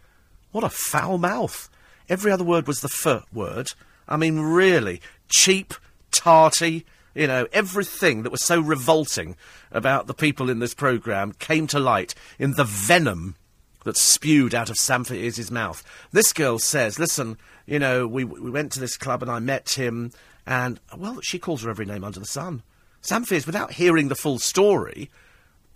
What 0.52 0.64
a 0.64 0.70
foul 0.70 1.18
mouth. 1.18 1.72
Every 2.08 2.32
other 2.32 2.44
word 2.44 2.68
was 2.68 2.82
the 2.82 2.92
f 3.08 3.26
word. 3.34 3.70
I 4.08 4.16
mean, 4.16 4.42
really. 4.42 5.02
Cheap, 5.28 5.74
tarty, 6.12 6.86
you 7.16 7.26
know, 7.26 7.48
everything 7.52 8.22
that 8.22 8.32
was 8.32 8.46
so 8.46 8.62
revolting 8.62 9.36
about 9.72 10.06
the 10.06 10.14
people 10.14 10.52
in 10.52 10.60
this 10.60 10.76
programme 10.76 11.34
came 11.40 11.66
to 11.66 11.80
light 11.80 12.14
in 12.38 12.52
the 12.52 12.64
venom 12.64 13.38
that 13.86 13.98
spewed 13.98 14.54
out 14.54 14.70
of 14.70 14.76
Sam 14.76 15.04
Faiers' 15.04 15.50
mouth. 15.50 15.84
This 16.12 16.32
girl 16.32 16.60
says, 16.60 17.00
listen, 17.00 17.40
you 17.66 17.80
know, 17.80 18.06
we, 18.06 18.24
we 18.24 18.52
went 18.52 18.72
to 18.74 18.80
this 18.80 18.98
club 18.98 19.24
and 19.24 19.32
I 19.32 19.40
met 19.40 19.70
him, 19.72 20.12
and, 20.48 20.80
well, 20.98 21.20
she 21.22 21.38
calls 21.38 21.62
her 21.62 21.70
every 21.70 21.86
name 21.86 22.04
under 22.04 22.20
the 22.20 22.26
sun. 22.26 22.64
Sam 23.02 23.26
Faiers, 23.26 23.46
without 23.46 23.74
hearing 23.74 24.08
the 24.08 24.16
full 24.16 24.40
story, 24.40 25.12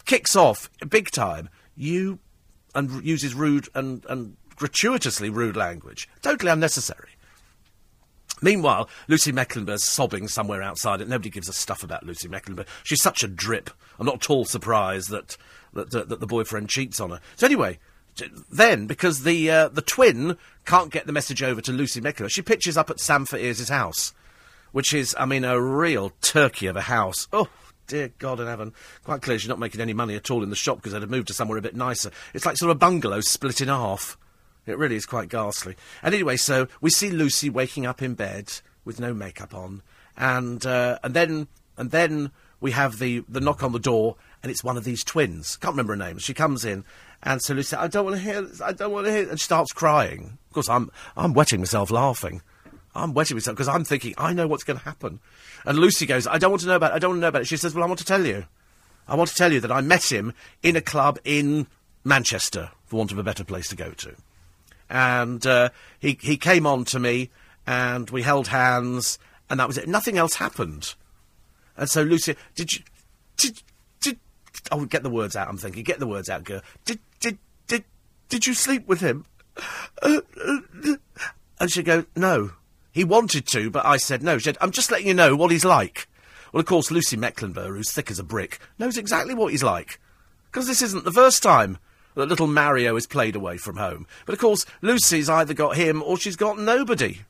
kicks 0.05 0.35
off 0.35 0.69
big 0.89 1.11
time. 1.11 1.49
You 1.75 2.19
and 2.73 3.03
uses 3.05 3.35
rude 3.35 3.67
and, 3.75 4.05
and 4.07 4.37
gratuitously 4.55 5.29
rude 5.29 5.57
language. 5.57 6.07
Totally 6.21 6.51
unnecessary. 6.51 7.09
Meanwhile, 8.41 8.89
Lucy 9.07 9.31
Mecklenburgh's 9.31 9.87
sobbing 9.87 10.27
somewhere 10.27 10.63
outside 10.63 11.01
it. 11.01 11.07
Nobody 11.07 11.29
gives 11.29 11.49
a 11.49 11.53
stuff 11.53 11.83
about 11.83 12.05
Lucy 12.05 12.27
Mecklenburgh. 12.27 12.67
She's 12.83 13.01
such 13.01 13.23
a 13.23 13.27
drip. 13.27 13.69
I'm 13.99 14.05
not 14.05 14.15
at 14.15 14.29
all 14.29 14.45
surprised 14.45 15.09
that 15.09 15.37
that, 15.73 15.91
that, 15.91 16.09
that 16.09 16.19
the 16.19 16.27
boyfriend 16.27 16.69
cheats 16.69 16.99
on 16.99 17.11
her. 17.11 17.19
So 17.35 17.45
anyway, 17.45 17.77
then 18.49 18.87
because 18.87 19.23
the 19.23 19.49
uh, 19.49 19.67
the 19.67 19.81
twin 19.81 20.37
can't 20.65 20.91
get 20.91 21.05
the 21.05 21.13
message 21.13 21.43
over 21.43 21.61
to 21.61 21.71
Lucy 21.71 22.01
Mecklenburgh, 22.01 22.31
she 22.31 22.41
pitches 22.41 22.77
up 22.77 22.89
at 22.89 22.99
Sam 22.99 23.25
Faiers' 23.25 23.69
house, 23.69 24.13
which 24.71 24.93
is, 24.93 25.15
I 25.19 25.25
mean, 25.25 25.43
a 25.43 25.59
real 25.59 26.11
turkey 26.21 26.67
of 26.67 26.75
a 26.75 26.81
house. 26.81 27.27
Oh, 27.31 27.49
dear 27.87 28.11
God 28.19 28.39
in 28.39 28.47
heaven. 28.47 28.73
Quite 29.03 29.21
clear 29.21 29.37
she's 29.37 29.49
not 29.49 29.59
making 29.59 29.81
any 29.81 29.93
money 29.93 30.15
at 30.15 30.31
all 30.31 30.43
in 30.43 30.49
the 30.49 30.55
shop 30.55 30.77
because 30.77 30.93
they'd 30.93 31.01
have 31.01 31.09
moved 31.09 31.27
to 31.27 31.33
somewhere 31.33 31.57
a 31.57 31.61
bit 31.61 31.75
nicer. 31.75 32.11
It's 32.33 32.45
like 32.45 32.57
sort 32.57 32.71
of 32.71 32.77
a 32.77 32.79
bungalow 32.79 33.21
split 33.21 33.61
in 33.61 33.67
half. 33.67 34.17
It 34.65 34.77
really 34.77 34.95
is 34.95 35.05
quite 35.05 35.29
ghastly. 35.29 35.75
And 36.03 36.13
anyway, 36.13 36.37
so 36.37 36.67
we 36.79 36.89
see 36.89 37.09
Lucy 37.09 37.49
waking 37.49 37.85
up 37.85 38.01
in 38.01 38.13
bed 38.13 38.51
with 38.85 38.99
no 38.99 39.13
makeup 39.13 39.53
on, 39.53 39.81
and 40.15 40.65
uh, 40.65 40.99
and 41.03 41.13
then 41.13 41.47
and 41.77 41.91
then 41.91 42.31
we 42.59 42.71
have 42.71 42.99
the 42.99 43.23
the 43.27 43.41
knock 43.41 43.63
on 43.63 43.71
the 43.71 43.79
door, 43.79 44.17
and 44.43 44.51
it's 44.51 44.63
one 44.63 44.77
of 44.77 44.83
these 44.83 45.03
twins. 45.03 45.57
Can't 45.57 45.73
remember 45.73 45.93
her 45.93 45.97
name. 45.97 46.19
She 46.19 46.33
comes 46.33 46.63
in, 46.63 46.85
and 47.23 47.41
so 47.41 47.55
Lucy, 47.55 47.75
I 47.75 47.87
don't 47.87 48.05
want 48.05 48.17
to 48.17 48.21
hear. 48.21 48.41
This, 48.41 48.61
I 48.61 48.71
don't 48.71 48.91
want 48.91 49.07
to 49.07 49.11
hear. 49.11 49.29
And 49.29 49.39
she 49.39 49.45
starts 49.45 49.73
crying. 49.73 50.37
Of 50.47 50.53
course, 50.53 50.69
I'm 50.69 50.91
I'm 51.17 51.33
wetting 51.33 51.59
myself 51.59 51.89
laughing. 51.89 52.41
I'm 52.93 53.13
wetting 53.13 53.37
myself 53.37 53.55
because 53.55 53.67
I'm 53.67 53.83
thinking 53.83 54.13
I 54.17 54.33
know 54.33 54.47
what's 54.47 54.63
going 54.63 54.79
to 54.79 54.85
happen. 54.85 55.19
And 55.65 55.77
Lucy 55.77 56.05
goes, 56.05 56.27
I 56.27 56.37
don't 56.37 56.51
want 56.51 56.61
to 56.61 56.67
know 56.67 56.75
about. 56.75 56.91
it. 56.91 56.95
I 56.95 56.99
don't 56.99 57.11
want 57.11 57.17
to 57.17 57.21
know 57.21 57.27
about 57.29 57.43
it. 57.43 57.47
She 57.47 57.57
says, 57.57 57.73
Well, 57.73 57.83
I 57.83 57.87
want 57.87 57.99
to 57.99 58.05
tell 58.05 58.25
you. 58.25 58.45
I 59.07 59.15
want 59.15 59.29
to 59.29 59.35
tell 59.35 59.51
you 59.51 59.59
that 59.59 59.71
I 59.71 59.81
met 59.81 60.11
him 60.11 60.33
in 60.63 60.75
a 60.75 60.81
club 60.81 61.19
in 61.23 61.67
Manchester, 62.03 62.71
for 62.85 62.97
want 62.97 63.11
of 63.11 63.17
a 63.17 63.23
better 63.23 63.43
place 63.43 63.67
to 63.69 63.75
go 63.75 63.91
to 63.91 64.15
and 64.91 65.47
uh, 65.47 65.69
he 65.99 66.19
he 66.21 66.37
came 66.37 66.67
on 66.67 66.83
to 66.85 66.99
me, 66.99 67.31
and 67.65 68.09
we 68.09 68.21
held 68.21 68.49
hands, 68.49 69.17
and 69.49 69.59
that 69.59 69.67
was 69.67 69.77
it. 69.77 69.87
Nothing 69.87 70.17
else 70.17 70.35
happened. 70.35 70.93
And 71.77 71.89
so 71.89 72.03
Lucy, 72.03 72.35
did 72.55 72.73
you 72.73 72.81
did 73.37 73.63
did 74.01 74.19
oh 74.71 74.85
get 74.85 75.01
the 75.01 75.09
words 75.09 75.35
out? 75.35 75.47
I'm 75.47 75.57
thinking, 75.57 75.83
get 75.83 75.99
the 75.99 76.07
words 76.07 76.29
out, 76.29 76.43
girl. 76.43 76.61
Did 76.85 76.99
did 77.21 77.37
did 77.67 77.85
did 78.27 78.45
you 78.45 78.53
sleep 78.53 78.87
with 78.87 78.99
him? 78.99 79.25
And 81.59 81.71
she 81.71 81.83
go, 81.83 82.05
no. 82.15 82.53
He 82.91 83.03
wanted 83.03 83.47
to, 83.47 83.69
but 83.69 83.85
I 83.85 83.97
said 83.97 84.21
no. 84.21 84.37
She 84.37 84.45
said, 84.45 84.57
I'm 84.59 84.71
just 84.71 84.91
letting 84.91 85.07
you 85.07 85.13
know 85.13 85.35
what 85.35 85.51
he's 85.51 85.65
like. 85.65 86.07
Well, 86.51 86.59
of 86.59 86.65
course, 86.65 86.91
Lucy 86.91 87.15
Mecklenburgh, 87.15 87.75
who's 87.75 87.93
thick 87.93 88.11
as 88.11 88.19
a 88.19 88.23
brick, 88.23 88.59
knows 88.77 88.97
exactly 88.97 89.33
what 89.33 89.51
he's 89.51 89.63
like. 89.63 89.99
Because 90.45 90.67
this 90.67 90.81
isn't 90.81 91.05
the 91.05 91.11
first 91.11 91.41
time 91.41 91.77
that 92.15 92.27
little 92.27 92.47
Mario 92.47 92.97
is 92.97 93.07
played 93.07 93.35
away 93.37 93.57
from 93.57 93.77
home. 93.77 94.05
But 94.25 94.33
of 94.33 94.39
course, 94.39 94.65
Lucy's 94.81 95.29
either 95.29 95.53
got 95.53 95.77
him 95.77 96.03
or 96.03 96.17
she's 96.17 96.35
got 96.35 96.59
nobody. 96.59 97.21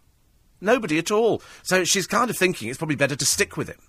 Nobody 0.59 0.97
at 0.97 1.12
all. 1.12 1.41
So 1.62 1.84
she's 1.84 2.07
kind 2.07 2.30
of 2.30 2.38
thinking 2.38 2.70
it's 2.70 2.80
probably 2.80 2.95
better 2.95 3.16
to 3.16 3.26
stick 3.26 3.57
with 3.57 3.68
him. 3.68 3.80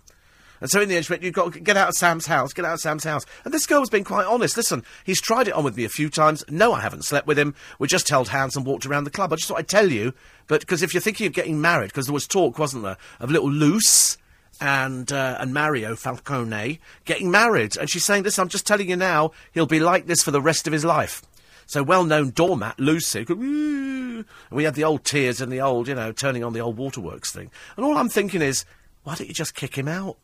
And 0.62 0.70
so 0.70 0.80
in 0.80 0.88
the 0.88 0.96
end, 0.96 1.04
she 1.04 1.12
went, 1.12 1.22
You've 1.22 1.34
got 1.34 1.52
to 1.52 1.60
get 1.60 1.76
out 1.76 1.88
of 1.88 1.94
Sam's 1.94 2.26
house, 2.26 2.52
get 2.52 2.64
out 2.64 2.74
of 2.74 2.80
Sam's 2.80 3.04
house. 3.04 3.26
And 3.44 3.52
this 3.52 3.66
girl 3.66 3.80
was 3.80 3.90
being 3.90 4.04
quite 4.04 4.26
honest. 4.26 4.56
Listen, 4.56 4.84
he's 5.04 5.20
tried 5.20 5.48
it 5.48 5.54
on 5.54 5.64
with 5.64 5.76
me 5.76 5.84
a 5.84 5.90
few 5.90 6.08
times. 6.08 6.44
No, 6.48 6.72
I 6.72 6.80
haven't 6.80 7.04
slept 7.04 7.26
with 7.26 7.38
him. 7.38 7.54
We 7.80 7.88
just 7.88 8.08
held 8.08 8.28
hands 8.28 8.56
and 8.56 8.64
walked 8.64 8.86
around 8.86 9.04
the 9.04 9.10
club. 9.10 9.32
I 9.32 9.36
just 9.36 9.48
thought 9.48 9.58
I'd 9.58 9.68
tell 9.68 9.90
you. 9.90 10.14
But 10.46 10.60
because 10.60 10.82
if 10.82 10.94
you're 10.94 11.00
thinking 11.00 11.26
of 11.26 11.32
getting 11.32 11.60
married, 11.60 11.88
because 11.88 12.06
there 12.06 12.14
was 12.14 12.26
talk, 12.26 12.58
wasn't 12.58 12.84
there, 12.84 12.96
of 13.18 13.30
little 13.30 13.50
Luce 13.50 14.16
and 14.60 15.10
uh, 15.12 15.36
and 15.40 15.52
Mario 15.52 15.96
Falcone 15.96 16.78
getting 17.04 17.30
married. 17.30 17.76
And 17.76 17.90
she's 17.90 18.04
saying 18.04 18.22
this, 18.22 18.38
I'm 18.38 18.48
just 18.48 18.66
telling 18.66 18.88
you 18.88 18.96
now, 18.96 19.32
he'll 19.52 19.66
be 19.66 19.80
like 19.80 20.06
this 20.06 20.22
for 20.22 20.30
the 20.30 20.40
rest 20.40 20.68
of 20.68 20.72
his 20.72 20.84
life. 20.84 21.22
So 21.66 21.82
well-known 21.82 22.30
doormat 22.30 22.78
Lucy, 22.78 23.24
and 23.28 24.24
we 24.50 24.64
had 24.64 24.74
the 24.74 24.84
old 24.84 25.04
tears 25.04 25.40
and 25.40 25.50
the 25.50 25.60
old, 25.60 25.88
you 25.88 25.94
know, 25.94 26.12
turning 26.12 26.44
on 26.44 26.52
the 26.52 26.60
old 26.60 26.76
waterworks 26.76 27.32
thing. 27.32 27.50
And 27.76 27.86
all 27.86 27.96
I'm 27.96 28.08
thinking 28.08 28.42
is, 28.42 28.64
why 29.04 29.14
don't 29.14 29.28
you 29.28 29.34
just 29.34 29.54
kick 29.54 29.76
him 29.76 29.88
out? 29.88 30.16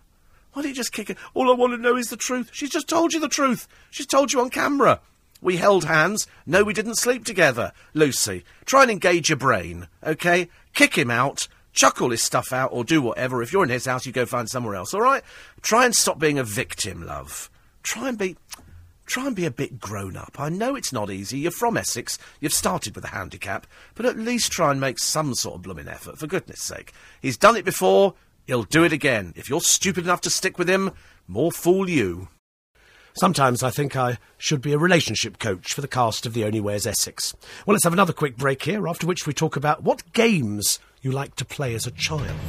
Why 0.53 0.63
don't 0.63 0.71
you 0.71 0.75
just 0.75 0.93
kick 0.93 1.09
him? 1.09 1.17
All 1.35 1.51
I 1.51 1.55
want 1.55 1.73
to 1.73 1.79
know 1.79 1.97
is 1.97 2.11
the 2.11 2.17
truth. 2.17 2.51
She's 2.53 2.71
just 2.71 2.89
told 2.89 3.13
you 3.13 3.21
the 3.21 3.29
truth. 3.29 3.69
She's 3.91 4.07
told 4.07 4.33
you 4.33 4.41
on 4.41 4.51
camera. 4.51 5.01
We 5.41 5.57
held 5.57 5.85
hands. 5.85 6.27
No, 6.47 6.65
we 6.65 6.73
didn't 6.75 6.97
sleep 6.97 7.25
together. 7.25 7.73
Lucy, 7.95 8.45
try 8.65 8.83
and 8.83 8.91
engage 8.91 9.29
your 9.29 9.39
brain, 9.39 9.89
okay? 10.03 10.49
Kick 10.75 10.97
him 10.97 11.11
out 11.11 11.49
chuck 11.79 12.03
all 12.03 12.11
his 12.11 12.23
stuff 12.23 12.53
out 12.53 12.71
or 12.73 12.83
do 12.83 13.01
whatever. 13.01 13.41
If 13.41 13.53
you're 13.53 13.63
in 13.63 13.71
his 13.71 13.87
house, 13.87 14.05
you 14.05 14.11
go 14.11 14.27
find 14.27 14.51
somewhere 14.51 14.75
else, 14.75 14.93
all 14.93 15.01
right? 15.01 15.23
Try 15.63 15.85
and 15.85 15.95
stop 15.95 16.19
being 16.19 16.39
a 16.39 16.45
victim, 16.45 17.07
love. 17.07 17.49
Try 17.85 18.09
and 18.09 18.19
be. 18.19 18.37
Try 19.07 19.27
and 19.27 19.37
be 19.37 19.47
a 19.47 19.51
bit 19.51 19.81
grown 19.81 20.19
up. 20.19 20.39
I 20.39 20.51
know 20.51 20.77
it's 20.77 20.93
not 20.93 21.11
easy. 21.11 21.39
You're 21.39 21.51
from 21.51 21.79
Essex. 21.79 22.19
You've 22.41 22.53
started 22.53 22.95
with 22.95 23.05
a 23.05 23.09
handicap. 23.09 23.67
But 23.95 24.05
at 24.05 24.19
least 24.19 24.53
try 24.53 24.71
and 24.71 24.79
make 24.79 24.99
some 24.99 25.35
sort 25.35 25.55
of 25.55 25.63
blooming 25.63 25.89
effort, 25.89 26.19
for 26.19 26.27
goodness 26.27 26.61
sake. 26.61 26.93
He's 27.23 27.39
done 27.39 27.57
it 27.57 27.65
before. 27.65 28.15
He'll 28.49 28.63
do 28.63 28.83
it 28.83 28.95
again. 28.95 29.35
If 29.37 29.51
you're 29.51 29.61
stupid 29.61 30.05
enough 30.05 30.23
to 30.23 30.31
stick 30.31 30.59
with 30.59 30.71
him, 30.71 30.93
more 31.27 31.53
fool 31.53 31.89
you. 31.89 32.29
Sometimes 33.13 33.63
I 33.63 33.69
think 33.69 33.95
I 33.95 34.17
should 34.39 34.63
be 34.63 34.73
a 34.73 34.79
relationship 34.79 35.39
coach 35.39 35.75
for 35.75 35.83
the 35.83 35.89
cast 35.89 36.25
of 36.25 36.33
The 36.33 36.45
Only 36.45 36.61
is 36.75 36.87
Essex. 36.87 37.35
Well, 37.67 37.75
let's 37.75 37.85
have 37.85 37.93
another 37.93 38.15
quick 38.15 38.39
break 38.39 38.63
here, 38.63 38.89
after 38.89 39.07
which 39.07 39.27
we 39.27 39.35
talk 39.35 39.57
about 39.57 39.83
what 39.83 40.15
games 40.15 40.79
you 41.03 41.13
like 41.13 41.37
to 41.37 41.45
play 41.45 41.75
as 41.75 41.87
a 41.87 41.91
child. 41.91 42.41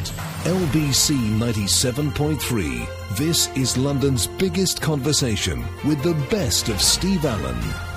LBC 0.46 1.18
97.3. 1.38 3.18
This 3.18 3.50
is 3.58 3.76
London's 3.76 4.28
biggest 4.28 4.82
conversation 4.82 5.66
with 5.86 6.02
the 6.02 6.16
best 6.30 6.70
of 6.70 6.82
Steve 6.82 7.26
Allen. 7.26 7.89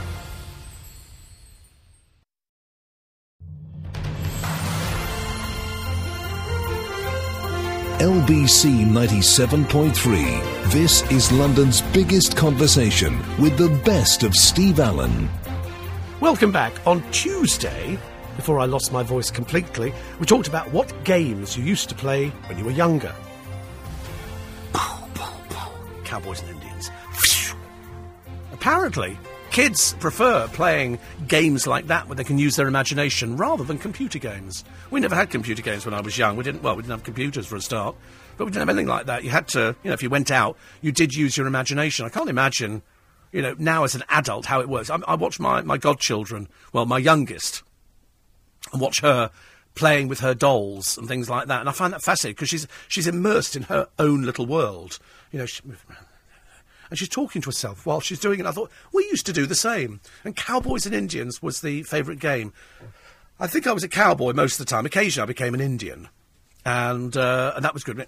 LBC 8.03 8.85
97.3. 8.85 10.73
This 10.73 11.09
is 11.13 11.31
London's 11.31 11.83
biggest 11.93 12.37
conversation 12.37 13.17
with 13.41 13.57
the 13.57 13.69
best 13.85 14.25
of 14.25 14.35
Steve 14.35 14.81
Allen. 14.81 15.31
Welcome 16.19 16.51
back. 16.51 16.73
On 16.85 17.01
Tuesday, 17.13 17.97
before 18.35 18.59
I 18.59 18.65
lost 18.65 18.91
my 18.91 19.05
voice 19.05 19.31
completely, 19.31 19.95
we 20.19 20.27
talked 20.27 20.49
about 20.49 20.73
what 20.73 20.93
games 21.05 21.57
you 21.57 21.63
used 21.63 21.89
to 21.91 21.95
play 21.95 22.31
when 22.49 22.59
you 22.59 22.65
were 22.65 22.73
younger. 22.73 23.15
Cowboys 26.03 26.41
and 26.41 26.51
Indians. 26.51 26.91
Apparently, 28.53 29.17
kids 29.53 29.93
prefer 30.01 30.49
playing 30.49 30.99
games 31.29 31.67
like 31.67 31.87
that 31.89 32.09
where 32.09 32.17
they 32.17 32.25
can 32.25 32.39
use 32.39 32.57
their 32.57 32.67
imagination 32.67 33.37
rather 33.37 33.63
than 33.63 33.79
computer 33.79 34.19
games. 34.19 34.65
We 34.91 34.99
never 34.99 35.15
had 35.15 35.31
computer 35.31 35.63
games 35.63 35.85
when 35.85 35.95
I 35.95 36.01
was 36.01 36.17
young. 36.17 36.37
We 36.37 36.45
didn't. 36.45 36.63
Well, 36.63 36.75
we 36.75 36.83
didn't 36.83 36.93
have 36.93 37.05
computers 37.05 37.47
for 37.47 37.57
a 37.57 37.61
start, 37.61 37.95
but 38.37 38.47
we 38.47 38.51
didn't 38.51 38.63
have 38.63 38.71
anything 38.71 38.89
like 38.89 39.07
that. 39.07 39.25
You 39.25 39.31
had 39.31 39.49
to, 39.49 39.77
you 39.83 39.91
know, 39.91 39.93
if 39.93 40.03
you 40.03 40.11
went 40.11 40.31
out, 40.31 40.57
you 40.81 40.91
did 40.91 41.15
use 41.15 41.37
your 41.37 41.47
imagination. 41.47 42.07
I 42.07 42.09
can't 42.09 42.31
imagine, 42.31 42.83
you 43.31 43.43
know, 43.43 43.55
now 43.59 43.85
as 43.85 43.95
an 43.95 44.03
adult 44.09 44.47
how 44.47 44.61
it 44.61 44.69
works. 44.69 44.89
I, 44.89 44.99
I 45.07 45.15
watch 45.15 45.39
my 45.39 45.61
my 45.61 45.77
godchildren, 45.77 46.49
well, 46.73 46.87
my 46.87 46.99
youngest, 46.99 47.63
and 48.73 48.81
watch 48.81 49.01
her 49.03 49.31
playing 49.75 50.09
with 50.09 50.21
her 50.21 50.35
dolls 50.35 50.97
and 50.97 51.09
things 51.09 51.29
like 51.29 51.49
that. 51.49 51.61
And 51.61 51.69
I 51.69 51.73
find 51.73 51.93
that 51.93 52.03
fascinating 52.03 52.37
because 52.37 52.49
she's 52.49 52.67
she's 52.89 53.07
immersed 53.07 53.55
in 53.55 53.65
her 53.65 53.89
own 53.99 54.23
little 54.23 54.47
world. 54.47 54.99
You 55.31 55.41
know, 55.41 55.47
she, 55.47 55.63
and 56.93 56.99
she's 56.99 57.09
talking 57.09 57.41
to 57.41 57.47
herself 57.47 57.87
while 57.87 58.01
she's 58.01 58.21
doing 58.21 58.39
it. 58.39 58.45
I 58.45 58.51
thought, 58.51 58.71
we 58.93 59.05
used 59.05 59.25
to 59.25 59.33
do 59.33 59.47
the 59.47 59.55
same. 59.55 60.03
And 60.25 60.37
Cowboys 60.37 60.85
and 60.85 60.95
Indians 60.95 61.41
was 61.43 61.63
the 61.63 61.85
favourite 61.85 62.21
game. 62.21 62.53
I 63.41 63.47
think 63.47 63.67
I 63.67 63.73
was 63.73 63.83
a 63.83 63.89
cowboy 63.89 64.35
most 64.35 64.61
of 64.61 64.67
the 64.67 64.71
time. 64.71 64.85
Occasionally 64.85 65.25
I 65.25 65.27
became 65.27 65.55
an 65.55 65.63
Indian. 65.63 66.11
And, 66.67 67.17
uh, 67.17 67.55
and 67.57 67.65
that 67.65 67.73
was 67.73 67.83
good. 67.83 68.07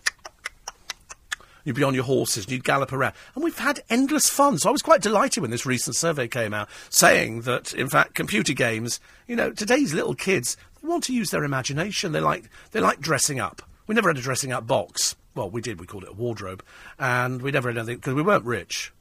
You'd 1.64 1.76
be 1.76 1.82
on 1.82 1.94
your 1.94 2.04
horses 2.04 2.44
and 2.44 2.52
you'd 2.52 2.64
gallop 2.64 2.92
around. 2.92 3.14
And 3.34 3.42
we've 3.42 3.56
had 3.56 3.82
endless 3.88 4.28
fun. 4.28 4.58
So 4.58 4.68
I 4.68 4.72
was 4.72 4.82
quite 4.82 5.00
delighted 5.00 5.40
when 5.40 5.50
this 5.50 5.64
recent 5.64 5.96
survey 5.96 6.28
came 6.28 6.52
out 6.52 6.68
saying 6.90 7.40
that, 7.40 7.72
in 7.72 7.88
fact, 7.88 8.14
computer 8.14 8.52
games, 8.52 9.00
you 9.26 9.34
know, 9.34 9.50
today's 9.50 9.94
little 9.94 10.14
kids, 10.14 10.58
they 10.82 10.88
want 10.88 11.04
to 11.04 11.14
use 11.14 11.30
their 11.30 11.44
imagination. 11.44 12.12
They 12.12 12.20
like, 12.20 12.50
they 12.72 12.80
like 12.80 13.00
dressing 13.00 13.40
up. 13.40 13.62
We 13.86 13.94
never 13.94 14.10
had 14.10 14.18
a 14.18 14.20
dressing 14.20 14.52
up 14.52 14.66
box. 14.66 15.16
Well, 15.34 15.50
we 15.50 15.60
did. 15.60 15.80
We 15.80 15.86
called 15.86 16.04
it 16.04 16.10
a 16.10 16.14
wardrobe. 16.14 16.62
And 16.98 17.42
we 17.42 17.50
never 17.50 17.68
had 17.68 17.78
anything, 17.78 17.96
because 17.96 18.14
we 18.14 18.22
weren't 18.22 18.44
rich. 18.44 18.92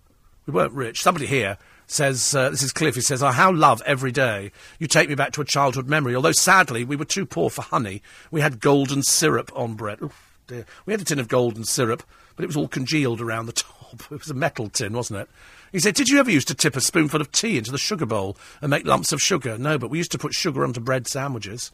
We 0.46 0.54
weren't 0.54 0.74
rich. 0.74 1.02
Somebody 1.02 1.26
here 1.26 1.58
says, 1.86 2.34
uh, 2.34 2.50
this 2.50 2.64
is 2.64 2.72
Cliff, 2.72 2.96
he 2.96 3.02
says, 3.02 3.22
I 3.22 3.32
how 3.34 3.52
love 3.52 3.82
every 3.86 4.12
day. 4.12 4.52
You 4.80 4.88
take 4.88 5.10
me 5.10 5.16
back 5.16 5.32
to 5.34 5.42
a 5.42 5.46
childhood 5.46 5.88
memory. 5.88 6.16
Although 6.16 6.32
sadly, 6.32 6.84
we 6.84 6.96
were 6.96 7.06
too 7.06 7.26
poor 7.26 7.50
for 7.50 7.62
honey. 7.62 8.02
We 8.32 8.42
had 8.42 8.60
golden 8.60 9.04
syrup 9.04 9.52
on 9.56 9.76
bread. 9.76 10.00
Dear. 10.48 10.66
We 10.86 10.94
had 10.94 11.02
a 11.02 11.06
tin 11.06 11.20
of 11.20 11.28
golden 11.28 11.64
syrup 11.64 12.04
but 12.36 12.44
it 12.44 12.48
was 12.48 12.58
all 12.58 12.68
congealed 12.68 13.22
around 13.22 13.46
the 13.46 13.52
top. 13.54 14.02
It 14.12 14.20
was 14.20 14.30
a 14.30 14.36
metal 14.36 14.70
tin, 14.70 14.94
wasn't 14.94 15.22
it? 15.22 15.30
He 15.72 15.80
said, 15.80 15.96
Did 15.96 16.10
you 16.10 16.20
ever 16.20 16.32
used 16.32 16.48
to 16.50 16.56
tip 16.56 16.76
a 16.76 16.82
spoonful 16.82 17.22
of 17.22 17.32
tea 17.32 17.58
into 17.58 17.72
the 17.72 17.78
sugar 17.78 18.06
bowl 18.06 18.38
and 18.62 18.70
make 18.70 18.86
lumps 18.86 19.12
of 19.12 19.22
sugar? 19.22 19.58
No, 19.58 19.78
but 19.78 19.90
we 19.90 19.98
used 19.98 20.12
to 20.12 20.18
put 20.18 20.34
sugar 20.34 20.64
onto 20.64 20.80
bread 20.80 21.08
sandwiches. 21.08 21.72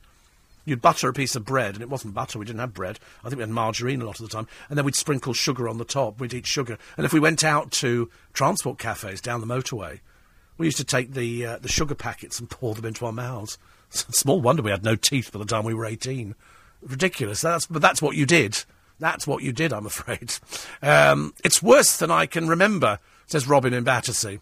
You'd 0.70 0.82
butter 0.82 1.10
a 1.10 1.14
piece 1.14 1.36
of 1.36 1.46
bread, 1.46 1.74
and 1.74 1.82
it 1.82 1.90
wasn't 1.90 2.14
butter, 2.14 2.38
we 2.38 2.46
didn't 2.46 2.60
have 2.60 2.74
bread. 2.74 3.00
I 3.24 3.30
think 3.30 3.38
we 3.38 3.44
had 3.44 3.50
margarine 3.50 4.02
a 4.02 4.06
lot 4.06 4.20
of 4.20 4.30
the 4.30 4.32
time. 4.32 4.48
And 4.70 4.78
then 4.78 4.86
we'd 4.86 4.96
sprinkle 4.96 5.34
sugar 5.34 5.68
on 5.68 5.80
the 5.80 5.86
top. 5.86 6.20
We'd 6.20 6.34
eat 6.34 6.46
sugar. 6.46 6.78
And 6.96 7.06
if 7.06 7.14
we 7.14 7.20
went 7.20 7.44
out 7.44 7.72
to 7.72 8.10
transport 8.34 8.78
cafes 8.78 9.20
down 9.20 9.42
the 9.42 9.48
motorway, 9.48 10.00
we 10.58 10.68
used 10.68 10.78
to 10.78 10.84
take 10.84 11.14
the, 11.14 11.46
uh, 11.46 11.58
the 11.58 11.68
sugar 11.68 11.96
packets 11.96 12.40
and 12.40 12.50
pour 12.52 12.76
them 12.76 12.86
into 12.86 13.06
our 13.06 13.12
mouths. 13.12 13.58
Small 13.90 14.40
wonder 14.40 14.62
we 14.62 14.72
had 14.72 14.84
no 14.84 14.96
teeth 14.96 15.32
by 15.32 15.40
the 15.40 15.46
time 15.46 15.66
we 15.66 15.74
were 15.74 15.86
18. 15.86 16.36
Ridiculous. 16.82 17.42
That's, 17.42 17.66
but 17.66 17.82
that's 17.82 18.02
what 18.02 18.16
you 18.16 18.28
did. 18.28 18.64
That's 19.00 19.26
what 19.26 19.42
you 19.42 19.52
did, 19.52 19.74
I'm 19.74 19.88
afraid. 19.88 20.34
Um, 20.82 21.34
it's 21.44 21.62
worse 21.62 21.98
than 21.98 22.10
I 22.10 22.26
can 22.26 22.48
remember, 22.48 23.00
says 23.28 23.50
Robin 23.50 23.74
in 23.74 23.84
Battersea. 23.84 24.40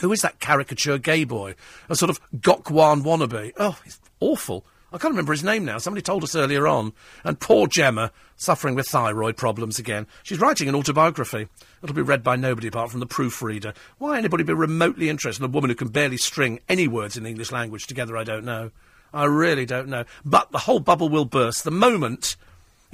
Who 0.00 0.12
is 0.12 0.20
that 0.22 0.38
caricature 0.38 0.96
gay 0.96 1.24
boy? 1.24 1.56
A 1.88 1.96
sort 1.96 2.10
of 2.10 2.20
Gok 2.36 2.70
Wan 2.70 3.02
wannabe. 3.02 3.52
Oh, 3.56 3.76
he's 3.84 3.98
awful. 4.20 4.64
I 4.94 4.98
can't 4.98 5.10
remember 5.10 5.32
his 5.32 5.42
name 5.42 5.64
now. 5.64 5.78
Somebody 5.78 6.02
told 6.02 6.22
us 6.22 6.36
earlier 6.36 6.68
on. 6.68 6.92
And 7.24 7.40
poor 7.40 7.66
Gemma, 7.66 8.12
suffering 8.36 8.76
with 8.76 8.86
thyroid 8.86 9.36
problems 9.36 9.80
again. 9.80 10.06
She's 10.22 10.38
writing 10.38 10.68
an 10.68 10.76
autobiography. 10.76 11.48
It'll 11.82 11.96
be 11.96 12.00
read 12.00 12.22
by 12.22 12.36
nobody 12.36 12.68
apart 12.68 12.92
from 12.92 13.00
the 13.00 13.06
proofreader. 13.06 13.74
Why 13.98 14.18
anybody 14.18 14.44
be 14.44 14.52
remotely 14.52 15.08
interested 15.08 15.42
in 15.42 15.50
a 15.50 15.52
woman 15.52 15.68
who 15.68 15.74
can 15.74 15.88
barely 15.88 16.16
string 16.16 16.60
any 16.68 16.86
words 16.86 17.16
in 17.16 17.24
the 17.24 17.30
English 17.30 17.50
language 17.50 17.88
together, 17.88 18.16
I 18.16 18.22
don't 18.22 18.44
know. 18.44 18.70
I 19.12 19.24
really 19.24 19.66
don't 19.66 19.88
know. 19.88 20.04
But 20.24 20.52
the 20.52 20.58
whole 20.58 20.78
bubble 20.78 21.08
will 21.08 21.24
burst 21.24 21.64
the 21.64 21.72
moment 21.72 22.36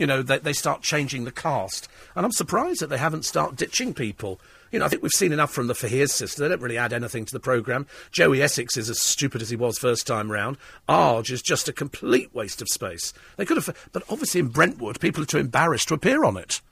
you 0.00 0.06
know, 0.06 0.22
they, 0.22 0.38
they 0.38 0.54
start 0.54 0.80
changing 0.80 1.24
the 1.24 1.30
cast. 1.30 1.86
And 2.16 2.24
I'm 2.24 2.32
surprised 2.32 2.80
that 2.80 2.86
they 2.86 2.96
haven't 2.96 3.26
started 3.26 3.58
ditching 3.58 3.92
people. 3.92 4.40
You 4.72 4.78
know, 4.78 4.86
I 4.86 4.88
think 4.88 5.02
we've 5.02 5.12
seen 5.12 5.30
enough 5.30 5.52
from 5.52 5.66
the 5.66 5.74
Faiers 5.74 6.10
sister. 6.10 6.40
They 6.40 6.48
don't 6.48 6.62
really 6.62 6.78
add 6.78 6.94
anything 6.94 7.26
to 7.26 7.32
the 7.34 7.38
programme. 7.38 7.86
Joey 8.10 8.40
Essex 8.40 8.78
is 8.78 8.88
as 8.88 8.98
stupid 8.98 9.42
as 9.42 9.50
he 9.50 9.56
was 9.56 9.78
first 9.78 10.06
time 10.06 10.32
round. 10.32 10.56
Arg 10.88 11.28
is 11.28 11.42
just 11.42 11.68
a 11.68 11.72
complete 11.74 12.34
waste 12.34 12.62
of 12.62 12.68
space. 12.68 13.12
They 13.36 13.44
could 13.44 13.58
have, 13.58 13.88
but 13.92 14.02
obviously 14.08 14.40
in 14.40 14.48
Brentwood, 14.48 15.00
people 15.00 15.22
are 15.22 15.26
too 15.26 15.36
embarrassed 15.36 15.88
to 15.88 15.94
appear 15.94 16.24
on 16.24 16.38
it. 16.38 16.62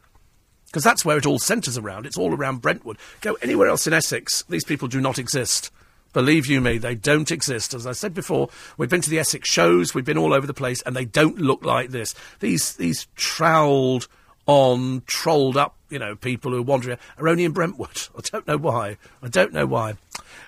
Because 0.69 0.85
that's 0.85 1.05
where 1.05 1.19
it 1.19 1.27
all 1.27 1.39
centres 1.39 1.77
around. 1.77 2.07
It's 2.07 2.17
all 2.17 2.35
around 2.35 2.63
Brentwood. 2.63 2.97
Go 3.21 3.37
anywhere 3.43 3.69
else 3.69 3.87
in 3.87 3.93
Essex, 3.93 4.43
these 4.49 4.65
people 4.65 4.89
do 4.89 5.03
not 5.03 5.19
exist. 5.19 5.71
Believe 6.13 6.47
you 6.47 6.61
me, 6.61 6.79
they 6.79 6.95
don't 6.95 7.31
exist. 7.31 7.75
As 7.75 7.87
I 7.87 7.93
said 7.93 8.15
before, 8.15 8.49
we've 8.77 8.89
been 8.89 9.03
to 9.03 9.11
the 9.11 9.19
Essex 9.19 9.49
shows, 9.51 9.95
we've 9.95 10.05
been 10.05 10.19
all 10.19 10.33
over 10.33 10.47
the 10.47 10.55
place, 10.55 10.83
and 10.83 10.97
they 10.97 11.05
don't 11.05 11.39
look 11.39 11.65
like 11.65 11.91
this. 11.91 12.15
These 12.41 12.75
these 12.75 13.07
troweled 13.17 14.09
on, 14.47 15.03
trolled 15.07 15.57
up, 15.57 15.77
you 15.91 15.99
know, 15.99 16.17
people 16.17 16.53
who 16.53 16.59
are 16.59 16.63
wandering 16.63 16.99
are 17.19 17.29
only 17.29 17.45
in 17.45 17.53
Brentwood. 17.53 18.09
I 18.17 18.21
don't 18.23 18.49
know 18.49 18.57
why. 18.57 18.97
I 19.23 19.29
don't 19.29 19.53
know 19.53 19.67
why. 19.67 19.95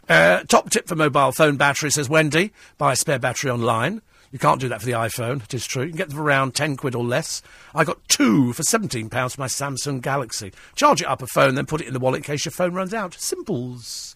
Uh, 0.09 0.43
top 0.45 0.71
tip 0.71 0.89
for 0.89 0.97
mobile 0.97 1.33
phone 1.33 1.57
battery 1.57 1.91
says 1.91 2.09
Wendy, 2.09 2.53
buy 2.79 2.93
a 2.93 2.97
spare 2.97 3.19
battery 3.19 3.51
online. 3.51 4.03
You 4.33 4.39
can't 4.39 4.61
do 4.61 4.69
that 4.69 4.81
for 4.81 4.87
the 4.87 4.93
iPhone, 4.93 5.43
it 5.43 5.55
is 5.55 5.67
true. 5.67 5.83
You 5.83 5.89
can 5.89 5.99
get 5.99 6.09
them 6.09 6.17
for 6.17 6.23
around 6.23 6.55
10 6.55 6.77
quid 6.77 6.95
or 6.95 7.03
less. 7.05 7.43
I 7.75 7.85
got 7.85 8.09
two 8.09 8.53
for 8.53 8.63
£17 8.63 9.11
for 9.11 9.41
my 9.41 9.49
Samsung 9.49 10.01
Galaxy. 10.01 10.53
Charge 10.77 11.03
it 11.03 11.09
up 11.09 11.21
a 11.21 11.27
phone, 11.27 11.57
then 11.57 11.67
put 11.67 11.81
it 11.81 11.89
in 11.89 11.95
the 11.95 12.01
wallet 12.01 12.19
in 12.19 12.23
case 12.23 12.45
your 12.45 12.53
phone 12.53 12.73
runs 12.73 12.95
out. 12.95 13.15
Simples. 13.15 14.15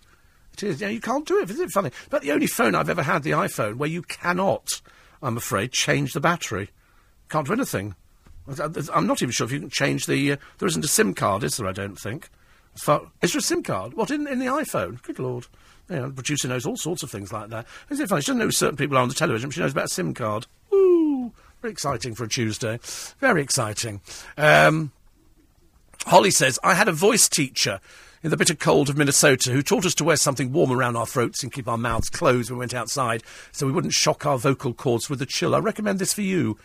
It 0.54 0.62
is. 0.62 0.80
Yeah, 0.80 0.88
you 0.88 1.00
can't 1.00 1.26
do 1.26 1.38
it. 1.38 1.50
Isn't 1.50 1.64
it 1.64 1.70
funny? 1.70 1.90
But 2.10 2.22
the 2.22 2.32
only 2.32 2.46
phone 2.46 2.74
I've 2.74 2.88
ever 2.88 3.02
had, 3.02 3.22
the 3.22 3.32
iPhone, 3.32 3.74
where 3.74 3.88
you 3.88 4.02
cannot, 4.02 4.80
I'm 5.22 5.36
afraid, 5.36 5.72
change 5.72 6.12
the 6.12 6.20
battery. 6.20 6.70
Can't 7.28 7.46
do 7.46 7.52
anything. 7.52 7.96
I'm 8.92 9.06
not 9.06 9.22
even 9.22 9.32
sure 9.32 9.46
if 9.46 9.52
you 9.52 9.60
can 9.60 9.70
change 9.70 10.06
the. 10.06 10.32
Uh, 10.32 10.36
there 10.58 10.68
isn't 10.68 10.84
a 10.84 10.88
SIM 10.88 11.14
card, 11.14 11.42
is 11.44 11.56
there? 11.56 11.66
I 11.66 11.72
don't 11.72 11.98
think. 11.98 12.28
Far, 12.76 13.10
is 13.22 13.32
there 13.32 13.38
a 13.38 13.42
SIM 13.42 13.62
card? 13.62 13.94
What 13.94 14.10
in 14.10 14.26
in 14.26 14.38
the 14.38 14.46
iPhone? 14.46 15.02
Good 15.02 15.18
lord! 15.18 15.46
You 15.88 16.02
the 16.02 16.10
producer 16.10 16.48
knows 16.48 16.66
all 16.66 16.76
sorts 16.76 17.02
of 17.02 17.10
things 17.10 17.32
like 17.32 17.50
that. 17.50 17.66
Isn't 17.90 18.04
it 18.04 18.08
funny? 18.08 18.22
She 18.22 18.26
doesn't 18.26 18.38
know 18.38 18.46
who 18.46 18.52
certain 18.52 18.76
people 18.76 18.98
are 18.98 19.00
on 19.00 19.08
the 19.08 19.14
television, 19.14 19.48
but 19.48 19.54
she 19.54 19.60
knows 19.60 19.72
about 19.72 19.86
a 19.86 19.88
SIM 19.88 20.14
card. 20.14 20.46
Woo! 20.70 21.32
Very 21.62 21.72
exciting 21.72 22.14
for 22.14 22.24
a 22.24 22.28
Tuesday. 22.28 22.78
Very 23.18 23.42
exciting. 23.42 24.02
Um, 24.36 24.92
Holly 26.06 26.30
says, 26.30 26.58
I 26.62 26.74
had 26.74 26.88
a 26.88 26.92
voice 26.92 27.28
teacher 27.28 27.80
in 28.24 28.30
the 28.30 28.38
bitter 28.38 28.54
cold 28.54 28.88
of 28.88 28.96
Minnesota 28.96 29.52
who 29.52 29.62
taught 29.62 29.84
us 29.84 29.94
to 29.94 30.02
wear 30.02 30.16
something 30.16 30.50
warm 30.50 30.72
around 30.72 30.96
our 30.96 31.04
throats 31.06 31.42
and 31.42 31.52
keep 31.52 31.68
our 31.68 31.76
mouths 31.76 32.08
closed 32.08 32.50
when 32.50 32.56
we 32.56 32.62
went 32.62 32.72
outside 32.72 33.22
so 33.52 33.66
we 33.66 33.72
wouldn't 33.72 33.92
shock 33.92 34.24
our 34.24 34.38
vocal 34.38 34.72
cords 34.72 35.10
with 35.10 35.18
the 35.18 35.26
chill. 35.26 35.54
I 35.54 35.58
recommend 35.58 35.98
this 35.98 36.14
for 36.14 36.22
you. 36.22 36.58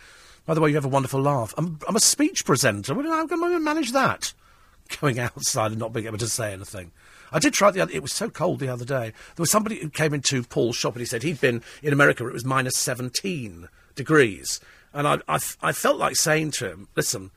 By 0.46 0.54
the 0.54 0.62
way, 0.62 0.70
you 0.70 0.76
have 0.76 0.86
a 0.86 0.88
wonderful 0.88 1.20
laugh. 1.20 1.52
I'm, 1.58 1.78
I'm 1.86 1.96
a 1.96 2.00
speech 2.00 2.46
presenter. 2.46 2.94
How 2.94 3.26
can 3.26 3.44
I 3.44 3.58
manage 3.58 3.92
that? 3.92 4.32
Going 5.00 5.18
outside 5.18 5.70
and 5.72 5.78
not 5.78 5.92
being 5.92 6.06
able 6.06 6.16
to 6.16 6.28
say 6.28 6.50
anything. 6.54 6.92
I 7.30 7.38
did 7.38 7.52
try 7.52 7.70
the 7.70 7.82
other. 7.82 7.92
It 7.92 8.00
was 8.00 8.14
so 8.14 8.30
cold 8.30 8.58
the 8.58 8.72
other 8.72 8.86
day. 8.86 9.12
There 9.36 9.42
was 9.42 9.50
somebody 9.50 9.80
who 9.80 9.90
came 9.90 10.14
into 10.14 10.42
Paul's 10.42 10.76
shop 10.76 10.94
and 10.94 11.00
he 11.00 11.06
said 11.06 11.22
he'd 11.22 11.42
been 11.42 11.62
in 11.82 11.92
America 11.92 12.22
where 12.22 12.30
it 12.30 12.34
was 12.34 12.46
minus 12.46 12.78
17 12.78 13.68
degrees. 13.94 14.60
And 14.94 15.06
I, 15.06 15.18
I, 15.28 15.38
I 15.60 15.72
felt 15.72 15.98
like 15.98 16.16
saying 16.16 16.52
to 16.52 16.70
him, 16.70 16.88
listen, 16.96 17.32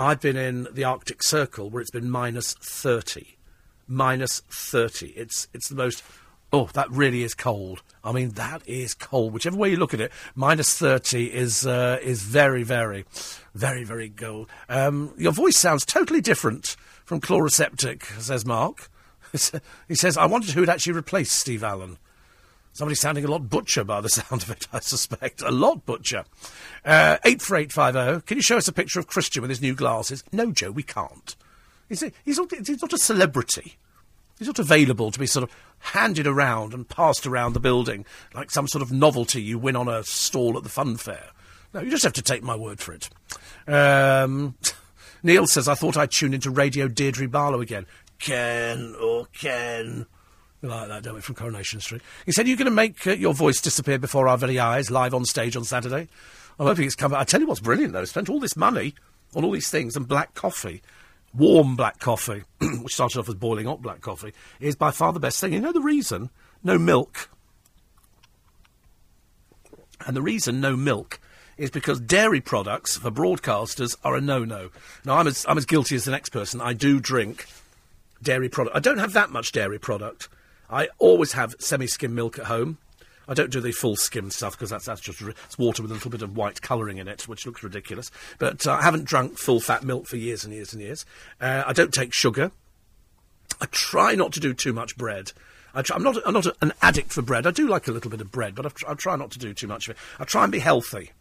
I've 0.00 0.20
been 0.20 0.36
in 0.36 0.66
the 0.72 0.82
Arctic 0.82 1.22
Circle 1.22 1.70
where 1.70 1.80
it's 1.80 1.92
been 1.92 2.10
minus 2.10 2.54
30 2.54 3.37
minus 3.88 4.40
30. 4.50 5.08
It's, 5.08 5.48
it's 5.52 5.68
the 5.68 5.74
most. 5.74 6.04
Oh, 6.50 6.70
that 6.72 6.90
really 6.90 7.22
is 7.22 7.34
cold. 7.34 7.82
I 8.02 8.12
mean, 8.12 8.30
that 8.30 8.62
is 8.66 8.94
cold. 8.94 9.34
Whichever 9.34 9.56
way 9.56 9.70
you 9.70 9.76
look 9.76 9.92
at 9.92 10.00
it, 10.00 10.12
minus 10.34 10.78
30 10.78 11.26
is, 11.26 11.66
uh, 11.66 11.98
is 12.02 12.22
very, 12.22 12.62
very, 12.62 13.04
very, 13.54 13.84
very 13.84 14.08
cold. 14.08 14.48
Um, 14.68 15.12
your 15.18 15.32
voice 15.32 15.56
sounds 15.56 15.84
totally 15.84 16.22
different 16.22 16.76
from 17.04 17.20
Chloraseptic, 17.20 18.04
says 18.20 18.46
Mark. 18.46 18.90
he 19.88 19.94
says, 19.94 20.16
I 20.16 20.24
wondered 20.24 20.50
who 20.50 20.60
would 20.60 20.70
actually 20.70 20.94
replace 20.94 21.32
Steve 21.32 21.62
Allen. 21.62 21.98
Somebody 22.72 22.94
sounding 22.94 23.24
a 23.24 23.30
lot 23.30 23.50
butcher 23.50 23.82
by 23.84 24.00
the 24.00 24.08
sound 24.08 24.42
of 24.42 24.50
it, 24.50 24.68
I 24.72 24.80
suspect. 24.80 25.42
A 25.42 25.50
lot 25.50 25.84
butcher. 25.84 26.24
Uh, 26.84 27.18
84850. 27.24 28.26
Can 28.26 28.38
you 28.38 28.42
show 28.42 28.56
us 28.56 28.68
a 28.68 28.72
picture 28.72 29.00
of 29.00 29.06
Christian 29.06 29.42
with 29.42 29.50
his 29.50 29.60
new 29.60 29.74
glasses? 29.74 30.22
No, 30.32 30.52
Joe, 30.52 30.70
we 30.70 30.82
can't. 30.82 31.36
He's, 31.88 32.04
he's, 32.24 32.38
not, 32.38 32.50
he's 32.54 32.82
not 32.82 32.92
a 32.92 32.98
celebrity. 32.98 33.76
He's 34.38 34.46
not 34.46 34.58
available 34.58 35.10
to 35.10 35.18
be 35.18 35.26
sort 35.26 35.42
of 35.42 35.50
handed 35.80 36.26
around 36.26 36.74
and 36.74 36.88
passed 36.88 37.26
around 37.26 37.52
the 37.52 37.60
building 37.60 38.04
like 38.34 38.50
some 38.50 38.68
sort 38.68 38.82
of 38.82 38.92
novelty 38.92 39.42
you 39.42 39.58
win 39.58 39.76
on 39.76 39.88
a 39.88 40.04
stall 40.04 40.56
at 40.56 40.62
the 40.62 40.68
fun 40.68 40.96
fair. 40.96 41.30
No, 41.74 41.80
you 41.80 41.90
just 41.90 42.04
have 42.04 42.12
to 42.14 42.22
take 42.22 42.42
my 42.42 42.56
word 42.56 42.80
for 42.80 42.92
it. 42.94 43.08
Um, 43.66 44.56
Neil 45.22 45.46
says, 45.46 45.68
I 45.68 45.74
thought 45.74 45.96
I'd 45.96 46.10
tune 46.10 46.34
into 46.34 46.50
Radio 46.50 46.88
Deirdre 46.88 47.28
Barlow 47.28 47.60
again. 47.60 47.86
Ken, 48.18 48.94
oh, 48.98 49.26
Ken. 49.32 50.06
We 50.62 50.68
like 50.68 50.88
that, 50.88 51.02
don't 51.02 51.14
we, 51.14 51.20
from 51.20 51.36
Coronation 51.36 51.80
Street. 51.80 52.02
He 52.26 52.32
said, 52.32 52.48
You're 52.48 52.56
going 52.56 52.66
to 52.66 52.72
make 52.72 53.06
uh, 53.06 53.12
your 53.12 53.34
voice 53.34 53.60
disappear 53.60 53.98
before 53.98 54.26
our 54.26 54.38
very 54.38 54.58
eyes, 54.58 54.90
live 54.90 55.14
on 55.14 55.24
stage 55.24 55.56
on 55.56 55.64
Saturday. 55.64 56.08
I'm 56.58 56.66
hoping 56.66 56.86
it's 56.86 56.96
coming. 56.96 57.16
I 57.16 57.24
tell 57.24 57.40
you 57.40 57.46
what's 57.46 57.60
brilliant, 57.60 57.92
though. 57.92 58.04
Spent 58.04 58.28
all 58.28 58.40
this 58.40 58.56
money 58.56 58.94
on 59.36 59.44
all 59.44 59.52
these 59.52 59.70
things 59.70 59.94
and 59.94 60.08
black 60.08 60.34
coffee 60.34 60.82
warm 61.34 61.76
black 61.76 61.98
coffee, 61.98 62.42
which 62.82 62.94
started 62.94 63.18
off 63.18 63.28
as 63.28 63.34
boiling 63.34 63.66
hot 63.66 63.82
black 63.82 64.00
coffee, 64.00 64.32
is 64.60 64.76
by 64.76 64.90
far 64.90 65.12
the 65.12 65.20
best 65.20 65.40
thing. 65.40 65.52
You 65.52 65.60
know 65.60 65.72
the 65.72 65.80
reason? 65.80 66.30
No 66.62 66.78
milk. 66.78 67.30
And 70.06 70.16
the 70.16 70.22
reason 70.22 70.60
no 70.60 70.76
milk 70.76 71.20
is 71.56 71.70
because 71.70 72.00
dairy 72.00 72.40
products 72.40 72.96
for 72.96 73.10
broadcasters 73.10 73.96
are 74.04 74.14
a 74.14 74.20
no-no. 74.20 74.70
Now, 75.04 75.16
I'm 75.16 75.26
as, 75.26 75.44
I'm 75.48 75.58
as 75.58 75.66
guilty 75.66 75.96
as 75.96 76.04
the 76.04 76.12
next 76.12 76.30
person. 76.30 76.60
I 76.60 76.72
do 76.72 77.00
drink 77.00 77.46
dairy 78.22 78.48
product. 78.48 78.76
I 78.76 78.80
don't 78.80 78.98
have 78.98 79.12
that 79.14 79.30
much 79.30 79.52
dairy 79.52 79.78
product. 79.78 80.28
I 80.70 80.88
always 80.98 81.32
have 81.32 81.56
semi-skim 81.58 82.14
milk 82.14 82.38
at 82.38 82.46
home. 82.46 82.78
I 83.28 83.34
don't 83.34 83.52
do 83.52 83.60
the 83.60 83.72
full 83.72 83.94
skim 83.94 84.30
stuff 84.30 84.52
because 84.52 84.70
that's, 84.70 84.86
that's 84.86 85.02
just 85.02 85.20
it's 85.20 85.58
water 85.58 85.82
with 85.82 85.90
a 85.90 85.94
little 85.94 86.10
bit 86.10 86.22
of 86.22 86.36
white 86.36 86.62
colouring 86.62 86.96
in 86.96 87.08
it, 87.08 87.28
which 87.28 87.44
looks 87.44 87.62
ridiculous. 87.62 88.10
But 88.38 88.66
uh, 88.66 88.72
I 88.72 88.82
haven't 88.82 89.04
drunk 89.04 89.38
full 89.38 89.60
fat 89.60 89.84
milk 89.84 90.06
for 90.06 90.16
years 90.16 90.44
and 90.44 90.54
years 90.54 90.72
and 90.72 90.80
years. 90.80 91.04
Uh, 91.40 91.62
I 91.66 91.74
don't 91.74 91.92
take 91.92 92.14
sugar. 92.14 92.50
I 93.60 93.66
try 93.66 94.14
not 94.14 94.32
to 94.32 94.40
do 94.40 94.54
too 94.54 94.72
much 94.72 94.96
bread. 94.96 95.32
I 95.74 95.82
am 95.94 96.02
not, 96.02 96.16
I'm 96.26 96.32
not 96.32 96.46
a, 96.46 96.54
an 96.62 96.72
addict 96.80 97.12
for 97.12 97.20
bread. 97.20 97.46
I 97.46 97.50
do 97.50 97.68
like 97.68 97.86
a 97.86 97.92
little 97.92 98.10
bit 98.10 98.22
of 98.22 98.32
bread, 98.32 98.54
but 98.54 98.66
I, 98.66 98.92
I 98.92 98.94
try 98.94 99.14
not 99.16 99.30
to 99.32 99.38
do 99.38 99.52
too 99.52 99.66
much 99.66 99.88
of 99.88 99.96
it. 99.96 99.98
I 100.18 100.24
try 100.24 100.42
and 100.42 100.50
be 100.50 100.58
healthy, 100.58 101.12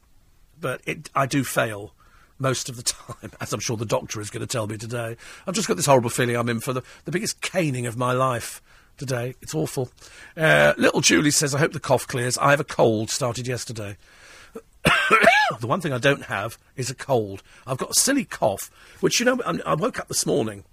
but 0.60 0.82
it, 0.86 1.10
I 1.14 1.26
do 1.26 1.44
fail 1.44 1.94
most 2.40 2.70
of 2.70 2.78
the 2.78 2.84
time, 2.84 3.32
as 3.42 3.52
I'm 3.52 3.60
sure 3.60 3.76
the 3.76 3.86
doctor 3.86 4.22
is 4.22 4.30
going 4.30 4.42
to 4.42 4.48
tell 4.48 4.68
me 4.68 4.78
today. 4.78 5.18
I've 5.46 5.56
just 5.56 5.68
got 5.68 5.76
this 5.76 5.86
horrible 5.86 6.10
feeling 6.10 6.38
I'm 6.38 6.50
in 6.50 6.62
for 6.62 6.72
the, 6.72 6.84
the 7.04 7.12
biggest 7.12 7.42
caning 7.42 7.86
of 7.86 7.98
my 7.98 8.14
life 8.14 8.62
today. 8.98 9.36
It's 9.42 9.56
awful. 9.56 9.90
Uh, 10.36 10.74
little 10.78 11.02
Julie 11.02 11.32
says, 11.32 11.56
I 11.56 11.60
hope 11.60 11.74
the 11.74 11.80
cough 11.80 12.08
clears. 12.08 12.38
I 12.38 12.52
have 12.52 12.60
a 12.60 12.66
cold, 12.66 13.10
started 13.10 13.48
yesterday. 13.48 13.98
the 15.60 15.68
one 15.68 15.82
thing 15.82 15.94
I 15.94 15.98
don't 15.98 16.26
have 16.26 16.58
is 16.76 16.90
a 16.90 16.96
cold. 16.96 17.44
I've 17.66 17.78
got 17.78 17.92
a 17.92 18.00
silly 18.00 18.26
cough, 18.26 18.70
which, 19.00 19.20
you 19.20 19.26
know, 19.26 19.40
I 19.66 19.76
woke 19.76 20.00
up 20.00 20.08
this 20.08 20.26
morning 20.26 20.64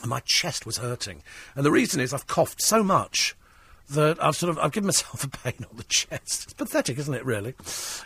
and 0.00 0.08
my 0.08 0.20
chest 0.20 0.66
was 0.66 0.78
hurting. 0.78 1.22
And 1.54 1.64
the 1.64 1.70
reason 1.70 2.00
is 2.00 2.12
I've 2.12 2.26
coughed 2.26 2.62
so 2.62 2.82
much 2.82 3.36
that 3.90 4.22
I've 4.22 4.36
sort 4.36 4.50
of 4.50 4.58
I've 4.58 4.72
given 4.72 4.86
myself 4.86 5.24
a 5.24 5.28
pain 5.28 5.66
on 5.68 5.76
the 5.76 5.84
chest. 5.84 6.44
It's 6.44 6.52
pathetic, 6.52 6.98
isn't 6.98 7.14
it? 7.14 7.24
Really. 7.24 7.54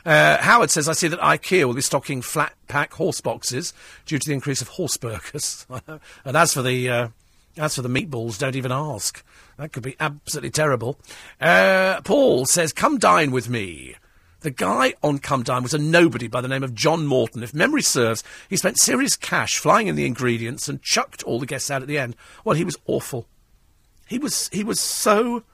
Uh, 0.04 0.38
Howard 0.38 0.70
says 0.70 0.88
I 0.88 0.92
see 0.92 1.08
that 1.08 1.20
IKEA 1.20 1.64
will 1.64 1.74
be 1.74 1.82
stocking 1.82 2.22
flat 2.22 2.54
pack 2.68 2.94
horse 2.94 3.20
boxes 3.20 3.72
due 4.06 4.18
to 4.18 4.26
the 4.26 4.34
increase 4.34 4.62
of 4.62 4.68
horse 4.68 4.96
burgers. 4.96 5.66
and 6.24 6.36
as 6.36 6.54
for 6.54 6.62
the 6.62 6.88
uh, 6.88 7.08
as 7.57 7.74
for 7.76 7.82
the 7.82 7.88
meatballs, 7.88 8.38
don't 8.38 8.57
even 8.57 8.72
ask. 8.72 9.24
That 9.59 9.72
could 9.72 9.82
be 9.82 9.96
absolutely 10.00 10.50
terrible. 10.50 10.98
Uh, 11.40 12.00
Paul 12.02 12.46
says, 12.46 12.72
"Come 12.72 12.98
dine 12.98 13.30
with 13.30 13.48
me." 13.48 13.96
The 14.44 14.50
guy 14.50 14.92
on 15.02 15.20
Come 15.20 15.42
Dine 15.42 15.62
was 15.62 15.72
a 15.72 15.78
nobody 15.78 16.28
by 16.28 16.42
the 16.42 16.48
name 16.48 16.62
of 16.62 16.74
John 16.74 17.07
Morton. 17.07 17.42
If 17.42 17.55
memory 17.55 17.80
serves, 17.80 18.22
he 18.50 18.59
spent 18.59 18.78
serious 18.78 19.16
cash 19.16 19.57
flying 19.57 19.86
in 19.86 19.96
the 19.96 20.05
ingredients 20.05 20.68
and 20.68 20.82
chucked 20.82 21.22
all 21.22 21.38
the 21.38 21.46
guests 21.46 21.70
out 21.70 21.80
at 21.80 21.88
the 21.88 21.96
end. 21.96 22.14
Well, 22.44 22.55
he 22.55 22.62
was 22.62 22.76
awful. 22.84 23.26
He 24.07 24.18
was 24.18 24.50
he 24.52 24.62
was 24.62 24.80
so 24.80 25.44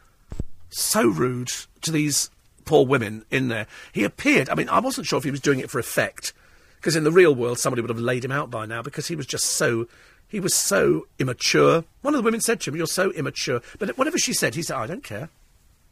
so 0.71 1.07
rude 1.07 1.53
to 1.83 1.93
these 1.93 2.31
poor 2.65 2.85
women 2.85 3.25
in 3.31 3.47
there. 3.47 3.69
He 3.93 4.03
appeared. 4.03 4.49
I 4.49 4.57
mean, 4.57 4.69
I 4.69 4.81
wasn't 4.81 5.07
sure 5.07 5.19
if 5.19 5.25
he 5.25 5.31
was 5.31 5.39
doing 5.39 5.61
it 5.61 5.71
for 5.71 5.79
effect, 5.79 6.33
because 6.77 6.97
in 6.97 7.05
the 7.05 7.13
real 7.13 7.33
world 7.33 7.61
somebody 7.61 7.83
would 7.83 7.91
have 7.91 8.01
laid 8.01 8.25
him 8.25 8.33
out 8.33 8.51
by 8.51 8.67
now 8.67 8.83
because 8.83 9.07
he 9.07 9.15
was 9.15 9.27
just 9.27 9.45
so. 9.45 9.87
He 10.31 10.41
was 10.41 10.55
so 10.55 11.07
immature. 11.19 11.85
One 12.01 12.15
of 12.15 12.19
the 12.19 12.25
women 12.25 12.41
said 12.41 12.61
to 12.63 12.71
him, 12.71 12.77
"You're 12.77 12.87
so 12.87 13.11
immature." 13.13 13.61
But 13.79 13.99
whatever 13.99 14.17
she 14.17 14.33
said, 14.33 14.55
he 14.55 14.63
said, 14.63 14.77
"I 14.77 14.87
don't 14.87 15.05
care. 15.05 15.29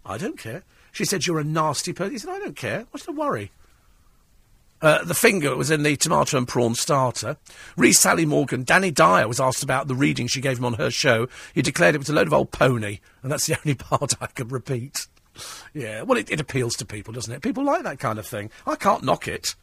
I 0.06 0.16
don't 0.16 0.38
care." 0.38 0.62
She 0.92 1.04
said, 1.04 1.26
You're 1.26 1.38
a 1.38 1.44
nasty 1.44 1.92
person. 1.92 2.12
He 2.12 2.18
said, 2.18 2.30
I 2.30 2.38
don't 2.38 2.56
care. 2.56 2.86
What's 2.90 3.06
the 3.06 3.12
worry? 3.12 3.50
Uh, 4.80 5.04
the 5.04 5.14
finger 5.14 5.56
was 5.56 5.70
in 5.70 5.82
the 5.82 5.96
tomato 5.96 6.38
and 6.38 6.46
prawn 6.46 6.74
starter. 6.74 7.36
Re 7.76 7.92
Sally 7.92 8.26
Morgan, 8.26 8.62
Danny 8.62 8.90
Dyer 8.92 9.26
was 9.26 9.40
asked 9.40 9.64
about 9.64 9.88
the 9.88 9.94
reading 9.94 10.28
she 10.28 10.40
gave 10.40 10.58
him 10.58 10.64
on 10.64 10.74
her 10.74 10.90
show. 10.90 11.28
He 11.52 11.62
declared 11.62 11.94
it 11.94 11.98
was 11.98 12.08
a 12.08 12.12
load 12.12 12.28
of 12.28 12.32
old 12.32 12.52
pony, 12.52 13.00
and 13.22 13.30
that's 13.30 13.46
the 13.46 13.56
only 13.64 13.74
part 13.74 14.14
I 14.20 14.26
could 14.26 14.52
repeat. 14.52 15.06
Yeah, 15.72 16.02
well, 16.02 16.18
it, 16.18 16.30
it 16.30 16.40
appeals 16.40 16.76
to 16.76 16.84
people, 16.84 17.12
doesn't 17.12 17.32
it? 17.32 17.42
People 17.42 17.64
like 17.64 17.82
that 17.82 17.98
kind 17.98 18.18
of 18.18 18.26
thing. 18.26 18.50
I 18.66 18.76
can't 18.76 19.04
knock 19.04 19.28
it. 19.28 19.54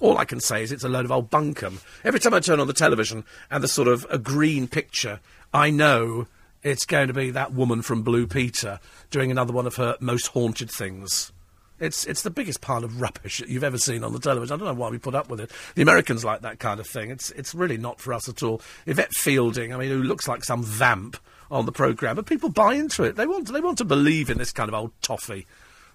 All 0.00 0.18
I 0.18 0.24
can 0.24 0.40
say 0.40 0.62
is 0.62 0.72
it's 0.72 0.84
a 0.84 0.88
load 0.88 1.04
of 1.04 1.12
old 1.12 1.30
bunkum. 1.30 1.80
Every 2.04 2.20
time 2.20 2.34
I 2.34 2.40
turn 2.40 2.60
on 2.60 2.66
the 2.66 2.72
television 2.72 3.24
and 3.50 3.62
the 3.62 3.68
sort 3.68 3.88
of 3.88 4.06
a 4.10 4.18
green 4.18 4.66
picture, 4.66 5.20
I 5.52 5.70
know 5.70 6.26
it's 6.62 6.86
going 6.86 7.08
to 7.08 7.14
be 7.14 7.30
that 7.30 7.52
woman 7.52 7.82
from 7.82 8.02
Blue 8.02 8.26
Peter 8.26 8.80
doing 9.10 9.30
another 9.30 9.52
one 9.52 9.66
of 9.66 9.76
her 9.76 9.96
most 10.00 10.28
haunted 10.28 10.70
things. 10.70 11.32
It's 11.80 12.06
it's 12.06 12.22
the 12.22 12.30
biggest 12.30 12.60
pile 12.60 12.84
of 12.84 13.00
rubbish 13.00 13.38
that 13.38 13.48
you've 13.48 13.64
ever 13.64 13.78
seen 13.78 14.04
on 14.04 14.12
the 14.12 14.20
television. 14.20 14.54
I 14.54 14.56
don't 14.58 14.74
know 14.74 14.80
why 14.80 14.90
we 14.90 14.98
put 14.98 15.14
up 15.14 15.28
with 15.28 15.40
it. 15.40 15.50
The 15.74 15.82
Americans 15.82 16.24
like 16.24 16.40
that 16.42 16.60
kind 16.60 16.80
of 16.80 16.86
thing. 16.86 17.10
It's 17.10 17.30
it's 17.32 17.54
really 17.54 17.76
not 17.76 18.00
for 18.00 18.12
us 18.12 18.28
at 18.28 18.42
all. 18.42 18.62
Yvette 18.86 19.12
Fielding, 19.12 19.74
I 19.74 19.76
mean, 19.76 19.90
who 19.90 20.02
looks 20.02 20.28
like 20.28 20.44
some 20.44 20.62
vamp 20.62 21.16
on 21.50 21.66
the 21.66 21.72
programme, 21.72 22.16
but 22.16 22.26
people 22.26 22.48
buy 22.48 22.74
into 22.74 23.02
it. 23.02 23.16
They 23.16 23.26
want 23.26 23.52
they 23.52 23.60
want 23.60 23.78
to 23.78 23.84
believe 23.84 24.30
in 24.30 24.38
this 24.38 24.52
kind 24.52 24.68
of 24.68 24.74
old 24.74 24.92
toffee. 25.02 25.46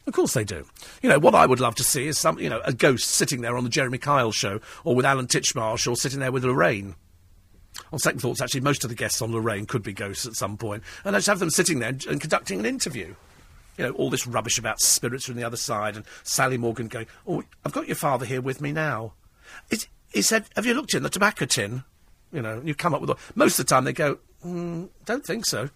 Of 0.07 0.13
course 0.13 0.33
they 0.33 0.43
do. 0.43 0.65
You 1.01 1.09
know, 1.09 1.19
what 1.19 1.35
I 1.35 1.45
would 1.45 1.59
love 1.59 1.75
to 1.75 1.83
see 1.83 2.07
is 2.07 2.17
some, 2.17 2.39
you 2.39 2.49
know, 2.49 2.61
a 2.65 2.73
ghost 2.73 3.09
sitting 3.09 3.41
there 3.41 3.57
on 3.57 3.63
the 3.63 3.69
Jeremy 3.69 3.99
Kyle 3.99 4.31
show, 4.31 4.59
or 4.83 4.95
with 4.95 5.05
Alan 5.05 5.27
Titchmarsh, 5.27 5.89
or 5.89 5.95
sitting 5.95 6.19
there 6.19 6.31
with 6.31 6.43
Lorraine 6.43 6.95
on 7.91 7.99
second 7.99 8.19
thoughts, 8.19 8.41
actually, 8.41 8.61
most 8.61 8.83
of 8.83 8.89
the 8.89 8.95
guests 8.95 9.21
on 9.21 9.31
Lorraine 9.31 9.65
could 9.65 9.83
be 9.83 9.93
ghosts 9.93 10.25
at 10.25 10.35
some 10.35 10.57
point, 10.57 10.83
and 11.03 11.15
just 11.15 11.27
have 11.27 11.39
them 11.39 11.49
sitting 11.49 11.79
there 11.79 11.89
and, 11.89 12.05
and 12.05 12.21
conducting 12.21 12.59
an 12.59 12.65
interview. 12.65 13.15
You 13.77 13.85
know, 13.85 13.91
all 13.91 14.09
this 14.09 14.27
rubbish 14.27 14.57
about 14.57 14.81
spirits 14.81 15.25
from 15.25 15.35
the 15.35 15.43
other 15.43 15.57
side, 15.57 15.95
and 15.95 16.05
Sally 16.23 16.57
Morgan 16.57 16.87
going, 16.87 17.07
"Oh, 17.27 17.43
I've 17.65 17.71
got 17.71 17.87
your 17.87 17.95
father 17.95 18.25
here 18.25 18.41
with 18.41 18.61
me 18.61 18.71
now." 18.71 19.13
It's, 19.69 19.87
he 20.13 20.21
said, 20.21 20.45
"Have 20.55 20.65
you 20.65 20.73
looked 20.73 20.93
in 20.93 21.03
the 21.03 21.09
tobacco 21.09 21.45
tin?" 21.45 21.83
You 22.31 22.41
know, 22.41 22.61
you 22.63 22.75
come 22.75 22.93
up 22.93 23.01
with 23.01 23.11
most 23.35 23.59
of 23.59 23.65
the 23.65 23.69
time 23.69 23.85
they 23.85 23.93
go, 23.93 24.19
mm, 24.45 24.89
"Don't 25.05 25.25
think 25.25 25.45
so." 25.45 25.69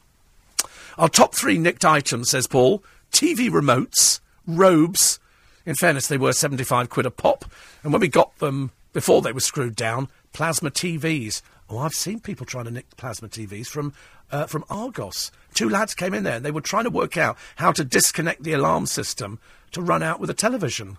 Our 0.98 1.10
top 1.10 1.34
three 1.34 1.58
nicked 1.58 1.86
items, 1.86 2.30
says 2.30 2.46
Paul: 2.46 2.84
TV 3.14 3.50
remotes, 3.50 4.20
robes. 4.46 5.20
In 5.66 5.76
fairness, 5.76 6.08
they 6.08 6.18
were 6.18 6.34
seventy-five 6.34 6.90
quid 6.90 7.06
a 7.06 7.12
pop, 7.12 7.46
and 7.84 7.94
when 7.94 8.02
we 8.02 8.10
got 8.10 8.38
them 8.40 8.72
before 8.92 9.22
they 9.22 9.32
were 9.32 9.40
screwed 9.40 9.76
down, 9.76 10.10
plasma 10.34 10.72
TVs. 10.72 11.42
Oh, 11.70 11.78
I've 11.78 11.94
seen 11.94 12.20
people 12.20 12.46
trying 12.46 12.66
to 12.66 12.72
nick 12.72 12.98
plasma 12.98 13.30
TVs 13.30 13.68
from 13.68 13.94
uh, 14.32 14.48
from 14.48 14.66
Argos. 14.70 15.32
Two 15.54 15.70
lads 15.70 15.94
came 15.94 16.14
in 16.14 16.24
there 16.24 16.36
and 16.38 16.46
they 16.46 16.52
were 16.52 16.60
trying 16.60 16.84
to 16.84 16.90
work 16.90 17.16
out 17.16 17.38
how 17.56 17.72
to 17.72 17.86
disconnect 17.86 18.44
the 18.44 18.54
alarm 18.54 18.88
system 18.88 19.40
to 19.72 19.82
run 19.82 20.04
out 20.04 20.20
with 20.20 20.30
a 20.30 20.34
television. 20.34 20.98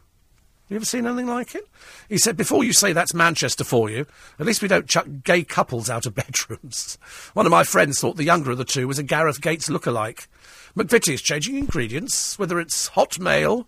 You 0.69 0.77
ever 0.77 0.85
seen 0.87 1.07
anything 1.07 1.27
like 1.27 1.55
it? 1.55 1.69
He 2.09 2.17
said, 2.17 2.39
before 2.39 2.65
you 2.65 2.73
say 2.73 2.95
that's 2.95 3.12
Manchester 3.12 3.65
for 3.65 3.91
you, 3.91 4.07
at 4.39 4.47
least 4.47 4.62
we 4.62 4.69
don't 4.69 4.89
chuck 4.89 5.07
gay 5.23 5.45
couples 5.45 5.91
out 5.91 6.07
of 6.07 6.15
bedrooms. 6.15 6.97
One 7.35 7.45
of 7.45 7.53
my 7.53 7.65
friends 7.65 8.01
thought 8.01 8.17
the 8.17 8.25
younger 8.25 8.53
of 8.53 8.59
the 8.59 8.65
two 8.65 8.89
was 8.89 8.99
a 8.99 9.03
Gareth 9.03 9.43
Gates 9.43 9.69
look-alike. 9.69 10.27
McVitie 10.75 11.15
is 11.15 11.23
changing 11.23 11.57
ingredients, 11.57 12.39
whether 12.39 12.59
it's 12.59 12.91
Hotmail, 12.91 13.67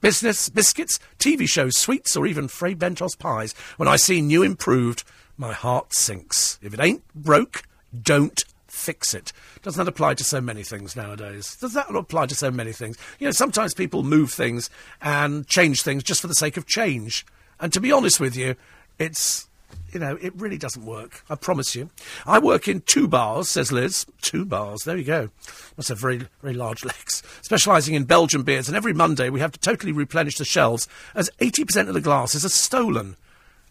business, 0.00 0.48
biscuits, 0.48 1.00
TV 1.18 1.48
shows, 1.48 1.76
sweets, 1.76 2.16
or 2.16 2.26
even 2.26 2.46
Fray 2.46 2.76
Bentos 2.76 3.18
pies. 3.18 3.52
When 3.76 3.88
I 3.88 3.96
see 3.96 4.22
new 4.22 4.44
improved, 4.44 5.02
my 5.36 5.52
heart 5.52 5.92
sinks. 5.94 6.60
If 6.62 6.72
it 6.72 6.80
ain't 6.80 7.02
broke, 7.12 7.64
don't 8.02 8.44
fix 8.80 9.14
it. 9.14 9.32
Doesn't 9.62 9.82
that 9.84 9.90
apply 9.90 10.14
to 10.14 10.24
so 10.24 10.40
many 10.40 10.62
things 10.62 10.96
nowadays? 10.96 11.56
Does 11.56 11.74
that 11.74 11.94
apply 11.94 12.26
to 12.26 12.34
so 12.34 12.50
many 12.50 12.72
things? 12.72 12.96
You 13.18 13.26
know, 13.26 13.32
sometimes 13.32 13.74
people 13.74 14.02
move 14.02 14.32
things 14.32 14.70
and 15.00 15.46
change 15.46 15.82
things 15.82 16.02
just 16.02 16.20
for 16.20 16.26
the 16.26 16.34
sake 16.34 16.56
of 16.56 16.66
change. 16.66 17.26
And 17.60 17.72
to 17.72 17.80
be 17.80 17.92
honest 17.92 18.20
with 18.20 18.36
you, 18.36 18.56
it's 18.98 19.48
you 19.92 20.00
know, 20.00 20.16
it 20.20 20.34
really 20.36 20.58
doesn't 20.58 20.84
work. 20.84 21.24
I 21.28 21.34
promise 21.34 21.74
you. 21.74 21.90
I 22.26 22.38
work 22.38 22.68
in 22.68 22.80
two 22.82 23.08
bars, 23.08 23.48
says 23.48 23.72
Liz. 23.72 24.06
Two 24.22 24.44
bars. 24.44 24.82
There 24.84 24.96
you 24.96 25.04
go. 25.04 25.30
Must 25.76 25.88
have 25.88 25.98
very, 25.98 26.28
very 26.42 26.54
large 26.54 26.84
legs. 26.84 27.22
Specialising 27.42 27.94
in 27.94 28.04
Belgian 28.04 28.42
beers, 28.42 28.68
and 28.68 28.76
every 28.76 28.92
Monday 28.92 29.30
we 29.30 29.40
have 29.40 29.52
to 29.52 29.60
totally 29.60 29.92
replenish 29.92 30.38
the 30.38 30.44
shelves 30.44 30.88
as 31.14 31.30
80% 31.40 31.88
of 31.88 31.94
the 31.94 32.00
glasses 32.00 32.44
are 32.44 32.50
stolen. 32.50 33.16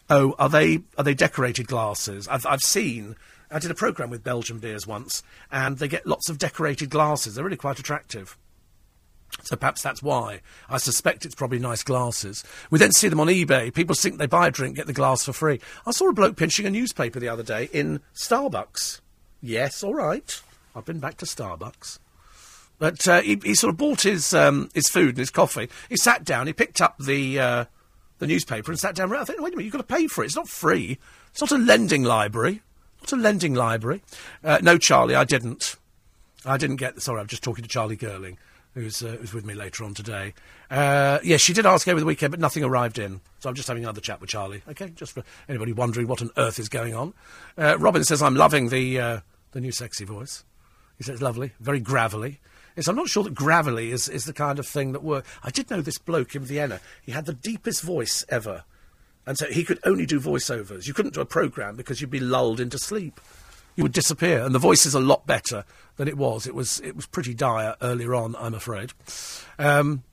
Oh, 0.10 0.36
are 0.40 0.50
they 0.50 0.80
are 0.98 1.04
they 1.04 1.14
decorated 1.14 1.68
glasses? 1.68 2.28
I've 2.28 2.46
I've 2.46 2.62
seen. 2.62 3.16
I 3.52 3.60
did 3.60 3.72
a 3.72 3.76
program 3.76 4.10
with 4.10 4.24
Belgian 4.24 4.60
beers 4.60 4.86
once, 4.86 5.24
and 5.52 5.78
they 5.78 5.88
get 5.88 6.06
lots 6.06 6.30
of 6.30 6.38
decorated 6.38 6.90
glasses. 6.90 7.36
They're 7.36 7.44
really 7.44 7.58
quite 7.58 7.80
attractive. 7.80 8.38
So 9.44 9.56
perhaps 9.56 9.82
that's 9.82 10.04
why. 10.04 10.42
I 10.70 10.78
suspect 10.78 11.26
it's 11.26 11.36
probably 11.36 11.60
nice 11.60 11.84
glasses. 11.84 12.44
We 12.70 12.80
then 12.80 12.92
see 12.92 13.08
them 13.08 13.20
on 13.20 13.28
eBay. 13.28 13.74
People 13.74 13.96
think 13.96 14.18
they 14.18 14.26
buy 14.26 14.48
a 14.48 14.52
drink, 14.52 14.76
get 14.76 14.88
the 14.88 14.94
glass 14.94 15.26
for 15.26 15.34
free. 15.34 15.60
I 15.86 15.92
saw 15.92 16.10
a 16.10 16.14
bloke 16.14 16.36
pinching 16.36 16.66
a 16.66 16.70
newspaper 16.70 17.20
the 17.20 17.30
other 17.30 17.44
day 17.44 17.70
in 17.72 18.02
Starbucks. 18.14 19.02
Yes, 19.42 19.84
all 19.84 19.94
right. 19.94 20.42
I've 20.76 20.86
been 20.86 21.00
back 21.00 21.18
to 21.18 21.26
Starbucks. 21.26 22.00
But 22.78 23.08
uh, 23.08 23.22
he, 23.22 23.40
he, 23.44 23.56
sort 23.56 23.74
of 23.74 23.78
bought 23.78 24.02
his 24.02 24.34
um, 24.34 24.70
his 24.74 24.88
food 24.88 25.10
and 25.10 25.18
his 25.18 25.30
coffee. 25.30 25.70
He 25.90 25.98
sat 25.98 26.24
down. 26.24 26.48
He 26.48 26.54
picked 26.54 26.80
up 26.80 26.98
the 26.98 27.40
uh, 27.40 27.66
the 28.20 28.28
newspaper 28.28 28.72
and 28.72 28.80
sat 28.80 28.96
down. 28.96 29.14
I 29.14 29.26
think, 29.26 29.42
wait 29.42 29.54
a 29.54 29.58
minute, 29.58 29.66
you've 29.66 29.74
got 29.74 29.88
to 29.88 29.96
pay 29.96 30.08
for 30.08 30.24
it. 30.24 30.28
It's 30.28 30.36
not 30.36 30.48
free. 30.48 30.98
It's 31.32 31.42
not 31.42 31.52
a 31.52 31.58
lending 31.58 32.04
library. 32.04 32.62
A 33.12 33.16
lending 33.16 33.54
library. 33.54 34.02
Uh, 34.44 34.60
no, 34.62 34.78
Charlie, 34.78 35.16
I 35.16 35.24
didn't. 35.24 35.76
I 36.46 36.58
didn't 36.58 36.78
get. 36.78 37.02
Sorry, 37.02 37.20
I'm 37.20 37.28
just 37.28 37.44
talking 37.44 37.64
to 37.64 37.70
Charlie 37.70 37.98
Girling 37.98 38.38
who's, 38.74 39.04
uh, 39.04 39.18
who's 39.20 39.34
with 39.34 39.46
me 39.46 39.54
later 39.54 39.84
on 39.84 39.94
today. 39.94 40.34
Uh, 40.70 41.20
yes, 41.24 41.42
she 41.42 41.54
did 41.54 41.66
ask 41.66 41.88
over 41.88 42.00
the 42.00 42.06
weekend, 42.06 42.32
but 42.32 42.40
nothing 42.40 42.64
arrived 42.64 43.00
in. 43.00 43.22
So 43.40 43.50
I'm 43.50 43.56
just 43.56 43.68
having 43.68 43.84
another 43.84 44.02
chat 44.02 44.22
with 44.22 44.30
Charlie, 44.30 44.62
okay? 44.70 44.90
Just 44.90 45.14
for 45.14 45.24
anybody 45.48 45.74
wondering 45.74 46.08
what 46.08 46.22
on 46.22 46.30
earth 46.38 46.60
is 46.60 46.70
going 46.70 46.96
on. 46.96 47.14
Uh, 47.58 47.78
Robin 47.80 48.04
says, 48.04 48.22
I'm 48.22 48.36
loving 48.36 48.70
the, 48.70 49.00
uh, 49.00 49.20
the 49.52 49.62
new 49.62 49.72
sexy 49.72 50.06
voice. 50.06 50.44
He 50.98 51.04
says, 51.04 51.22
lovely, 51.22 51.54
very 51.60 51.80
gravelly. 51.80 52.40
Yes, 52.76 52.88
I'm 52.88 52.96
not 52.96 53.08
sure 53.08 53.24
that 53.24 53.34
gravelly 53.34 53.92
is, 53.92 54.08
is 54.08 54.26
the 54.26 54.34
kind 54.34 54.60
of 54.60 54.68
thing 54.68 54.92
that 54.92 55.04
works. 55.04 55.30
I 55.44 55.50
did 55.50 55.70
know 55.70 55.82
this 55.82 55.98
bloke 55.98 56.36
in 56.36 56.44
Vienna. 56.44 56.80
He 57.02 57.12
had 57.12 57.26
the 57.26 57.34
deepest 57.34 57.82
voice 57.82 58.24
ever. 58.30 58.64
And 59.30 59.38
so 59.38 59.46
he 59.46 59.64
could 59.64 59.80
only 59.86 60.06
do 60.06 60.20
voiceovers. 60.20 60.88
You 60.88 60.94
couldn't 60.94 61.14
do 61.14 61.22
a 61.22 61.26
programme 61.26 61.78
because 61.78 62.02
you'd 62.02 62.10
be 62.10 62.20
lulled 62.20 62.60
into 62.60 62.78
sleep 62.78 63.22
you 63.80 63.84
would 63.84 63.94
disappear. 63.94 64.44
And 64.44 64.54
the 64.54 64.60
voice 64.60 64.86
is 64.86 64.94
a 64.94 65.00
lot 65.00 65.26
better 65.26 65.64
than 65.96 66.10
it 66.10 66.18
was. 66.18 66.46
It 66.46 66.54
was 66.54 66.82
it 66.82 66.98
was 66.98 67.06
pretty 67.06 67.34
dire 67.34 67.76
earlier 67.82 68.14
on, 68.14 68.36
I'm 68.36 68.54
afraid. 68.54 68.92
Um, 69.58 70.04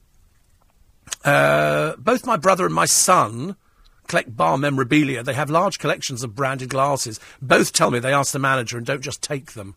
uh, 1.25 1.97
both 1.97 2.25
my 2.25 2.37
brother 2.37 2.65
and 2.65 2.75
my 2.75 2.85
son 2.85 3.57
collect 4.07 4.37
bar 4.37 4.57
memorabilia. 4.57 5.25
They 5.25 5.35
have 5.35 5.51
large 5.51 5.81
collections 5.81 6.23
of 6.23 6.37
branded 6.37 6.69
glasses. 6.69 7.19
Both 7.43 7.73
tell 7.73 7.91
me 7.91 7.99
they 7.99 8.13
ask 8.13 8.33
the 8.33 8.39
manager 8.39 8.77
and 8.77 8.87
don't 8.87 9.01
just 9.01 9.21
take 9.21 9.55
them. 9.55 9.75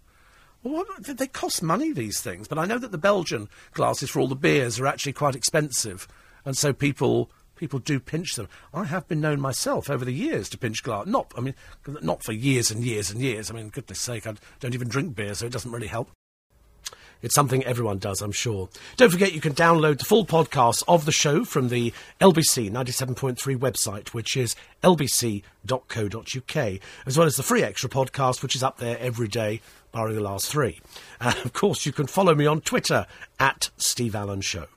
What- 0.61 1.03
they 1.03 1.25
cost 1.25 1.63
money, 1.63 1.91
these 1.91 2.21
things, 2.21 2.47
but 2.47 2.59
I 2.59 2.65
know 2.65 2.77
that 2.77 2.91
the 2.91 2.97
Belgian 2.99 3.49
glasses 3.73 4.11
for 4.11 4.19
all 4.19 4.27
the 4.27 4.35
beers 4.35 4.79
are 4.79 4.85
actually 4.85 5.13
quite 5.13 5.35
expensive, 5.35 6.07
and 6.45 6.55
so 6.55 6.73
people 6.73 7.31
people 7.59 7.79
do 7.79 7.99
pinch 7.99 8.35
them. 8.35 8.47
I 8.73 8.85
have 8.85 9.07
been 9.07 9.19
known 9.19 9.41
myself 9.41 9.89
over 9.89 10.05
the 10.05 10.13
years 10.13 10.47
to 10.49 10.57
pinch 10.57 10.81
glass. 10.81 11.05
Not, 11.05 11.31
I 11.37 11.41
mean, 11.41 11.55
not 12.01 12.23
for 12.23 12.31
years 12.31 12.71
and 12.71 12.83
years 12.83 13.11
and 13.11 13.21
years. 13.21 13.51
I 13.51 13.53
mean, 13.53 13.67
goodness 13.67 13.99
sake, 13.99 14.25
I 14.25 14.35
don't 14.61 14.73
even 14.73 14.87
drink 14.87 15.13
beer, 15.13 15.35
so 15.35 15.45
it 15.45 15.51
doesn't 15.51 15.71
really 15.71 15.87
help. 15.87 16.09
It's 17.21 17.35
something 17.35 17.65
everyone 17.65 17.97
does, 17.97 18.21
I'm 18.21 18.31
sure. 18.31 18.69
Don't 18.95 19.11
forget 19.11 19.33
you 19.33 19.41
can 19.41 19.53
download 19.53 19.99
the 19.99 20.05
full 20.05 20.25
podcast 20.25 20.83
of 20.87 21.03
the 21.03 21.11
show 21.11 21.43
from 21.43 21.67
the 21.67 21.91
LBC 22.21 22.71
97.3 22.71 23.57
website, 23.57 24.09
which 24.09 24.37
is 24.37 24.55
lbc.co.uk, 24.81 26.79
as 27.05 27.17
well 27.17 27.27
as 27.27 27.35
the 27.35 27.43
free 27.43 27.61
extra 27.61 27.89
podcast, 27.89 28.41
which 28.41 28.55
is 28.55 28.63
up 28.63 28.77
there 28.77 28.97
every 28.99 29.27
day, 29.27 29.59
barring 29.91 30.15
the 30.15 30.21
last 30.21 30.49
three. 30.49 30.79
And 31.19 31.37
of 31.45 31.51
course, 31.51 31.85
you 31.85 31.91
can 31.91 32.07
follow 32.07 32.33
me 32.33 32.45
on 32.45 32.61
Twitter 32.61 33.05
at 33.37 33.69
Steve 33.75 34.15
Allen 34.15 34.39
Show. 34.39 34.67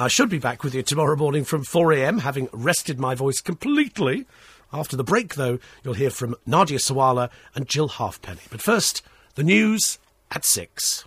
I 0.00 0.06
should 0.06 0.28
be 0.28 0.38
back 0.38 0.62
with 0.62 0.76
you 0.76 0.84
tomorrow 0.84 1.16
morning 1.16 1.42
from 1.44 1.64
4am, 1.64 2.20
having 2.20 2.48
rested 2.52 3.00
my 3.00 3.16
voice 3.16 3.40
completely. 3.40 4.26
After 4.72 4.96
the 4.96 5.02
break, 5.02 5.34
though, 5.34 5.58
you'll 5.82 5.94
hear 5.94 6.10
from 6.10 6.36
Nadia 6.46 6.78
Sawalha 6.78 7.30
and 7.56 7.68
Jill 7.68 7.88
Halfpenny. 7.88 8.42
But 8.48 8.62
first, 8.62 9.02
the 9.34 9.42
news 9.42 9.98
at 10.30 10.44
6. 10.44 11.04